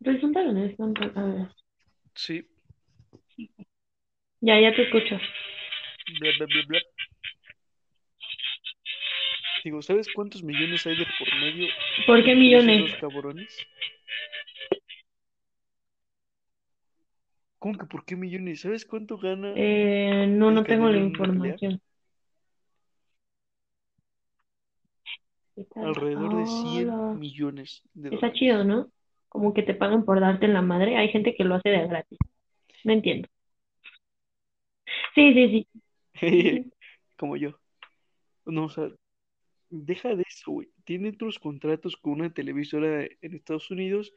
Resulta 0.00 0.44
que 0.44 0.52
no 0.52 0.64
es 0.64 0.76
tan... 0.76 0.94
A 1.16 1.24
ver. 1.24 1.48
Sí. 2.14 2.46
Ya, 4.40 4.60
ya 4.60 4.72
te 4.74 4.82
escucho. 4.82 5.16
Bla, 6.20 6.30
bla, 6.38 6.46
bla, 6.46 6.62
bla. 6.68 6.80
Digo, 9.64 9.82
¿sabes 9.82 10.08
cuántos 10.14 10.42
millones 10.44 10.86
hay 10.86 10.96
de 10.96 11.06
por 11.18 11.34
medio? 11.40 11.66
¿Por 12.06 12.24
qué 12.24 12.34
millones? 12.36 12.92
Los 12.92 13.00
cabrones? 13.00 13.66
¿Cómo 17.58 17.76
que 17.76 17.86
por 17.86 18.04
qué 18.04 18.14
millones? 18.16 18.60
¿Sabes 18.60 18.84
cuánto 18.86 19.18
gana? 19.18 19.52
Eh, 19.56 20.26
no, 20.28 20.50
no 20.50 20.62
tengo 20.62 20.88
la 20.88 20.98
información. 20.98 21.80
Alrededor 25.74 26.36
de 26.36 26.46
100 26.46 27.18
millones 27.18 27.82
de 27.94 28.10
dólares. 28.10 28.22
Está 28.22 28.38
chido, 28.38 28.64
¿no? 28.64 28.90
Como 29.28 29.52
que 29.52 29.62
te 29.62 29.74
pagan 29.74 30.04
por 30.04 30.20
darte 30.20 30.46
en 30.46 30.54
la 30.54 30.62
madre. 30.62 30.96
Hay 30.96 31.08
gente 31.08 31.34
que 31.34 31.44
lo 31.44 31.56
hace 31.56 31.70
de 31.70 31.88
gratis. 31.88 32.18
No 32.84 32.92
entiendo. 32.92 33.28
Sí, 35.14 35.34
sí, 35.34 35.66
sí. 36.14 36.72
Como 37.16 37.36
yo. 37.36 37.58
No, 38.46 38.66
o 38.66 38.68
sea, 38.68 38.88
deja 39.68 40.14
de 40.14 40.22
eso, 40.28 40.52
güey. 40.52 40.68
Tiene 40.84 41.08
otros 41.08 41.40
contratos 41.40 41.96
con 41.96 42.14
una 42.14 42.32
televisora 42.32 43.04
en 43.20 43.34
Estados 43.34 43.70
Unidos 43.70 44.12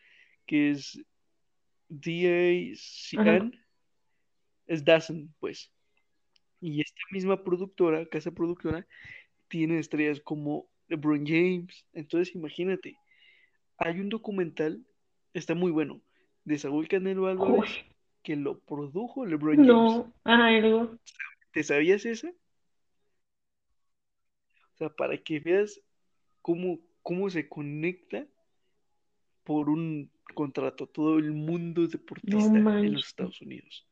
que 0.45 0.71
es 0.71 1.01
DACN 1.91 3.51
es 4.67 4.85
Dazen, 4.85 5.33
pues. 5.39 5.71
Y 6.61 6.81
esta 6.81 7.01
misma 7.11 7.43
productora, 7.43 8.05
casa 8.05 8.31
productora, 8.31 8.87
tiene 9.47 9.79
estrellas 9.79 10.21
como 10.21 10.69
LeBron 10.87 11.25
James. 11.25 11.85
Entonces, 11.93 12.33
imagínate, 12.35 12.95
hay 13.77 13.99
un 13.99 14.09
documental, 14.09 14.85
está 15.33 15.55
muy 15.55 15.71
bueno, 15.71 16.01
de 16.45 16.57
Saúl 16.57 16.87
Canelo 16.87 17.27
Álvarez, 17.27 17.83
que 18.23 18.35
lo 18.35 18.59
produjo 18.59 19.25
LeBron 19.25 19.57
James. 19.57 19.67
No, 19.67 20.13
algo. 20.23 20.97
¿Te 21.51 21.63
sabías 21.63 22.05
esa? 22.05 22.29
O 24.73 24.77
sea, 24.77 24.89
para 24.89 25.17
que 25.17 25.39
veas 25.39 25.81
cómo, 26.41 26.79
cómo 27.01 27.29
se 27.29 27.49
conecta 27.49 28.25
por 29.43 29.69
un 29.69 30.10
contrato 30.33 30.87
todo 30.87 31.17
el 31.17 31.31
mundo 31.31 31.87
deportista 31.87 32.57
en 32.57 32.93
los 32.93 33.07
Estados 33.07 33.41
Unidos. 33.41 33.87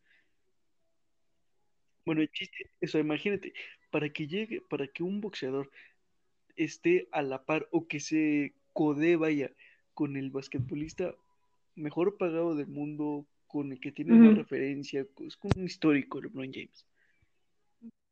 Bueno, 2.06 2.22
el 2.22 2.32
chiste, 2.32 2.72
eso, 2.82 2.98
imagínate, 2.98 3.54
para 3.92 4.10
que 4.10 4.28
llegue, 4.28 4.62
para 4.62 4.88
que 4.88 5.04
un 5.04 5.22
boxeador 5.22 5.70
esté 6.56 7.08
a 7.12 7.22
la 7.22 7.46
par 7.46 7.68
o 7.72 7.88
que 7.88 8.00
se 8.00 8.54
code 8.74 9.16
vaya 9.16 9.52
con 9.94 10.18
el 10.18 10.30
basquetbolista 10.30 11.16
mejor 11.76 12.18
pagado 12.18 12.56
del 12.56 12.68
mundo, 12.68 13.28
con 13.48 13.72
el 13.72 13.80
que 13.80 13.92
tiene 13.92 14.14
una 14.14 14.34
referencia, 14.34 15.06
es 15.20 15.38
con 15.38 15.52
un 15.56 15.66
histórico, 15.66 16.22
LeBron 16.22 16.52
James. 16.54 16.86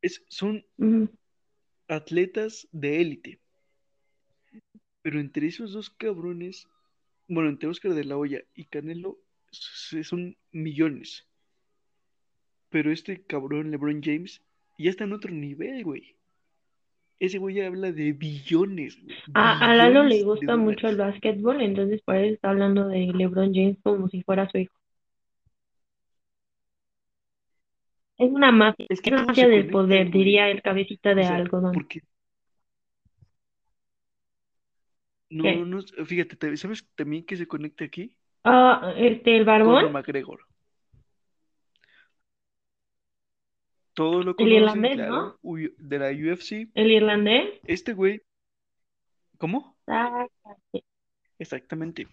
Es, 0.02 0.24
son 0.30 0.66
atletas 1.88 2.68
de 2.72 3.02
élite. 3.02 3.40
Pero 5.02 5.20
entre 5.20 5.48
esos 5.48 5.74
dos 5.74 5.90
cabrones 5.90 6.68
bueno, 7.28 7.50
entre 7.50 7.70
Oscar 7.70 7.94
de 7.94 8.04
la 8.04 8.18
Hoya 8.18 8.42
y 8.54 8.66
Canelo 8.66 9.18
son 9.52 10.36
millones. 10.52 11.26
Pero 12.70 12.92
este 12.92 13.24
cabrón, 13.24 13.72
LeBron 13.72 14.02
James, 14.04 14.42
ya 14.78 14.90
está 14.90 15.06
en 15.06 15.14
otro 15.14 15.32
nivel, 15.32 15.84
güey. 15.84 16.16
Ese 17.20 17.40
güey 17.40 17.62
habla 17.62 17.92
de 17.92 18.12
billones, 18.12 19.02
güey. 19.02 19.18
A, 19.34 19.72
a 19.72 19.76
Lalo 19.76 20.04
le 20.04 20.24
gusta 20.24 20.56
mucho 20.56 20.88
el 20.88 20.98
básquetbol, 20.98 21.62
entonces 21.62 22.02
por 22.04 22.16
eso 22.16 22.34
está 22.36 22.50
hablando 22.52 22.88
de 22.88 23.08
LeBron 23.08 23.54
James 23.54 23.78
como 23.82 24.08
si 24.10 24.22
fuera 24.22 24.48
su 24.50 24.60
hijo. 24.60 24.74
Es 28.18 28.32
una 28.32 28.52
mafia, 28.52 28.86
Es 28.90 29.02
que 29.02 29.12
una 29.12 29.26
mafia 29.26 29.48
del 29.48 29.70
poder, 29.70 30.12
diría 30.12 30.50
el 30.50 30.62
cabecita 30.62 31.14
de 31.14 31.26
algodón. 31.26 31.74
porque 31.74 32.02
no, 35.30 35.44
¿Qué? 35.44 35.56
no, 35.58 35.82
fíjate, 36.06 36.36
te- 36.36 36.58
¿sabes 36.58 36.88
también 36.96 37.26
que 37.26 37.36
se 37.38 37.48
conecta 37.48 37.86
aquí? 37.86 38.16
Ah, 38.44 38.94
este, 38.98 39.38
el 39.38 39.46
barbón, 39.46 39.76
Conor 39.76 39.92
McGregor. 39.92 40.40
Todos 43.94 44.24
lo 44.26 44.32
el 44.32 44.36
conocen, 44.36 44.56
irlandés, 44.62 44.98
¿no? 44.98 45.06
claro, 45.08 45.40
uy, 45.42 45.74
de 45.78 46.00
la 46.00 46.10
UFC. 46.12 46.70
El 46.76 46.92
irlandés. 46.92 47.60
Este 47.66 47.94
güey, 47.94 48.22
¿cómo? 49.40 49.76
Exactamente. 51.40 52.08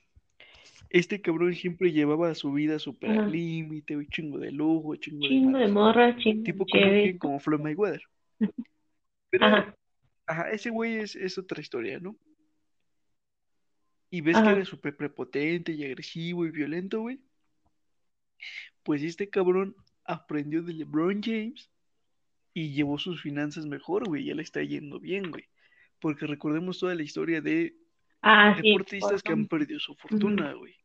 Este 0.88 1.20
cabrón 1.20 1.54
siempre 1.54 1.92
llevaba 1.92 2.34
su 2.34 2.52
vida 2.52 2.78
súper 2.78 3.10
al 3.10 3.32
límite, 3.32 3.96
güey, 3.96 4.06
chingo 4.06 4.38
de 4.38 4.50
lujo, 4.52 4.96
chingo 4.96 5.24
de 5.24 5.28
Chingo 5.28 5.58
de 5.58 5.68
madres. 5.68 5.72
morras, 5.72 6.16
chingo 6.18 6.38
de 6.38 6.44
Tipo 6.44 6.66
como 6.66 6.82
chévere. 6.84 7.18
como 7.18 7.40
Floyd 7.40 7.60
Mayweather. 7.60 8.02
Pero, 9.30 9.46
Ajá, 9.46 9.74
ajá, 10.26 10.50
ese 10.52 10.70
güey 10.70 10.96
es, 10.98 11.16
es 11.16 11.36
otra 11.36 11.60
historia, 11.60 11.98
¿no? 12.00 12.16
Y 14.14 14.20
ves 14.20 14.36
que 14.36 14.48
era 14.48 14.64
súper 14.64 14.96
prepotente 14.96 15.72
y 15.72 15.84
agresivo 15.84 16.46
y 16.46 16.52
violento, 16.52 17.00
güey. 17.00 17.18
Pues 18.84 19.02
este 19.02 19.28
cabrón 19.28 19.74
aprendió 20.04 20.62
de 20.62 20.72
LeBron 20.72 21.20
James 21.20 21.68
y 22.52 22.72
llevó 22.72 22.96
sus 22.96 23.20
finanzas 23.20 23.66
mejor, 23.66 24.06
güey. 24.06 24.24
Ya 24.24 24.36
le 24.36 24.42
está 24.42 24.62
yendo 24.62 25.00
bien, 25.00 25.32
güey. 25.32 25.48
Porque 25.98 26.28
recordemos 26.28 26.78
toda 26.78 26.94
la 26.94 27.02
historia 27.02 27.40
de 27.40 27.74
Ah, 28.22 28.54
sí, 28.56 28.68
deportistas 28.68 29.20
que 29.20 29.32
han 29.32 29.48
perdido 29.48 29.80
su 29.80 29.96
fortuna, 29.96 30.52
güey. 30.52 30.76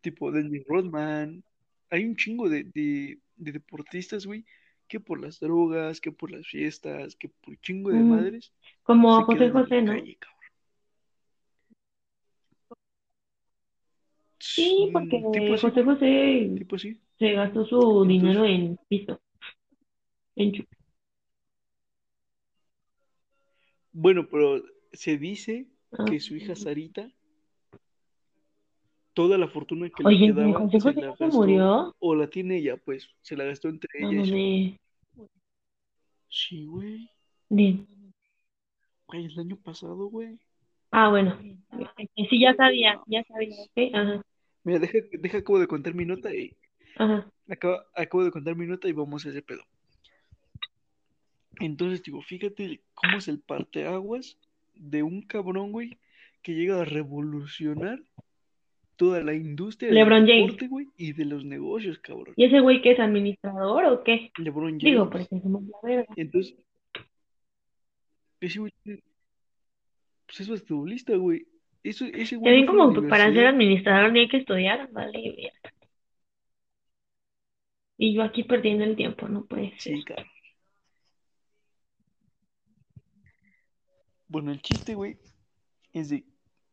Tipo 0.00 0.32
Dennis 0.32 0.64
Rodman. 0.66 1.44
Hay 1.90 2.06
un 2.06 2.16
chingo 2.16 2.48
de, 2.48 2.64
de, 2.64 3.20
de 3.36 3.52
deportistas, 3.52 4.24
güey, 4.24 4.46
que 4.88 4.98
por 4.98 5.20
las 5.20 5.40
drogas, 5.40 6.00
que 6.00 6.10
por 6.10 6.30
las 6.30 6.46
fiestas, 6.46 7.16
que 7.16 7.28
por 7.28 7.60
chingo 7.60 7.90
de 7.90 8.00
madres, 8.00 8.50
Como 8.82 9.22
José 9.24 9.50
José, 9.50 9.82
¿no? 9.82 9.92
calle, 9.92 10.16
Sí, 14.48 14.86
Mm, 14.88 14.92
porque 14.92 15.22
Tipo 15.32 15.56
José. 15.58 15.82
José 15.82 16.50
Tipo 16.56 16.78
se 16.78 17.32
gastó 17.32 17.64
su 17.66 17.76
Entonces, 17.76 18.08
dinero 18.08 18.44
en 18.44 18.78
piso, 18.88 19.20
en 20.36 20.52
bueno, 23.92 24.28
pero 24.30 24.62
se 24.92 25.16
dice 25.16 25.66
ah. 25.92 26.04
que 26.04 26.20
su 26.20 26.36
hija 26.36 26.54
Sarita, 26.54 27.10
toda 29.14 29.38
la 29.38 29.48
fortuna 29.48 29.88
que 29.88 30.04
le 30.04 30.18
quedaba, 30.18 30.60
José 30.60 30.80
se 30.80 30.88
José 30.88 31.00
la 31.00 31.16
se 31.16 31.24
gastó, 31.24 31.38
murió. 31.38 31.96
o 31.98 32.14
la 32.14 32.28
tiene 32.28 32.58
ella, 32.58 32.76
pues, 32.76 33.08
se 33.22 33.36
la 33.36 33.44
gastó 33.44 33.68
entre 33.68 34.00
No 34.00 34.10
ella 34.10 34.36
y. 34.36 34.78
Sí, 36.28 36.66
güey. 36.66 37.10
Bien. 37.48 37.86
Güey, 39.08 39.24
el 39.24 39.38
año 39.38 39.56
pasado, 39.56 40.08
güey. 40.08 40.38
Ah, 40.90 41.08
bueno. 41.08 41.36
Sí, 42.28 42.40
ya 42.40 42.54
sabía, 42.54 43.00
ya 43.06 43.24
sabía, 43.24 43.56
¿ok? 43.62 43.94
Ajá, 43.94 44.22
Mira, 44.66 44.80
deja, 44.80 44.98
deja, 45.12 45.38
acabo 45.38 45.60
de 45.60 45.68
contar 45.68 45.94
mi 45.94 46.04
nota 46.04 46.34
y 46.34 46.56
ajá. 46.96 47.30
acabo, 47.48 47.76
acabo 47.94 48.24
de 48.24 48.32
contar 48.32 48.56
mi 48.56 48.66
nota 48.66 48.88
y 48.88 48.92
vamos 48.92 49.24
a 49.24 49.28
ese 49.28 49.40
pedo. 49.40 49.62
Entonces, 51.60 52.02
digo, 52.02 52.20
fíjate 52.20 52.80
cómo 52.94 53.18
es 53.18 53.28
el 53.28 53.38
parteaguas 53.38 54.36
de 54.74 55.04
un 55.04 55.22
cabrón, 55.22 55.70
güey, 55.70 55.98
que 56.42 56.54
llega 56.54 56.80
a 56.80 56.84
revolucionar 56.84 58.02
toda 58.96 59.22
la 59.22 59.34
industria 59.34 59.88
del 59.90 59.98
LeBron 59.98 60.26
James. 60.26 60.46
deporte, 60.46 60.66
güey, 60.66 60.88
y 60.96 61.12
de 61.12 61.26
los 61.26 61.44
negocios, 61.44 62.00
cabrón. 62.00 62.34
¿Y 62.36 62.46
ese 62.46 62.58
güey 62.58 62.82
que 62.82 62.90
es 62.90 62.98
administrador 62.98 63.84
o 63.84 64.02
qué? 64.02 64.32
LeBron 64.36 64.78
Digo, 64.78 65.08
James. 65.08 65.28
porque 65.28 65.40
somos 65.42 65.62
la 65.62 65.78
verga. 65.84 66.12
Entonces, 66.16 66.56
ese 68.40 68.58
güey, 68.58 68.72
pues 68.84 70.40
es 70.40 70.48
basquetbolista, 70.48 71.14
güey. 71.14 71.46
Eso, 71.86 72.04
ese 72.06 72.36
güey 72.36 72.54
no 72.54 72.66
fue 72.66 72.76
a 72.76 72.80
la 72.80 72.86
como 72.88 72.92
para 73.08 73.32
ser 73.32 73.46
universidad. 73.46 73.48
administrador 73.48 74.12
ni 74.12 74.20
hay 74.20 74.28
que 74.28 74.38
estudiar, 74.38 74.90
vale. 74.92 75.52
Y 77.98 78.14
yo 78.14 78.22
aquí 78.22 78.42
perdiendo 78.44 78.84
el 78.84 78.96
tiempo, 78.96 79.28
no 79.28 79.44
puede 79.44 79.78
ser. 79.78 79.98
Sí, 79.98 80.04
cabrón. 80.04 80.26
Bueno, 84.28 84.52
el 84.52 84.60
chiste, 84.62 84.94
güey, 84.94 85.18
es 85.92 86.08
de, 86.08 86.24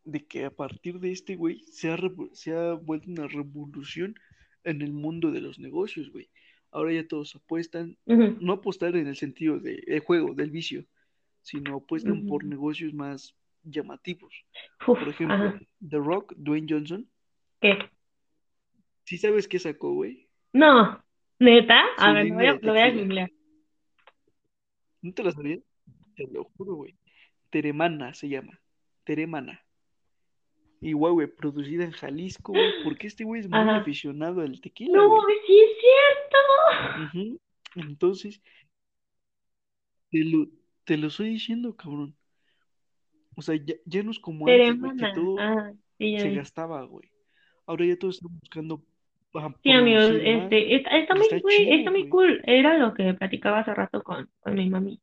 de 0.05 0.26
que 0.26 0.45
a 0.45 0.51
partir 0.51 0.99
de 0.99 1.11
este, 1.11 1.36
güey, 1.36 1.61
se 1.72 1.91
ha, 1.91 1.97
se 2.34 2.55
ha 2.55 2.74
vuelto 2.74 3.09
una 3.11 3.28
revolución 3.28 4.16
en 4.64 4.82
el 4.82 4.93
mundo 4.93 5.32
de 5.32 5.41
los 5.41 5.59
negocios, 5.59 6.11
güey. 6.11 6.30
Ahora 6.72 6.93
ya 6.93 7.07
todos 7.07 7.36
apuestan, 7.36 7.97
Ujú, 8.05 8.38
no 8.39 8.53
apostar 8.53 8.95
en 8.95 9.07
el 9.07 9.16
sentido 9.16 9.59
de, 9.59 9.84
de 9.86 9.99
juego, 9.99 10.34
del 10.34 10.51
vicio, 10.51 10.86
sino 11.41 11.76
apuestan 11.78 12.26
por 12.26 12.43
negocios 12.45 12.93
más 12.93 13.36
llamativos. 13.64 14.34
Uf, 14.88 14.99
Por 14.99 15.09
ejemplo, 15.09 15.36
ajá. 15.36 15.59
The 15.88 15.97
Rock, 15.97 16.34
Dwayne 16.38 16.68
Johnson, 16.70 17.09
¿Qué? 17.61 17.78
¿sí 19.05 19.18
sabes 19.18 19.47
qué 19.47 19.59
sacó, 19.59 19.93
güey? 19.93 20.28
No, 20.53 21.03
¿neta? 21.39 21.82
A 21.97 22.09
Su 22.09 22.14
ver, 22.14 22.28
lo 22.28 22.36
voy 22.36 22.45
a, 22.45 22.53
lo 22.53 22.72
voy 22.74 22.82
a 22.82 22.91
googlear. 22.91 23.32
¿No 25.01 25.14
te 25.14 25.24
la 25.24 25.32
sabías? 25.32 25.59
Te 26.16 26.28
lo 26.28 26.43
juro, 26.45 26.76
güey. 26.76 26.95
Teremana 27.49 28.14
se 28.14 28.30
llama. 28.30 28.59
Teremana. 29.03 29.61
Igual, 30.82 31.14
güey, 31.14 31.28
producida 31.28 31.84
en 31.86 31.91
Jalisco, 31.91 32.51
güey, 32.53 32.64
porque 32.84 33.07
este 33.07 33.24
güey 33.24 33.41
es 33.41 33.49
muy 33.49 33.59
Ajá. 33.59 33.78
aficionado 33.78 34.41
al 34.41 34.59
tequila, 34.61 34.97
No, 34.97 35.09
güey. 35.09 35.22
sí 35.47 35.59
es 35.59 35.72
cierto. 35.80 37.39
Entonces, 37.76 38.41
te 40.11 40.20
lo, 40.24 40.47
te 40.84 40.97
lo 40.97 41.07
estoy 41.07 41.30
diciendo, 41.30 41.76
cabrón. 41.76 42.16
O 43.36 43.41
sea, 43.41 43.55
ya, 43.55 43.75
ya 43.86 44.03
no 44.03 44.11
es 44.11 44.19
como 44.19 44.47
antes, 44.47 44.79
güey, 44.79 44.97
que 44.97 45.07
todo 45.13 45.38
sí, 45.97 46.19
se 46.19 46.29
vi. 46.29 46.36
gastaba, 46.36 46.84
güey. 46.84 47.09
Ahora 47.65 47.86
ya 47.86 47.97
todos 47.97 48.15
están 48.15 48.38
buscando 48.39 48.81
Sí, 49.63 49.71
amigos, 49.71 50.11
este, 50.23 50.75
está, 50.75 50.95
está 50.97 51.15
muy, 51.15 51.23
está 51.23 51.39
chido, 51.39 51.73
está 51.73 51.91
muy 51.91 52.07
cool. 52.09 52.41
Era 52.45 52.77
lo 52.77 52.93
que 52.93 53.15
platicaba 53.15 53.59
hace 53.59 53.73
rato 53.73 54.03
con, 54.03 54.29
con 54.41 54.53
mi 54.53 54.69
mami. 54.69 54.99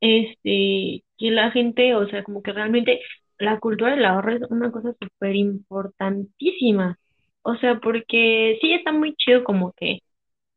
Este, 0.00 1.04
que 1.16 1.30
la 1.30 1.52
gente, 1.52 1.94
o 1.94 2.08
sea, 2.08 2.24
como 2.24 2.42
que 2.42 2.52
realmente 2.52 3.00
la 3.38 3.60
cultura 3.60 3.92
del 3.92 4.04
ahorro 4.04 4.32
es 4.32 4.42
una 4.50 4.72
cosa 4.72 4.94
súper 5.00 5.36
importantísima. 5.36 6.98
O 7.42 7.54
sea, 7.56 7.78
porque 7.78 8.58
sí 8.60 8.72
está 8.72 8.90
muy 8.92 9.14
chido 9.14 9.44
como 9.44 9.72
que 9.76 10.00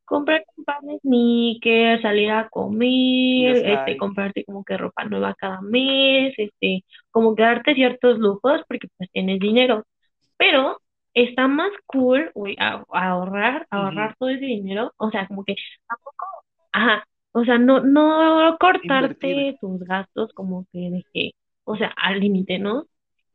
comprar 0.05 0.43
un 0.57 0.65
par 0.65 0.81
de 0.83 0.99
sneakers, 0.99 2.01
salir 2.01 2.31
a 2.31 2.49
comer, 2.49 3.57
este, 3.67 3.95
comprarte 3.97 4.43
como 4.45 4.63
que 4.63 4.77
ropa 4.77 5.05
nueva 5.05 5.35
cada 5.35 5.61
mes, 5.61 6.33
este, 6.37 6.83
como 7.11 7.35
que 7.35 7.43
darte 7.43 7.75
ciertos 7.75 8.19
lujos 8.19 8.61
porque 8.67 8.87
pues 8.97 9.09
tienes 9.11 9.39
dinero. 9.39 9.85
Pero 10.37 10.79
está 11.13 11.47
más 11.47 11.71
cool, 11.87 12.31
a- 12.59 12.83
ahorrar, 12.89 13.67
ahorrar 13.71 14.15
todo 14.17 14.29
ese 14.29 14.45
dinero, 14.45 14.93
o 14.97 15.11
sea, 15.11 15.27
como 15.27 15.43
que 15.45 15.55
tampoco, 15.87 16.25
ajá, 16.73 17.05
o 17.33 17.45
sea, 17.45 17.57
no, 17.59 17.81
no 17.81 18.57
cortarte 18.59 19.17
Invertir. 19.27 19.57
tus 19.61 19.79
gastos 19.81 20.33
como 20.33 20.65
que 20.73 20.79
de 20.91 21.05
que, 21.13 21.31
o 21.65 21.77
sea, 21.77 21.93
al 21.97 22.19
límite, 22.19 22.59
¿no? 22.59 22.85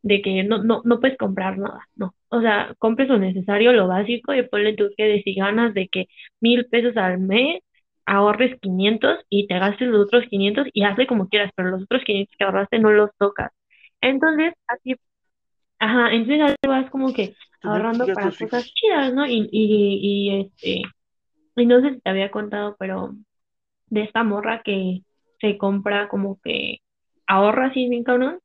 De 0.03 0.23
que 0.23 0.45
no, 0.45 0.63
no, 0.65 0.83
no 0.85 1.01
puedes 1.01 1.19
comprar 1.19 1.59
nada, 1.59 1.81
no. 1.97 2.15
O 2.39 2.41
sea, 2.43 2.75
compres 2.79 3.09
lo 3.09 3.19
necesario, 3.19 3.73
lo 3.73 3.89
básico, 3.89 4.35
y 4.35 4.43
ponle 4.49 4.75
tú 4.75 4.91
que 4.97 5.05
de 5.05 5.23
si 5.23 5.35
ganas 5.35 5.75
de 5.75 5.89
que 5.89 6.07
mil 6.41 6.67
pesos 6.67 6.97
al 6.97 7.19
mes, 7.19 7.61
ahorres 8.07 8.59
500 8.61 9.19
y 9.29 9.47
te 9.49 9.59
gastes 9.59 9.89
los 9.89 10.07
otros 10.07 10.25
500 10.31 10.67
y 10.73 10.85
hazle 10.85 11.07
como 11.07 11.29
quieras, 11.29 11.51
pero 11.57 11.71
los 11.71 11.83
otros 11.85 12.03
500 12.05 12.35
que 12.39 12.45
ahorraste 12.45 12.79
no 12.79 12.91
los 12.93 13.11
tocas. 13.19 13.53
Entonces, 14.01 14.55
así, 14.69 14.97
ajá, 15.79 16.13
entonces 16.13 16.43
así 16.43 16.57
vas 16.69 16.91
como 16.91 17.13
que 17.13 17.35
ahorrando 17.63 18.13
para 18.13 18.33
cosas 18.33 18.65
chidas, 18.75 19.15
¿no? 19.15 19.27
Y, 19.27 19.49
y, 19.53 20.31
y 20.33 20.41
este, 20.41 20.83
y 21.57 21.67
no 21.67 21.81
sé 21.81 21.95
si 21.95 22.01
te 22.01 22.11
había 22.11 22.31
contado, 22.31 22.77
pero 22.79 23.15
de 23.89 24.03
esta 24.03 24.25
morra 24.25 24.63
que 24.65 25.03
se 25.41 25.59
compra 25.59 26.09
como 26.09 26.41
que 26.43 26.79
ahorra 27.27 27.69
así 27.69 27.89
bien 27.89 28.05
cabrón 28.05 28.41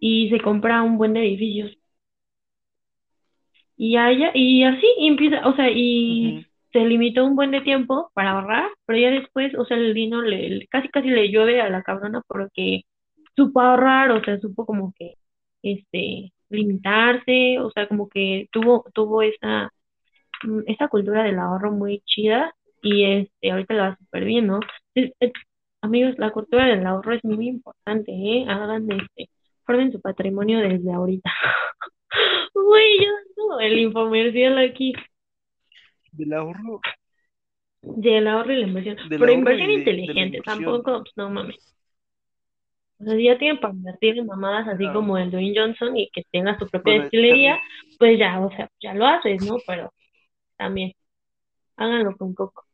y 0.00 0.30
se 0.30 0.40
compra 0.40 0.82
un 0.82 0.98
buen 0.98 1.14
de 1.14 1.20
edificios. 1.20 1.76
Y 3.76 3.96
a 3.96 4.10
ella, 4.10 4.30
y 4.34 4.62
así 4.64 4.86
y 4.98 5.08
empieza, 5.08 5.46
o 5.48 5.54
sea, 5.56 5.68
y 5.70 6.46
se 6.72 6.80
limitó 6.80 7.24
un 7.26 7.36
buen 7.36 7.50
de 7.50 7.60
tiempo 7.62 8.10
para 8.14 8.32
ahorrar, 8.32 8.70
pero 8.86 8.98
ya 8.98 9.10
después, 9.10 9.54
o 9.58 9.64
sea, 9.64 9.76
el 9.76 9.94
dinero 9.94 10.22
le, 10.22 10.48
le- 10.50 10.66
casi 10.68 10.88
casi 10.88 11.08
le 11.10 11.28
llueve 11.30 11.60
a 11.60 11.68
la 11.70 11.82
cabrona 11.82 12.22
porque 12.28 12.82
supo 13.36 13.60
ahorrar, 13.60 14.10
o 14.12 14.22
sea, 14.24 14.38
supo 14.40 14.66
como 14.66 14.92
que, 14.98 15.14
este, 15.62 16.32
limitarse, 16.50 17.58
o 17.60 17.70
sea, 17.70 17.88
como 17.88 18.08
que 18.08 18.48
tuvo, 18.52 18.84
tuvo 18.94 19.22
esa, 19.22 19.70
mm, 20.44 20.62
esa 20.66 20.88
cultura 20.88 21.24
del 21.24 21.38
ahorro 21.38 21.72
muy 21.72 22.00
chida 22.06 22.54
y 22.82 23.04
este, 23.06 23.52
ahorita 23.52 23.74
lo 23.74 23.82
va 23.84 23.96
súper 23.98 24.24
bien, 24.24 24.46
¿no? 24.48 24.60
Amigos, 25.82 26.14
la 26.18 26.30
cultura 26.30 26.66
del 26.66 26.86
ahorro 26.86 27.12
es 27.14 27.24
muy 27.24 27.48
importante, 27.48 28.12
¿eh? 28.12 28.44
Hagan 28.48 28.90
este, 28.92 29.30
formen 29.64 29.92
su 29.92 30.00
patrimonio 30.00 30.60
desde 30.60 30.92
ahorita. 30.92 31.30
Güey, 32.54 32.98
yo 33.04 33.10
no, 33.36 33.60
el 33.60 33.78
infomercial 33.78 34.58
aquí, 34.58 34.92
Del 36.12 36.32
ahorro, 36.32 36.80
del 37.82 38.26
ahorro 38.28 38.52
y 38.52 38.56
la 38.60 38.66
inversión, 38.66 38.96
del 38.96 39.20
pero 39.20 39.32
inversión 39.32 39.68
de, 39.68 39.74
inteligente, 39.74 40.38
inversión. 40.38 40.64
tampoco, 40.64 40.98
pues, 41.02 41.12
no 41.16 41.30
mames. 41.30 41.74
O 43.00 43.04
sea, 43.04 43.14
si 43.16 43.24
ya 43.24 43.38
tienen 43.38 43.60
para 43.60 43.74
invertir 43.74 44.18
en 44.18 44.26
mamadas 44.26 44.68
así 44.68 44.84
Claro. 44.84 45.00
como 45.00 45.18
el 45.18 45.30
Dwayne 45.30 45.54
Johnson 45.56 45.96
y 45.96 46.08
que 46.10 46.22
tenga 46.30 46.58
su 46.58 46.68
propia 46.68 46.94
Bueno, 46.94 47.02
destilería, 47.02 47.52
también, 47.52 47.98
pues 47.98 48.18
ya, 48.18 48.40
o 48.40 48.50
sea, 48.50 48.68
ya 48.80 48.94
lo 48.94 49.06
haces, 49.06 49.42
¿no? 49.42 49.56
Pero 49.66 49.92
también, 50.58 50.92
háganlo 51.76 52.16
con 52.16 52.34
coco. 52.34 52.64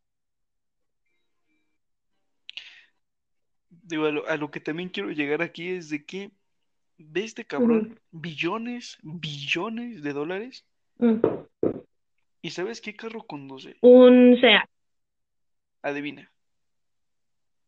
digo, 3.71 4.07
a 4.07 4.11
lo, 4.13 4.27
a 4.29 4.37
lo 4.37 4.51
que 4.51 4.61
también 4.61 4.89
quiero 4.89 5.11
llegar 5.11 5.43
aquí 5.43 5.69
es 5.71 5.89
de 5.91 6.05
que 6.05 6.31
de 6.99 7.25
este 7.25 7.45
cabrón 7.45 8.01
billones, 8.11 8.99
billones 9.03 10.03
de 10.03 10.13
dólares. 10.13 10.65
Mm. 10.99 11.21
¿Y 12.43 12.51
sabes 12.51 12.81
qué 12.81 12.95
carro 12.95 13.23
conduce? 13.23 13.77
Un 13.81 14.37
SEAT, 14.41 14.69
Adivina. 15.83 16.31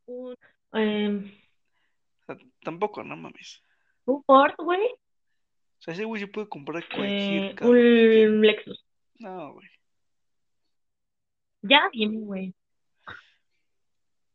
un, 0.07 0.37
em, 0.72 1.33
O 2.22 2.24
sea, 2.26 2.37
tampoco, 2.62 3.03
no 3.05 3.16
mames. 3.16 3.62
un 4.05 4.22
Ford, 4.24 4.55
güey, 4.59 4.81
O 4.87 5.83
sea, 5.83 5.95
ese 5.95 6.05
güey 6.05 6.20
se 6.20 6.28
puede 6.28 6.49
comprar 6.49 6.85
cualquier 6.89 7.45
eh, 7.45 7.55
carro 7.55 7.72
que 7.72 7.81
quiera. 7.81 8.31
un 8.31 8.41
Lexus. 8.43 8.85
No, 9.18 9.53
güey. 9.55 9.68
Ya 11.62 11.89
dime, 11.93 12.18
güey. 12.20 12.55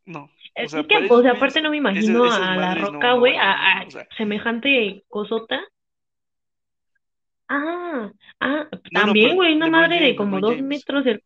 No. 0.06 0.32
O 0.58 0.68
Es 0.68 0.72
sea, 0.72 0.84
que, 0.88 1.08
o 1.08 1.22
sea, 1.22 1.34
aparte 1.34 1.62
no 1.62 1.70
me 1.70 1.78
imagino 1.78 2.26
esas 2.26 2.40
a 2.42 2.56
la 2.58 2.76
no, 2.76 2.76
roca, 2.76 3.14
no 3.14 3.20
güey, 3.20 3.36
a, 3.38 3.52
nada. 3.52 3.82
a 3.82 3.88
O 3.88 3.92
sea, 3.92 4.08
semejante 4.18 5.04
cosota. 5.10 5.62
Ah, 7.48 8.12
ah, 8.40 8.68
también, 8.92 9.36
güey, 9.36 9.56
una 9.56 9.68
madre 9.68 10.00
de 10.02 10.16
como 10.16 10.40
dos 10.40 10.58
James. 10.58 10.64
metros 10.64 11.06
de... 11.06 11.22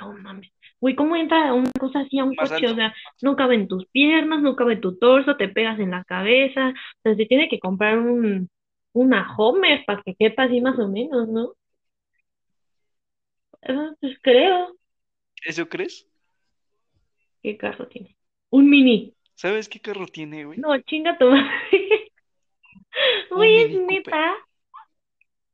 No 0.00 0.12
mames. 0.14 0.50
Güey, 0.80 0.94
¿cómo 0.96 1.16
entra 1.16 1.54
una 1.54 1.70
cosa 1.80 2.00
así 2.00 2.18
a 2.18 2.24
un 2.24 2.36
Más 2.36 2.50
coche? 2.50 2.68
O 2.68 2.74
sea, 2.74 2.94
no 3.22 3.36
cabe 3.36 3.56
en 3.56 3.68
tus 3.68 3.86
piernas, 3.88 4.42
no 4.42 4.56
cabe 4.56 4.74
en 4.74 4.80
tu 4.82 4.98
torso, 4.98 5.36
te 5.36 5.48
pegas 5.48 5.78
en 5.80 5.90
la 5.92 6.04
cabeza. 6.04 6.70
O 6.70 7.00
sea, 7.02 7.16
se 7.16 7.26
tiene 7.26 7.48
que 7.48 7.60
comprar 7.60 7.98
un, 7.98 8.50
una 8.92 9.34
Homer 9.36 9.84
para 9.86 10.02
que 10.02 10.14
quepa 10.16 10.44
así 10.44 10.60
más 10.60 10.78
o 10.78 10.88
menos, 10.88 11.28
¿no? 11.28 11.54
Eso, 13.60 13.96
pues 14.00 14.18
creo. 14.22 14.76
¿Eso 15.44 15.68
crees? 15.68 16.06
¿Qué 17.46 17.56
carro 17.56 17.86
tiene? 17.86 18.16
Un 18.50 18.68
mini. 18.68 19.14
¿Sabes 19.36 19.68
qué 19.68 19.78
carro 19.78 20.08
tiene, 20.08 20.44
güey? 20.46 20.58
No, 20.58 20.76
chinga 20.80 21.16
tu 21.16 21.26
madre. 21.26 21.48
Güey, 23.30 23.56
es 23.60 23.80
neta. 23.82 24.34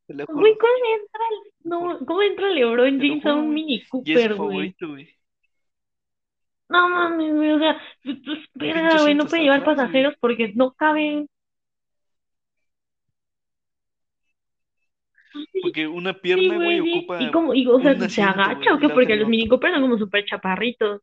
Güey. 0.07 0.25
¿cómo 0.27 0.47
entra? 0.47 1.21
el- 1.29 1.51
No, 1.69 1.99
¿cómo 2.03 2.21
entra 2.23 2.49
LeBron 2.49 2.99
James 2.99 3.23
a 3.27 3.35
un. 3.35 3.53
Mini 3.53 3.83
Cooper, 3.85 4.15
güey? 4.15 4.37
favorito, 4.37 4.87
güey. 4.87 5.09
No 6.69 6.89
mames, 6.89 7.35
güey, 7.35 7.51
o 7.51 7.59
sea, 7.59 7.79
pues, 8.03 8.17
pues, 8.25 8.39
verga, 8.55 9.01
güey, 9.01 9.13
no 9.13 9.27
puede 9.27 9.43
llevar 9.43 9.63
pasajeros 9.63 10.15
porque 10.19 10.51
no 10.55 10.73
caben. 10.73 11.29
Porque 15.61 15.87
una 15.87 16.13
pierna, 16.15 16.55
güey, 16.55 16.79
ocupa 16.79 17.21
Y 17.21 17.29
como, 17.29 17.53
y, 17.53 17.67
o 17.67 17.79
sea, 17.79 18.09
¿se 18.09 18.23
agacha 18.23 18.73
o 18.73 18.79
qué? 18.79 18.89
Porque 18.89 19.15
los 19.15 19.29
Mini. 19.29 19.47
Cooper 19.47 19.73
son 19.73 19.81
como 19.83 19.99
súper 19.99 20.25
chaparritos. 20.25 21.01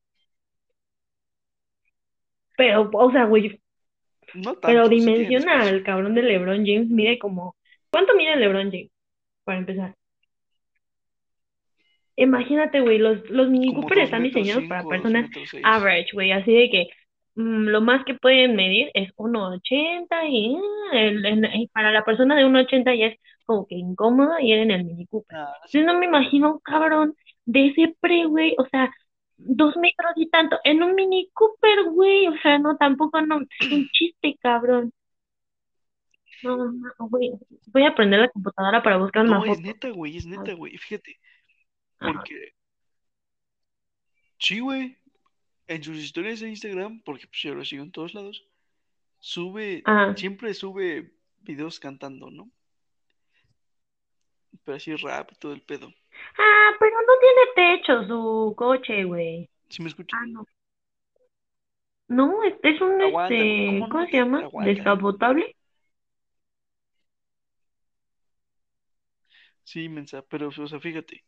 Pero, 2.60 2.90
o 2.92 3.10
sea, 3.10 3.24
güey, 3.24 3.58
No 4.34 4.54
pero 4.60 4.82
tanto, 4.82 4.88
sí 4.90 4.96
tienen 4.96 5.16
dimensiona 5.16 5.62
al 5.62 5.82
cabrón 5.82 6.14
de 6.14 6.22
LeBron 6.22 6.66
James, 6.66 6.90
mide 6.90 7.18
como... 7.18 7.56
¿Cuánto 7.90 8.14
mide 8.14 8.36
LeBron 8.36 8.70
James? 8.70 8.90
Para 9.44 9.58
empezar. 9.60 9.94
Imagínate, 12.16 12.80
güey, 12.80 12.98
los, 12.98 13.30
los 13.30 13.48
Mini 13.48 13.72
Cooper 13.72 14.00
están 14.00 14.24
diseñados 14.24 14.64
para 14.64 14.82
cinco, 14.82 14.94
dos 14.94 15.00
personas 15.00 15.30
average, 15.62 16.10
güey, 16.12 16.32
así 16.32 16.52
de 16.52 16.68
que 16.68 16.88
mm, 17.36 17.68
lo 17.68 17.80
más 17.80 18.04
que 18.04 18.12
pueden 18.12 18.54
medir 18.54 18.90
es 18.92 19.10
1.80 19.16 20.06
y, 20.28 20.54
ah, 20.92 21.54
y 21.54 21.66
para 21.68 21.92
la 21.92 22.04
persona 22.04 22.36
de 22.36 22.44
1.80 22.44 22.94
ya 22.94 23.06
es 23.06 23.18
como 23.46 23.66
que 23.66 23.76
incómodo 23.76 24.38
ir 24.38 24.58
en 24.58 24.70
el 24.70 24.84
Mini 24.84 25.06
Cooper. 25.06 25.34
Ah, 25.34 25.56
no 25.62 25.66
sé. 25.66 25.78
Entonces 25.78 25.86
no 25.86 25.98
me 25.98 26.04
imagino 26.04 26.52
un 26.52 26.58
cabrón 26.58 27.14
de 27.46 27.68
ese 27.68 27.96
pre, 28.00 28.26
güey, 28.26 28.54
o 28.58 28.66
sea, 28.66 28.92
dos 29.44 29.76
metros 29.76 30.12
y 30.16 30.28
tanto, 30.28 30.58
en 30.64 30.82
un 30.82 30.94
Mini 30.94 31.30
Cooper, 31.32 31.84
güey, 31.90 32.28
o 32.28 32.36
sea, 32.42 32.58
no, 32.58 32.76
tampoco, 32.76 33.20
no, 33.22 33.40
es 33.58 33.72
un 33.72 33.88
chiste, 33.92 34.36
cabrón. 34.40 34.92
No, 36.42 36.72
no, 36.72 36.92
güey, 36.98 37.32
voy 37.66 37.84
a 37.84 37.94
prender 37.94 38.20
la 38.20 38.30
computadora 38.30 38.82
para 38.82 38.96
buscar 38.96 39.24
una 39.24 39.38
No, 39.38 39.44
es 39.44 39.60
neta, 39.60 39.90
güey, 39.90 40.16
es 40.16 40.26
neta, 40.26 40.54
güey. 40.54 40.76
Fíjate, 40.78 41.18
ajá. 41.98 42.12
porque 42.12 42.54
sí, 44.38 44.60
güey, 44.60 44.96
en 45.66 45.84
sus 45.84 45.98
historias 45.98 46.40
de 46.40 46.48
Instagram, 46.48 47.02
porque 47.02 47.26
pues 47.26 47.42
yo 47.42 47.54
lo 47.54 47.64
sigo 47.64 47.82
en 47.82 47.92
todos 47.92 48.14
lados, 48.14 48.46
sube, 49.18 49.82
Ajá. 49.84 50.16
siempre 50.16 50.54
sube 50.54 51.12
videos 51.40 51.78
cantando, 51.78 52.30
¿no? 52.30 52.50
Pero 54.64 54.76
así 54.76 54.94
rap 54.96 55.30
y 55.32 55.36
todo 55.36 55.52
el 55.52 55.62
pedo. 55.62 55.92
Ah, 56.38 56.70
pero 56.78 56.96
no 57.00 57.12
tiene 57.20 57.76
techo 57.78 58.06
su 58.06 58.54
coche, 58.56 59.04
güey. 59.04 59.48
¿Sí 59.68 59.82
me 59.82 59.88
escuchas? 59.88 60.18
Ah, 60.20 60.26
no. 60.26 60.44
No, 62.08 62.42
es, 62.42 62.54
es 62.62 62.80
un, 62.80 63.00
Aguanta, 63.00 63.34
güey, 63.34 63.50
este, 63.50 63.66
¿cómo 63.66 63.78
no 63.78 63.88
¿cómo 63.88 63.94
va 63.98 64.02
a 64.02 64.06
se 64.06 64.16
llama? 64.16 64.40
Aguanta. 64.40 64.70
Descapotable. 64.70 65.56
Sí, 69.62 69.88
mensa, 69.88 70.24
pero, 70.28 70.48
o 70.48 70.66
sea, 70.66 70.80
fíjate, 70.80 71.24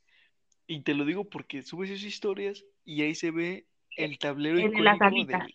y 0.66 0.80
te 0.80 0.94
lo 0.94 1.04
digo 1.04 1.24
porque 1.28 1.62
subes 1.62 1.90
esas 1.90 2.04
historias 2.04 2.64
y 2.84 3.02
ahí 3.02 3.14
se 3.14 3.30
ve 3.30 3.66
el 3.96 4.18
tablero 4.18 4.56
El 4.56 4.62
de 4.62 4.78
icónico 4.80 5.04
alitas. 5.04 5.46
del, 5.46 5.54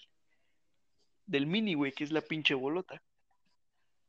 del 1.26 1.48
mini, 1.48 1.74
güey, 1.74 1.92
que 1.92 2.06
es 2.06 2.12
la 2.12 2.22
pinche 2.22 2.54
bolota. 2.54 3.02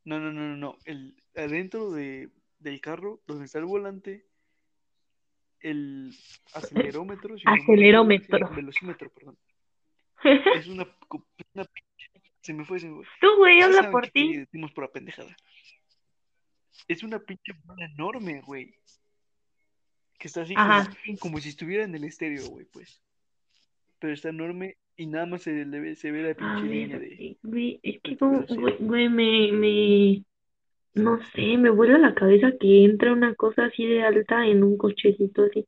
No, 0.05 0.19
no, 0.19 0.31
no, 0.31 0.41
no, 0.41 0.55
no, 0.55 0.77
el, 0.85 1.21
adentro 1.35 1.91
de, 1.91 2.29
del 2.59 2.79
carro, 2.79 3.21
donde 3.27 3.45
está 3.45 3.59
el 3.59 3.65
volante, 3.65 4.25
el 5.61 6.11
acelerómetro, 6.53 7.37
si 7.37 7.43
Acelerómetro. 7.45 8.49
velocímetro, 8.49 9.09
perdón, 9.09 9.37
es 10.23 10.67
una, 10.67 10.87
una 11.53 11.65
pinche, 11.65 12.11
se 12.41 12.53
me 12.53 12.65
fue, 12.65 12.79
se 12.79 12.89
me 12.89 12.95
fue. 12.95 13.05
Tú, 13.21 13.37
güey, 13.37 13.61
habla 13.61 13.91
por 13.91 14.07
ti. 14.07 14.37
decimos 14.37 14.71
por 14.71 14.85
la 14.85 14.91
pendejada. 14.91 15.35
Es 16.87 17.03
una 17.03 17.19
pinche 17.19 17.53
bola 17.65 17.85
enorme, 17.85 18.41
güey, 18.41 18.73
que 20.17 20.27
está 20.27 20.41
así 20.41 20.53
como, 20.53 20.67
Ajá, 20.67 20.91
sí. 21.03 21.17
como 21.17 21.39
si 21.39 21.49
estuviera 21.49 21.83
en 21.83 21.95
el 21.95 22.03
estéreo, 22.03 22.47
güey, 22.47 22.65
pues. 22.65 23.01
Pero 23.99 24.13
está 24.13 24.29
enorme 24.29 24.77
y 24.95 25.05
nada 25.05 25.25
más 25.25 25.43
se, 25.43 25.65
le 25.65 25.79
ve, 25.79 25.95
se 25.95 26.11
ve 26.11 26.23
la 26.23 26.33
pinche 26.33 26.73
línea 26.73 26.97
ver, 26.97 27.09
de, 27.09 27.37
güey, 27.43 27.79
es 27.83 28.01
que 28.01 28.17
como, 28.17 28.43
güey, 28.43 28.77
güey, 28.79 29.09
me, 29.09 29.51
me, 29.51 30.23
no 30.93 31.19
sé, 31.33 31.57
me 31.57 31.69
vuela 31.69 31.97
la 31.97 32.13
cabeza 32.13 32.51
que 32.59 32.83
entra 32.83 33.13
una 33.13 33.35
cosa 33.35 33.65
así 33.65 33.85
de 33.85 34.03
alta 34.03 34.45
en 34.45 34.63
un 34.63 34.77
cochecito 34.77 35.43
así. 35.43 35.67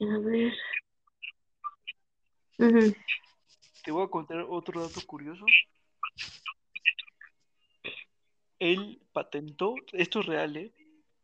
A 0.00 0.18
ver. 0.18 0.52
Ujú. 2.58 2.94
Te 3.84 3.90
voy 3.92 4.04
a 4.04 4.08
contar 4.08 4.44
otro 4.48 4.80
dato 4.80 5.00
curioso. 5.06 5.44
Él 8.58 8.98
patentó, 9.12 9.74
esto 9.92 10.20
es 10.20 10.26
real, 10.26 10.56
¿eh? 10.56 10.72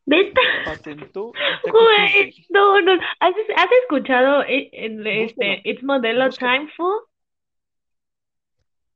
¿Vete? 0.04 0.40
Patentó 0.64 1.32
el 1.34 1.60
Taco 1.62 1.78
Güey, 1.78 2.32
Tuesday. 2.32 2.46
no, 2.50 2.80
no. 2.82 2.92
¿Has, 3.20 3.34
has 3.56 3.68
escuchado 3.82 4.42
eh, 4.46 4.70
Búscalo, 4.90 5.10
este 5.10 5.62
It's 5.64 5.82
Modelo 5.82 6.26
búscalo. 6.26 6.52
Time 6.58 6.72
Fool? 6.76 7.00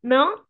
¿No? 0.02 0.43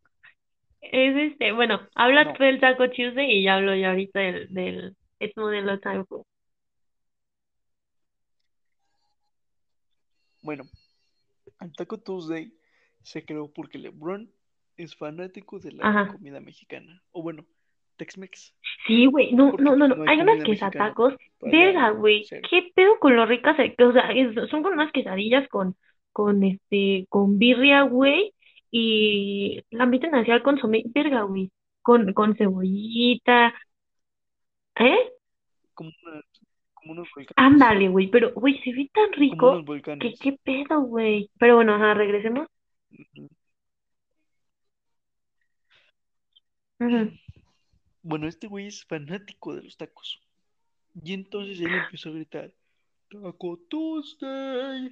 Es 0.93 1.33
este, 1.33 1.53
bueno, 1.53 1.81
habla 1.95 2.25
No, 2.25 2.33
del 2.39 2.61
Taco 2.61 2.89
Tuesday 2.91 3.31
y 3.31 3.43
ya 3.45 3.57
hablo 3.57 3.75
yo 3.75 3.89
ahorita 3.89 4.21
del, 4.21 4.53
del 4.53 4.97
It's 5.19 5.37
Modelo 5.37 5.79
Time 5.81 6.05
Fool. 6.05 6.23
bueno, 10.43 10.65
el 11.61 11.73
Taco 11.73 11.99
Tuesday 11.99 12.53
se 13.03 13.25
creó 13.25 13.51
porque 13.53 13.79
LeBron 13.79 14.31
es 14.77 14.95
fanático 14.95 15.59
de 15.59 15.73
la 15.73 15.89
Ajá. 15.89 16.13
comida 16.13 16.41
mexicana. 16.41 17.03
O 17.13 17.23
bueno, 17.23 17.45
Tex-Mex. 17.97 18.55
Sí, 18.87 19.07
güey, 19.07 19.33
no, 19.33 19.53
no, 19.53 19.75
no, 19.77 19.89
no. 19.89 20.03
hay 20.03 20.19
Hay 20.19 20.21
unas 20.21 20.45
quesatacos. 20.45 21.15
Verga, 21.41 21.91
güey. 21.91 22.27
¿Qué 22.51 22.73
pedo 22.75 22.99
con 22.99 23.17
lo 23.17 23.25
ricas? 23.25 23.57
O 23.79 23.93
sea, 23.93 24.11
es- 24.13 24.51
son 24.51 24.63
con 24.63 24.73
unas 24.75 24.93
quesadillas 24.93 25.49
con, 25.49 25.77
con 26.13 26.43
este, 26.45 27.07
con 27.09 27.39
birria, 27.39 27.83
güey. 27.83 28.35
Y 28.77 29.63
la 29.71 29.87
meten 29.87 30.17
así 30.17 30.33
al 30.33 30.43
consomé. 30.43 30.83
Verga, 30.87 31.23
güey. 31.23 31.49
Con, 31.81 32.13
con 32.13 32.35
cebollita. 32.37 33.55
¿Eh? 34.81 34.99
Como, 35.75 35.91
una- 36.03 36.23
como 36.75 36.93
unos 36.93 37.09
volcanes. 37.15 37.35
Ándale, 37.37 37.89
güey, 37.89 38.09
pero, 38.09 38.33
güey, 38.35 38.61
se 38.65 38.73
ve 38.73 38.91
tan 38.93 39.11
Como 39.11 39.21
rico 39.21 39.47
unos 39.53 39.61
que 39.61 39.67
volcanes. 39.67 40.19
qué 40.21 40.33
pedo, 40.43 40.81
güey. 40.81 41.31
Pero 41.39 41.55
bueno, 41.55 41.75
ajá, 41.75 41.95
regresemos. 41.95 42.49
Ujú. 42.91 43.29
Ujú. 46.81 47.11
Bueno, 48.03 48.27
este 48.27 48.49
güey 48.49 48.67
es 48.67 48.85
fanático 48.85 49.55
de 49.55 49.63
los 49.63 49.77
tacos. 49.77 50.21
Y 51.01 51.13
entonces 51.13 51.61
él 51.61 51.73
empezó 51.73 52.09
a 52.09 52.13
gritar, 52.13 52.53
Taco 53.09 53.57
Tuesday. 53.69 54.91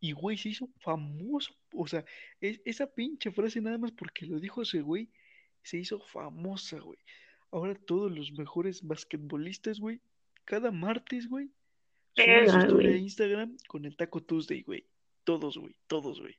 Y 0.00 0.12
güey, 0.12 0.36
se 0.36 0.48
hizo 0.48 0.68
famoso. 0.80 1.54
O 1.76 1.86
sea, 1.86 2.04
es- 2.40 2.60
esa 2.64 2.86
pinche 2.92 3.30
frase 3.30 3.60
nada 3.60 3.78
más 3.78 3.92
porque 3.92 4.26
lo 4.26 4.38
dijo 4.40 4.62
ese 4.62 4.80
güey, 4.80 5.08
se 5.62 5.78
hizo 5.78 5.98
famosa, 6.00 6.78
güey. 6.78 6.98
Ahora 7.50 7.74
todos 7.74 8.10
los 8.16 8.32
mejores 8.32 8.82
basquetbolistas, 8.82 9.78
güey, 9.80 10.00
cada 10.44 10.70
martes, 10.70 11.28
güey, 11.28 11.50
suben 12.16 12.48
su 12.50 12.58
historia 12.58 12.88
a 12.88 12.92
güey. 12.92 13.02
Instagram 13.02 13.56
con 13.68 13.84
el 13.84 13.96
Taco 13.96 14.22
Tuesday, 14.22 14.62
güey. 14.62 14.84
Todos, 15.24 15.56
güey, 15.56 15.74
todos, 15.86 16.20
güey. 16.20 16.36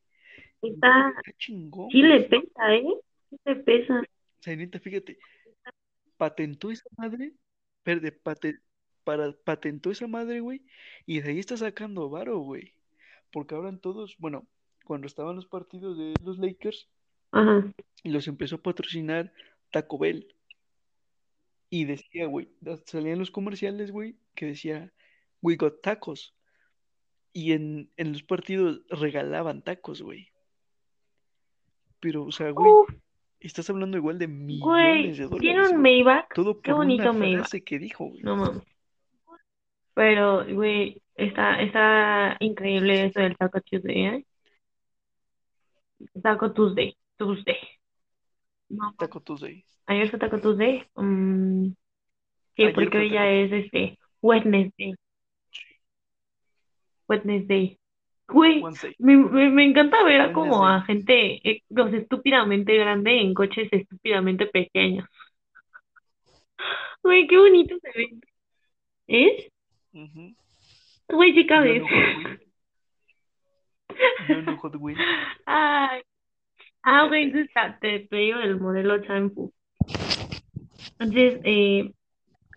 Está, 0.62 1.10
Está 1.18 1.38
chingón, 1.38 1.90
sí 1.92 2.02
le 2.02 2.22
pesa, 2.22 2.76
¿eh? 2.76 2.84
Sí 3.30 3.38
le 3.46 3.56
pesa. 3.58 4.00
O 4.02 4.42
sea, 4.44 4.56
neta, 4.56 4.80
fíjate, 4.80 5.18
patentó 6.18 6.72
esa 6.72 6.86
madre, 6.98 7.34
pate- 7.84 8.60
para, 9.04 9.32
patentó 9.44 9.92
esa 9.92 10.08
madre, 10.08 10.40
güey, 10.40 10.62
y 11.06 11.22
de 11.22 11.30
ahí 11.32 11.40
está 11.40 11.58
sacando 11.58 12.10
varo, 12.10 12.40
güey. 12.40 12.74
Porque 13.32 13.54
ahora 13.56 13.76
todos, 13.78 14.16
bueno, 14.18 14.48
cuando 14.86 15.08
estaban 15.08 15.36
los 15.36 15.46
partidos 15.48 15.98
de 15.98 16.14
los 16.24 16.38
Lakers, 16.38 16.88
Ajá. 17.32 17.74
los 18.04 18.28
empezó 18.30 18.56
a 18.56 18.62
patrocinar 18.62 19.34
Taco 19.72 19.98
Bell. 19.98 20.28
Y 21.70 21.86
decía, 21.86 22.28
güey, 22.28 22.48
salían 22.86 23.20
los 23.20 23.32
comerciales, 23.32 23.92
güey, 23.92 24.16
que 24.36 24.46
decía, 24.46 24.94
we 25.42 25.56
got 25.58 25.82
tacos. 25.82 26.34
Y 27.34 27.52
en, 27.52 27.90
en 27.98 28.14
los 28.14 28.24
partidos 28.24 28.82
regalaban 28.88 29.62
tacos, 29.62 30.02
güey. 30.02 30.30
Pero, 32.00 32.24
o 32.24 32.32
sea, 32.32 32.52
güey, 32.52 32.72
estás 33.40 33.70
hablando 33.70 33.98
igual 33.98 34.20
de 34.20 34.28
güey, 34.28 34.36
millones 34.38 35.18
de 35.18 35.28
tiene 35.40 35.64
un 35.64 35.82
güey. 35.82 36.04
Maybach. 36.04 36.28
Todo 36.34 36.62
Qué 36.62 36.72
por 36.72 36.80
una 36.80 36.86
bonito 36.86 37.14
Maybach. 37.14 37.40
frase 37.40 37.64
que 37.64 37.80
dijo, 37.80 38.06
güey. 38.06 38.22
No 38.22 38.38
mames. 38.38 38.64
Pero, 39.96 40.46
güey, 40.54 41.02
está, 41.16 41.62
está 41.62 42.38
increíble 42.40 43.06
eso 43.06 43.20
del 43.22 43.36
Taco 43.38 43.60
Tuesday, 43.62 44.06
¿eh? 44.06 44.26
Taco 46.22 46.52
Tuesday. 46.52 46.98
Tuesday. 47.18 47.58
No. 48.70 48.94
Taco 48.98 49.20
Tuesday. 49.22 49.64
ayer 49.86 50.10
fue 50.10 50.20
Taco 50.20 50.40
Tuesday. 50.40 50.86
Mm, 50.96 51.68
sí, 52.56 52.64
Ayer 52.64 52.74
porque 52.74 52.98
hoy 52.98 53.10
ya 53.12 53.30
es 53.30 53.52
este 53.52 53.98
Wednesday. 54.22 54.96
Wednesday. 57.08 57.80
Güey, 58.28 58.64
me, 58.98 59.18
me, 59.18 59.50
me 59.52 59.66
encanta 59.66 60.04
ver 60.04 60.20
a 60.20 60.34
como 60.34 60.68
a 60.68 60.82
gente, 60.82 61.48
eh, 61.48 61.62
los 61.70 61.94
estúpidamente 61.94 62.76
grande 62.76 63.22
en 63.22 63.36
coches 63.36 63.70
estúpidamente 63.72 64.48
pequeños. 64.48 65.08
Güey, 67.04 67.28
qué 67.28 67.38
bonito 67.38 67.76
se 67.80 67.90
ve. 67.96 68.20
¿Es? 69.08 69.52
Güey, 71.08 71.34
sí 71.34 71.42
Yo 71.44 71.48
cabes. 71.48 71.84
No 74.30 74.42
no 74.42 74.58
Hot 74.58 74.76
Wheels. 74.78 75.00
Ay. 75.46 76.02
Ah, 76.84 77.08
güey, 77.08 77.24
entonces 77.24 77.52
ta- 77.54 77.78
te 77.80 78.08
digo 78.12 78.40
el 78.40 78.60
modelo 78.60 79.00
Chanfu. 79.04 79.52
Entonces, 81.00 81.40
eh, 81.44 81.92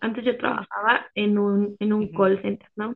antes 0.01 0.23
yo 0.23 0.37
trabajaba 0.37 1.07
en 1.15 1.37
un, 1.37 1.75
en 1.79 1.93
un 1.93 2.11
call 2.11 2.41
center, 2.41 2.69
¿no? 2.75 2.93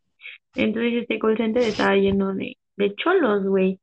Entonces 0.55 0.93
este 1.01 1.19
call 1.19 1.37
center 1.37 1.63
estaba 1.63 1.95
lleno 1.95 2.33
de, 2.33 2.57
de 2.77 2.95
cholos, 2.95 3.43
güey. 3.45 3.79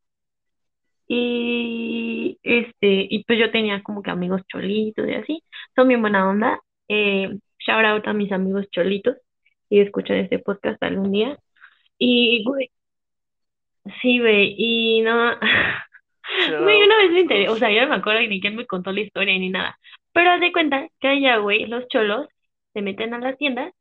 Y 1.08 2.38
este, 2.42 3.06
y 3.10 3.24
pues 3.24 3.38
yo 3.38 3.50
tenía 3.50 3.82
como 3.82 4.02
que 4.02 4.10
amigos 4.10 4.42
cholitos 4.46 5.08
y 5.08 5.14
así. 5.14 5.44
Son 5.74 5.88
bien 5.88 6.00
buena 6.00 6.28
onda. 6.28 6.60
Eh, 6.88 7.28
shout 7.58 7.84
out 7.84 8.06
a 8.06 8.12
mis 8.12 8.30
amigos 8.32 8.68
cholitos 8.70 9.16
y 9.68 9.80
escuchan 9.80 10.18
este 10.18 10.38
podcast 10.38 10.80
algún 10.82 11.10
día. 11.12 11.36
Y, 11.98 12.44
güey, 12.44 12.70
sí, 14.00 14.18
güey, 14.20 14.54
y 14.58 15.02
no. 15.02 15.32
Shout 16.46 16.62
Güey, 16.62 16.82
una 16.82 16.96
vez 16.98 17.10
me 17.10 17.20
enteré, 17.20 17.48
o 17.48 17.56
sea, 17.56 17.70
yo 17.72 17.82
no 17.82 17.88
me 17.88 17.96
acuerdo 17.96 18.20
ni 18.22 18.40
quién 18.40 18.56
me 18.56 18.66
contó 18.66 18.92
la 18.92 19.00
historia 19.00 19.36
ni 19.38 19.50
nada. 19.50 19.78
Pero 20.12 20.30
haz 20.30 20.40
de 20.40 20.52
cuenta 20.52 20.88
que 21.00 21.08
allá, 21.08 21.38
güey, 21.38 21.66
los 21.66 21.88
cholos 21.88 22.28
se 22.72 22.82
meten 22.82 23.14
a 23.14 23.18
las 23.18 23.36
tiendas 23.38 23.72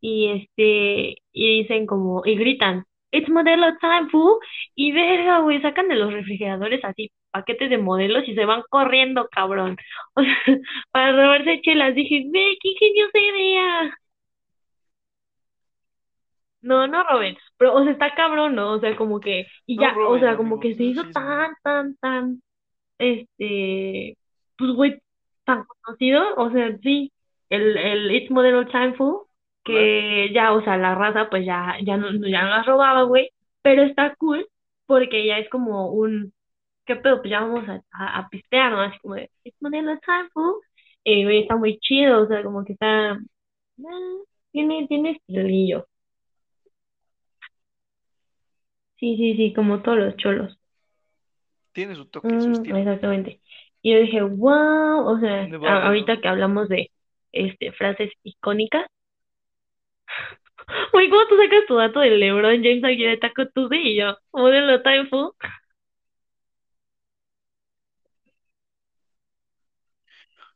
y 0.00 0.28
este, 0.30 1.16
y 1.32 1.62
dicen 1.62 1.86
como, 1.86 2.22
y 2.24 2.36
gritan, 2.36 2.84
It's 3.10 3.28
modelo 3.30 3.76
time, 3.80 4.10
fool. 4.10 4.38
Y 4.74 4.92
verga, 4.92 5.40
güey, 5.40 5.60
sacan 5.62 5.88
de 5.88 5.96
los 5.96 6.12
refrigeradores 6.12 6.84
así 6.84 7.10
paquetes 7.30 7.70
de 7.70 7.78
modelos 7.78 8.26
y 8.28 8.34
se 8.34 8.44
van 8.44 8.62
corriendo, 8.70 9.28
cabrón. 9.30 9.76
O 10.14 10.22
sea, 10.22 10.36
para 10.90 11.12
robarse 11.12 11.60
chelas. 11.62 11.94
Dije, 11.94 12.24
ve, 12.30 12.56
qué 12.60 12.68
ingeniosa 12.70 13.18
idea. 13.18 13.97
No, 16.60 16.86
no 16.88 17.04
roben, 17.04 17.36
pero, 17.56 17.74
o 17.74 17.82
sea, 17.84 17.92
está 17.92 18.14
cabrón, 18.14 18.54
¿no? 18.56 18.72
O 18.74 18.80
sea, 18.80 18.96
como 18.96 19.20
que, 19.20 19.46
y 19.66 19.76
No 19.76 19.82
ya, 19.82 19.94
o 20.08 20.18
sea, 20.18 20.36
como 20.36 20.58
que 20.60 20.74
se 20.74 20.84
hizo 20.84 21.02
sí 21.02 21.12
tan, 21.12 21.54
tan, 21.62 21.96
tan, 21.98 22.42
este, 22.98 24.18
pues, 24.58 24.72
güey, 24.72 25.00
tan 25.44 25.64
conocido, 25.66 26.34
o 26.36 26.50
sea, 26.52 26.76
sí, 26.78 27.12
el, 27.50 27.76
el 27.78 28.12
It's 28.12 28.30
Model 28.32 28.66
Time 28.68 28.94
Fool, 28.96 29.26
Claro. 29.64 29.86
que 29.86 30.30
ya, 30.34 30.52
o 30.54 30.62
sea, 30.64 30.76
la 30.78 30.94
raza, 30.96 31.30
pues 31.30 31.46
ya, 31.46 31.76
ya 31.84 31.96
no, 31.98 32.10
ya 32.28 32.42
no 32.44 32.50
las 32.50 32.66
robaba, 32.66 33.02
güey, 33.04 33.30
pero 33.62 33.82
está 33.84 34.14
cool, 34.16 34.48
porque 34.86 35.26
ya 35.26 35.38
es 35.38 35.48
como 35.50 35.90
un, 35.92 36.32
¿qué 36.86 36.96
pedo? 36.96 37.18
Pues 37.20 37.30
ya 37.32 37.40
vamos 37.42 37.68
a, 37.68 37.82
a, 37.92 38.20
a 38.20 38.30
pistear, 38.30 38.72
¿no? 38.72 38.82
Así 38.82 38.98
como 39.00 39.16
de, 39.16 39.30
It's 39.44 39.56
Model 39.62 40.00
Time 40.06 40.30
Fool, 40.34 40.60
y, 41.04 41.24
güey, 41.24 41.40
está 41.42 41.56
muy 41.56 41.78
chido, 41.80 42.22
o 42.24 42.28
sea, 42.28 42.42
como 42.44 42.64
que 42.64 42.74
está, 42.74 43.12
ah, 43.14 43.18
tiene, 44.52 44.86
tiene 44.88 45.12
estilillo. 45.12 45.87
Sí, 48.98 49.16
sí, 49.16 49.34
sí, 49.36 49.54
como 49.54 49.82
todos 49.82 49.98
los 49.98 50.16
cholos. 50.16 50.58
Tiene 51.72 51.94
su 51.94 52.06
toque, 52.06 52.28
su 52.40 52.50
Mm, 52.50 52.52
estilo. 52.52 52.76
exactamente. 52.78 53.40
Y 53.82 53.92
yo 53.92 54.00
dije, 54.00 54.22
wow, 54.22 55.06
o 55.06 55.18
sea, 55.20 55.42
a- 55.62 55.86
ahorita 55.86 56.16
¿no? 56.16 56.20
que 56.22 56.28
hablamos 56.28 56.68
de 56.68 56.90
este 57.32 57.72
frases 57.72 58.10
icónicas. 58.24 58.86
Güey, 60.92 61.08
¿cómo 61.10 61.26
tú 61.28 61.36
sacas 61.36 61.66
tu 61.66 61.76
dato 61.76 62.00
de 62.00 62.10
LeBron 62.10 62.62
James 62.62 62.84
aquí 62.84 63.04
de 63.04 63.16
Taco 63.16 63.46
Tuesday 63.48 63.88
y 63.92 63.96
yo, 63.96 64.16
modelo 64.32 64.80
Fool? 65.08 65.32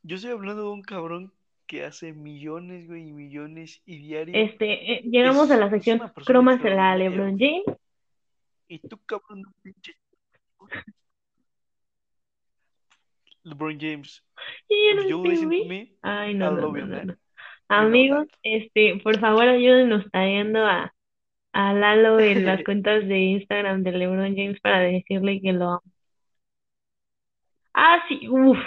Yo 0.03 0.16
estoy 0.16 0.32
hablando 0.32 0.62
de 0.62 0.68
un 0.68 0.82
cabrón 0.82 1.32
que 1.66 1.84
hace 1.84 2.12
millones, 2.12 2.86
güey, 2.88 3.09
y 3.09 3.12
millones 3.12 3.82
y 3.86 3.99
diario. 3.99 4.34
Este, 4.36 4.93
eh, 4.95 5.03
llegamos 5.05 5.51
a 5.51 5.57
la 5.57 5.70
sección 5.70 5.99
una 5.99 6.12
persona 6.12 6.38
Crómasela 6.38 6.93
a 6.93 6.97
extraordinaria, 6.97 7.11
LeBron. 7.11 7.38
James. 7.38 7.78
Y 8.73 8.79
tú, 8.79 8.99
cabrón, 9.05 9.45
pinche 9.61 9.95
LeBron 13.43 13.79
James. 13.79 14.25
Y 14.66 14.89
yo 14.89 14.95
no 14.95 15.03
sé, 15.03 15.29
listen 15.29 15.51
to 15.51 15.66
me, 15.66 15.93
Ay, 16.01 16.33
no, 16.33 16.53
no, 16.53 16.61
love 16.62 16.73
no, 16.73 16.79
you, 16.79 16.87
no, 16.87 17.05
no. 17.05 17.16
Amigos, 17.68 18.29
este, 18.43 18.99
por 19.05 19.20
favor 19.20 19.47
ayúdenos 19.47 20.11
trayendo 20.11 20.64
a, 20.64 20.95
a 21.53 21.75
Lalo 21.75 22.18
en 22.18 22.47
las 22.47 22.62
cuentas 22.64 23.07
de 23.07 23.18
Instagram 23.18 23.83
de 23.83 23.93
LeBron 23.93 24.35
James 24.35 24.59
para 24.62 24.81
decirle 24.81 25.43
que 25.43 25.53
lo 25.53 25.68
amo. 25.68 25.83
Ah, 27.75 28.03
sí, 28.09 28.27
uff, 28.27 28.59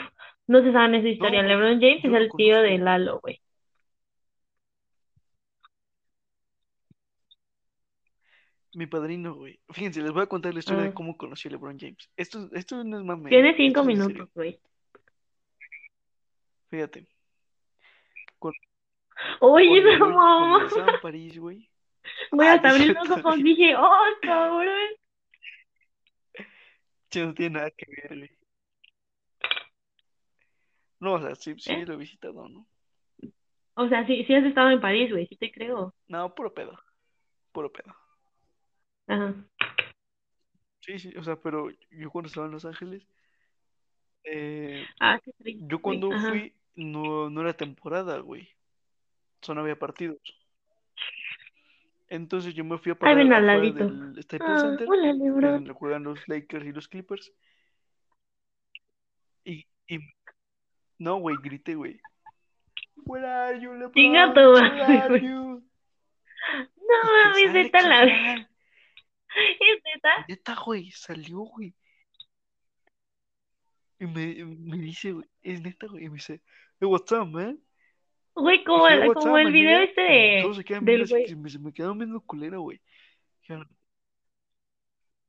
no 0.46 0.62
se 0.62 0.72
saben 0.72 0.94
esa 0.94 1.08
historia. 1.08 1.42
No, 1.42 1.48
LeBron 1.48 1.82
James 1.82 2.04
yo 2.04 2.10
es 2.10 2.16
el 2.16 2.32
tío 2.38 2.62
de. 2.62 2.78
Lalo, 2.78 3.22
güey. 3.22 3.42
Mi 8.76 8.88
padrino, 8.88 9.36
güey. 9.36 9.60
Fíjense, 9.72 10.02
les 10.02 10.12
voy 10.12 10.24
a 10.24 10.28
contar 10.28 10.54
la 10.54 10.60
historia 10.60 10.84
de 10.84 10.90
Ah, 10.90 10.94
cómo 10.94 11.16
conocí 11.18 11.48
a 11.48 11.52
LeBron 11.52 11.78
James. 11.80 12.10
Esto, 12.18 12.50
esto 12.54 12.84
no 12.84 13.00
es 13.00 13.06
mame, 13.06 13.30
tiene 13.30 13.56
cinco 13.56 13.84
minutos, 13.84 14.30
güey. 14.34 14.60
Fíjate. 16.70 17.08
Oye, 19.40 19.82
cuando 19.98 20.10
mamá. 20.10 20.68
en 20.76 21.02
París, 21.02 21.38
güey. 21.40 21.70
Güey, 22.32 22.48
Ah, 22.50 22.54
hasta 22.54 22.70
no 22.70 22.76
abrí 22.76 22.88
los 22.94 23.10
ojos, 23.10 23.38
dije, 23.38 23.76
oh, 23.76 24.04
cabrón. 24.22 24.68
Che, 27.10 27.26
no 27.26 27.34
tiene 27.34 27.56
nada 27.60 27.72
que 27.72 27.86
ver, 27.90 28.18
güey. 28.18 28.30
No, 31.00 31.14
o 31.14 31.22
sea, 31.22 31.36
sí, 31.36 31.56
sí 31.58 31.72
¿Eh? 31.72 31.86
lo 31.86 31.94
he 31.94 31.98
visitado, 31.98 32.48
¿no? 32.50 32.68
O 33.76 33.88
sea, 33.90 34.06
sí, 34.06 34.24
sí 34.26 34.34
has 34.34 34.44
estado 34.46 34.72
en 34.72 34.82
París, 34.82 35.12
güey, 35.12 35.28
sí 35.28 35.36
te 35.38 35.52
creo. 35.52 35.94
No, 36.08 36.34
puro 36.36 36.54
pedo. 36.54 36.78
Puro 37.52 37.72
pedo. 37.72 37.96
Ajá. 39.08 39.34
Sí, 40.82 41.00
sí, 41.00 41.14
o 41.18 41.24
sea, 41.24 41.36
pero 41.36 41.70
yo 41.92 42.12
cuando 42.12 42.28
estaba 42.28 42.46
en 42.46 42.52
Los 42.54 42.66
Ángeles, 42.66 43.08
eh, 44.24 44.86
Ah, 45.00 45.20
qué 45.24 45.32
yo 45.60 45.82
cuando 45.82 46.12
Ajá. 46.14 46.30
fui, 46.30 46.54
no, 46.76 47.30
no 47.30 47.42
era 47.42 47.54
temporada, 47.54 48.20
güey. 48.20 48.50
O 49.42 49.46
sea, 49.46 49.56
no 49.56 49.62
había 49.62 49.78
partidos. 49.80 50.18
Entonces 52.08 52.54
yo 52.54 52.64
me 52.64 52.78
fui 52.78 52.92
a 52.92 52.94
Ahí 52.94 53.00
parar 53.00 53.18
ven 53.18 53.34
al 53.34 53.50
afuera 53.50 53.58
ladito. 53.60 53.86
del 53.88 54.24
Staples 54.24 54.52
Ah, 54.58 54.58
Center, 54.60 54.88
hola, 54.88 55.04
que 55.04 55.10
es 55.10 55.18
Lebron. 55.18 55.54
donde 55.54 55.74
juegan 55.74 56.04
los 56.04 56.28
Lakers 56.28 56.66
y 56.66 56.72
los 56.72 56.88
Clippers. 56.88 57.32
Y, 59.44 59.66
y 59.88 60.00
no, 61.00 61.18
güey, 61.18 61.36
grité, 61.42 61.76
güey. 61.76 62.00
Where 63.06 63.26
are 63.28 63.60
you, 63.60 63.74
LeBron? 63.74 63.94
Chinga 63.94 64.34
tu 64.34 64.40
Where 64.40 64.70
madre, 64.70 64.94
are 65.02 65.10
güey. 65.10 65.22
you? 65.24 65.64
No 66.54 66.62
Y 66.62 67.08
que 67.08 67.24
mames, 67.24 67.46
sale, 67.48 67.64
neta 67.64 67.82
la. 67.82 68.50
¿Es 69.60 69.84
neta? 69.84 70.26
Neta, 70.28 70.56
güey, 70.66 70.92
salió, 70.92 71.40
güey. 71.40 71.74
Y 74.00 74.06
me, 74.06 74.44
me 74.46 74.78
dice, 74.78 75.14
güey, 75.14 75.26
es 75.42 75.62
neta, 75.62 75.88
güey. 75.88 76.06
Y 76.06 76.10
me 76.10 76.16
dice, 76.16 76.42
hey, 76.80 76.88
what's 76.88 77.12
up, 77.12 77.28
man? 77.28 77.60
Güey, 78.34 78.64
como, 78.66 78.88
el- 78.88 79.14
como 79.14 79.32
up, 79.34 79.38
el 79.38 79.52
video 79.54 79.80
este 79.80 80.40
Y 80.40 80.42
todos 80.42 80.58
de, 80.58 80.64
se 80.64 80.66
quedan 80.68 80.84
viendo 80.86 81.06
del 81.06 81.28
se 81.28 81.36
me, 81.38 81.50
se 81.50 81.60
me 81.60 81.74
quedaron 81.74 81.98
viendo 81.98 82.20
culero, 82.22 82.62
güey. 82.62 82.82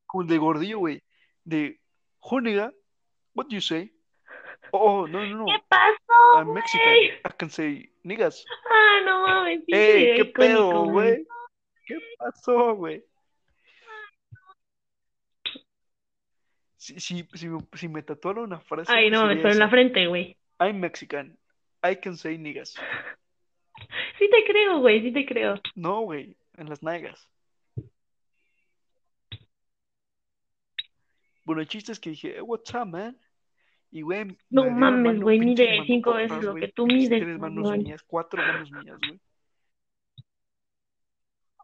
Como 0.06 0.22
el 0.22 0.28
de 0.28 0.38
gordillo, 0.38 0.78
güey. 0.78 1.02
De, 1.44 1.80
"Who, 2.22 2.40
nigga? 2.40 2.72
What 3.34 3.46
do 3.46 3.54
you 3.54 3.60
say? 3.60 3.92
Oh, 4.72 5.06
no, 5.06 5.24
no, 5.24 5.44
¿Qué 5.44 5.52
no. 5.52 5.64
pasó, 5.68 6.38
I'm 6.38 6.52
Mexican. 6.52 6.94
I 6.94 7.36
can 7.38 7.50
say 7.50 7.92
niggas. 8.02 8.44
Ah, 8.68 9.00
no 9.04 9.22
mames, 9.26 9.60
Ey, 9.68 10.16
¿qué 10.16 10.22
icónico, 10.22 10.32
pedo, 10.40 10.84
güey? 10.86 11.26
¿Qué 11.86 11.98
pasó, 12.18 12.74
güey? 12.74 13.04
Si, 16.86 17.00
si, 17.00 17.28
si, 17.34 17.48
me, 17.48 17.58
si 17.72 17.88
me 17.88 18.00
tatuaron 18.04 18.44
una 18.44 18.60
frase, 18.60 18.92
Ay, 18.92 19.10
no 19.10 19.26
sería 19.26 19.42
pero 19.42 19.54
en 19.54 19.58
la 19.58 19.68
frente, 19.68 20.06
güey. 20.06 20.36
I'm 20.60 20.78
Mexican. 20.78 21.36
I 21.82 21.96
can 21.96 22.16
say 22.16 22.38
niggas. 22.38 22.76
Sí 24.18 24.30
te 24.30 24.50
creo, 24.50 24.78
güey, 24.78 25.02
sí 25.02 25.12
te 25.12 25.26
creo. 25.26 25.60
No, 25.74 26.00
güey, 26.00 26.34
en 26.56 26.68
las 26.70 26.82
nalgas. 26.82 27.28
Bueno, 31.44 31.60
el 31.60 31.68
chiste 31.68 31.92
es 31.92 32.00
que 32.00 32.10
dije, 32.10 32.38
"Eh, 32.38 32.40
what's 32.40 32.72
up, 32.72 32.86
man? 32.86 33.18
Y, 33.90 34.00
güey, 34.00 34.24
me 34.24 34.38
No 34.48 34.70
mames, 34.70 35.20
güey, 35.20 35.38
mide 35.40 35.82
cinco 35.86 36.14
veces 36.14 36.42
lo 36.42 36.54
que 36.54 36.68
tú 36.68 36.86
mides, 36.86 37.20
tres 37.20 37.38
manos 37.38 37.70
mías, 37.76 38.02
cuatro 38.04 38.40
manos 38.40 38.70
mías, 38.70 38.96
güey. 38.98 39.20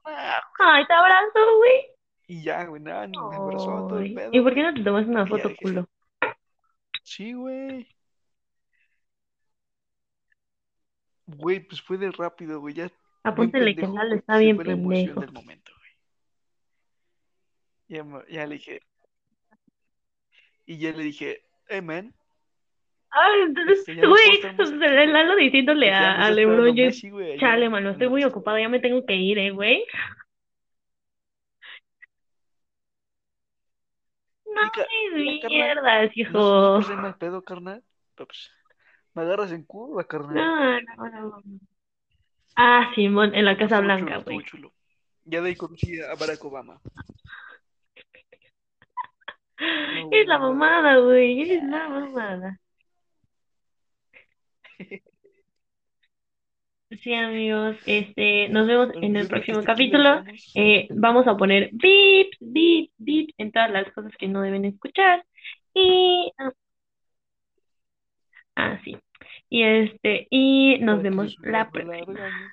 Ay, 0.05 0.87
te 0.87 0.93
abrazo, 0.93 1.57
güey. 1.59 1.87
Y 2.27 2.43
ya, 2.43 2.65
güey, 2.65 2.83
nada, 2.83 3.07
me 3.07 3.17
abrazó 3.17 3.87
todo 3.89 3.99
el 3.99 4.15
pedo, 4.15 4.31
¿Y 4.33 4.41
por 4.41 4.55
qué 4.55 4.63
no 4.63 4.75
te 4.75 4.83
tomas 4.83 5.07
una 5.07 5.27
foto, 5.27 5.49
dije, 5.49 5.63
culo? 5.63 5.89
sí, 7.03 7.33
güey. 7.33 7.87
Güey, 11.27 11.61
pues 11.61 11.81
fue 11.81 11.99
de 11.99 12.11
rápido, 12.11 12.61
güey, 12.61 12.75
ya 12.75 12.91
Apúntale 13.25 13.77
que 13.77 13.87
Lalo 13.87 14.17
está 14.17 14.39
bien 14.39 14.57
fue 14.57 14.65
la 14.65 14.73
emoción 14.73 15.15
pendejo. 15.15 15.21
del 15.21 15.33
momento, 15.33 15.73
güey. 15.79 15.91
Ya, 17.89 18.05
ya 18.29 18.47
le 18.47 18.55
dije, 18.55 18.81
y 20.67 20.79
ya 20.79 20.93
le 20.93 21.03
dije, 21.05 21.43
hey, 21.69 21.83
man, 21.83 22.15
Ay, 23.15 23.43
entonces, 23.43 23.81
este, 23.81 23.95
no 23.97 24.09
güey, 24.09 24.41
güey. 24.57 25.07
Lalo 25.07 25.37
diciéndole 25.37 25.93
a, 25.93 26.15
a 26.25 26.31
LeBron 26.31 26.67
allá 26.69 26.91
chale, 27.39 27.69
mano, 27.69 27.91
estoy 27.91 28.09
muy 28.09 28.25
ocupado, 28.25 28.59
ya 28.59 28.71
me 28.71 28.81
tengo 28.81 29.05
que 29.05 29.15
ir, 29.15 29.39
eh, 29.39 29.51
güey. 29.51 29.85
No 34.63 34.69
Y 34.69 34.71
ca- 34.71 34.87
me 35.15 35.19
mira, 35.21 35.41
carnal, 35.43 35.51
mierdas, 35.51 36.11
no, 36.33 36.33
no 36.75 36.79
hijo. 36.79 36.83
ser 36.83 36.97
mal 36.97 37.17
pedo, 37.17 37.43
carnal, 37.43 37.83
pues, 38.17 38.51
me 39.15 39.23
agarras 39.23 39.53
en 39.53 39.65
curva, 39.65 40.05
carnal. 40.05 40.35
No, 40.35 40.81
no, 41.11 41.31
no. 41.31 41.43
Ah, 42.57 42.91
Simón, 42.95 43.35
en 43.35 43.45
la 43.45 43.57
Casa 43.57 43.77
estuvo 43.77 43.83
Blanca, 43.83 44.19
güey. 44.19 44.43
chulo. 44.45 44.73
Ya 45.25 45.41
de 45.41 45.49
ahí 45.51 45.57
conocí 45.57 46.01
a 46.01 46.15
Barack 46.15 46.45
Obama. 46.45 46.81
No, 49.59 50.09
Es 50.11 50.27
la 50.27 50.39
mamada, 50.39 50.97
güey, 50.99 51.53
es 51.53 51.63
la 51.63 51.89
mamada. 51.89 52.59
Sí, 57.01 57.15
amigos, 57.15 57.77
este, 57.87 58.49
nos 58.51 58.67
vemos 58.67 58.91
en 59.01 59.17
el 59.17 59.27
próximo 59.27 59.59
lo 59.59 59.65
capítulo. 59.65 60.23
Eh, 60.55 60.89
vamos 60.91 61.27
a 61.27 61.37
poner 61.37 61.71
beep, 61.73 62.31
beep, 62.41 62.91
beep 62.99 63.31
en 63.39 63.51
todas 63.51 63.71
las 63.71 63.91
cosas 63.93 64.13
que 64.19 64.29
no 64.29 64.43
deben 64.43 64.65
escuchar. 64.65 65.25
Y, 65.75 66.33
ah, 66.39 66.53
ah, 68.57 68.81
sí. 68.85 68.97
Y 69.49 69.63
este, 69.63 70.27
y 70.31 70.79
nos 70.81 71.03
vemos 71.03 71.37
la 71.43 71.71
próxima. 71.71 72.53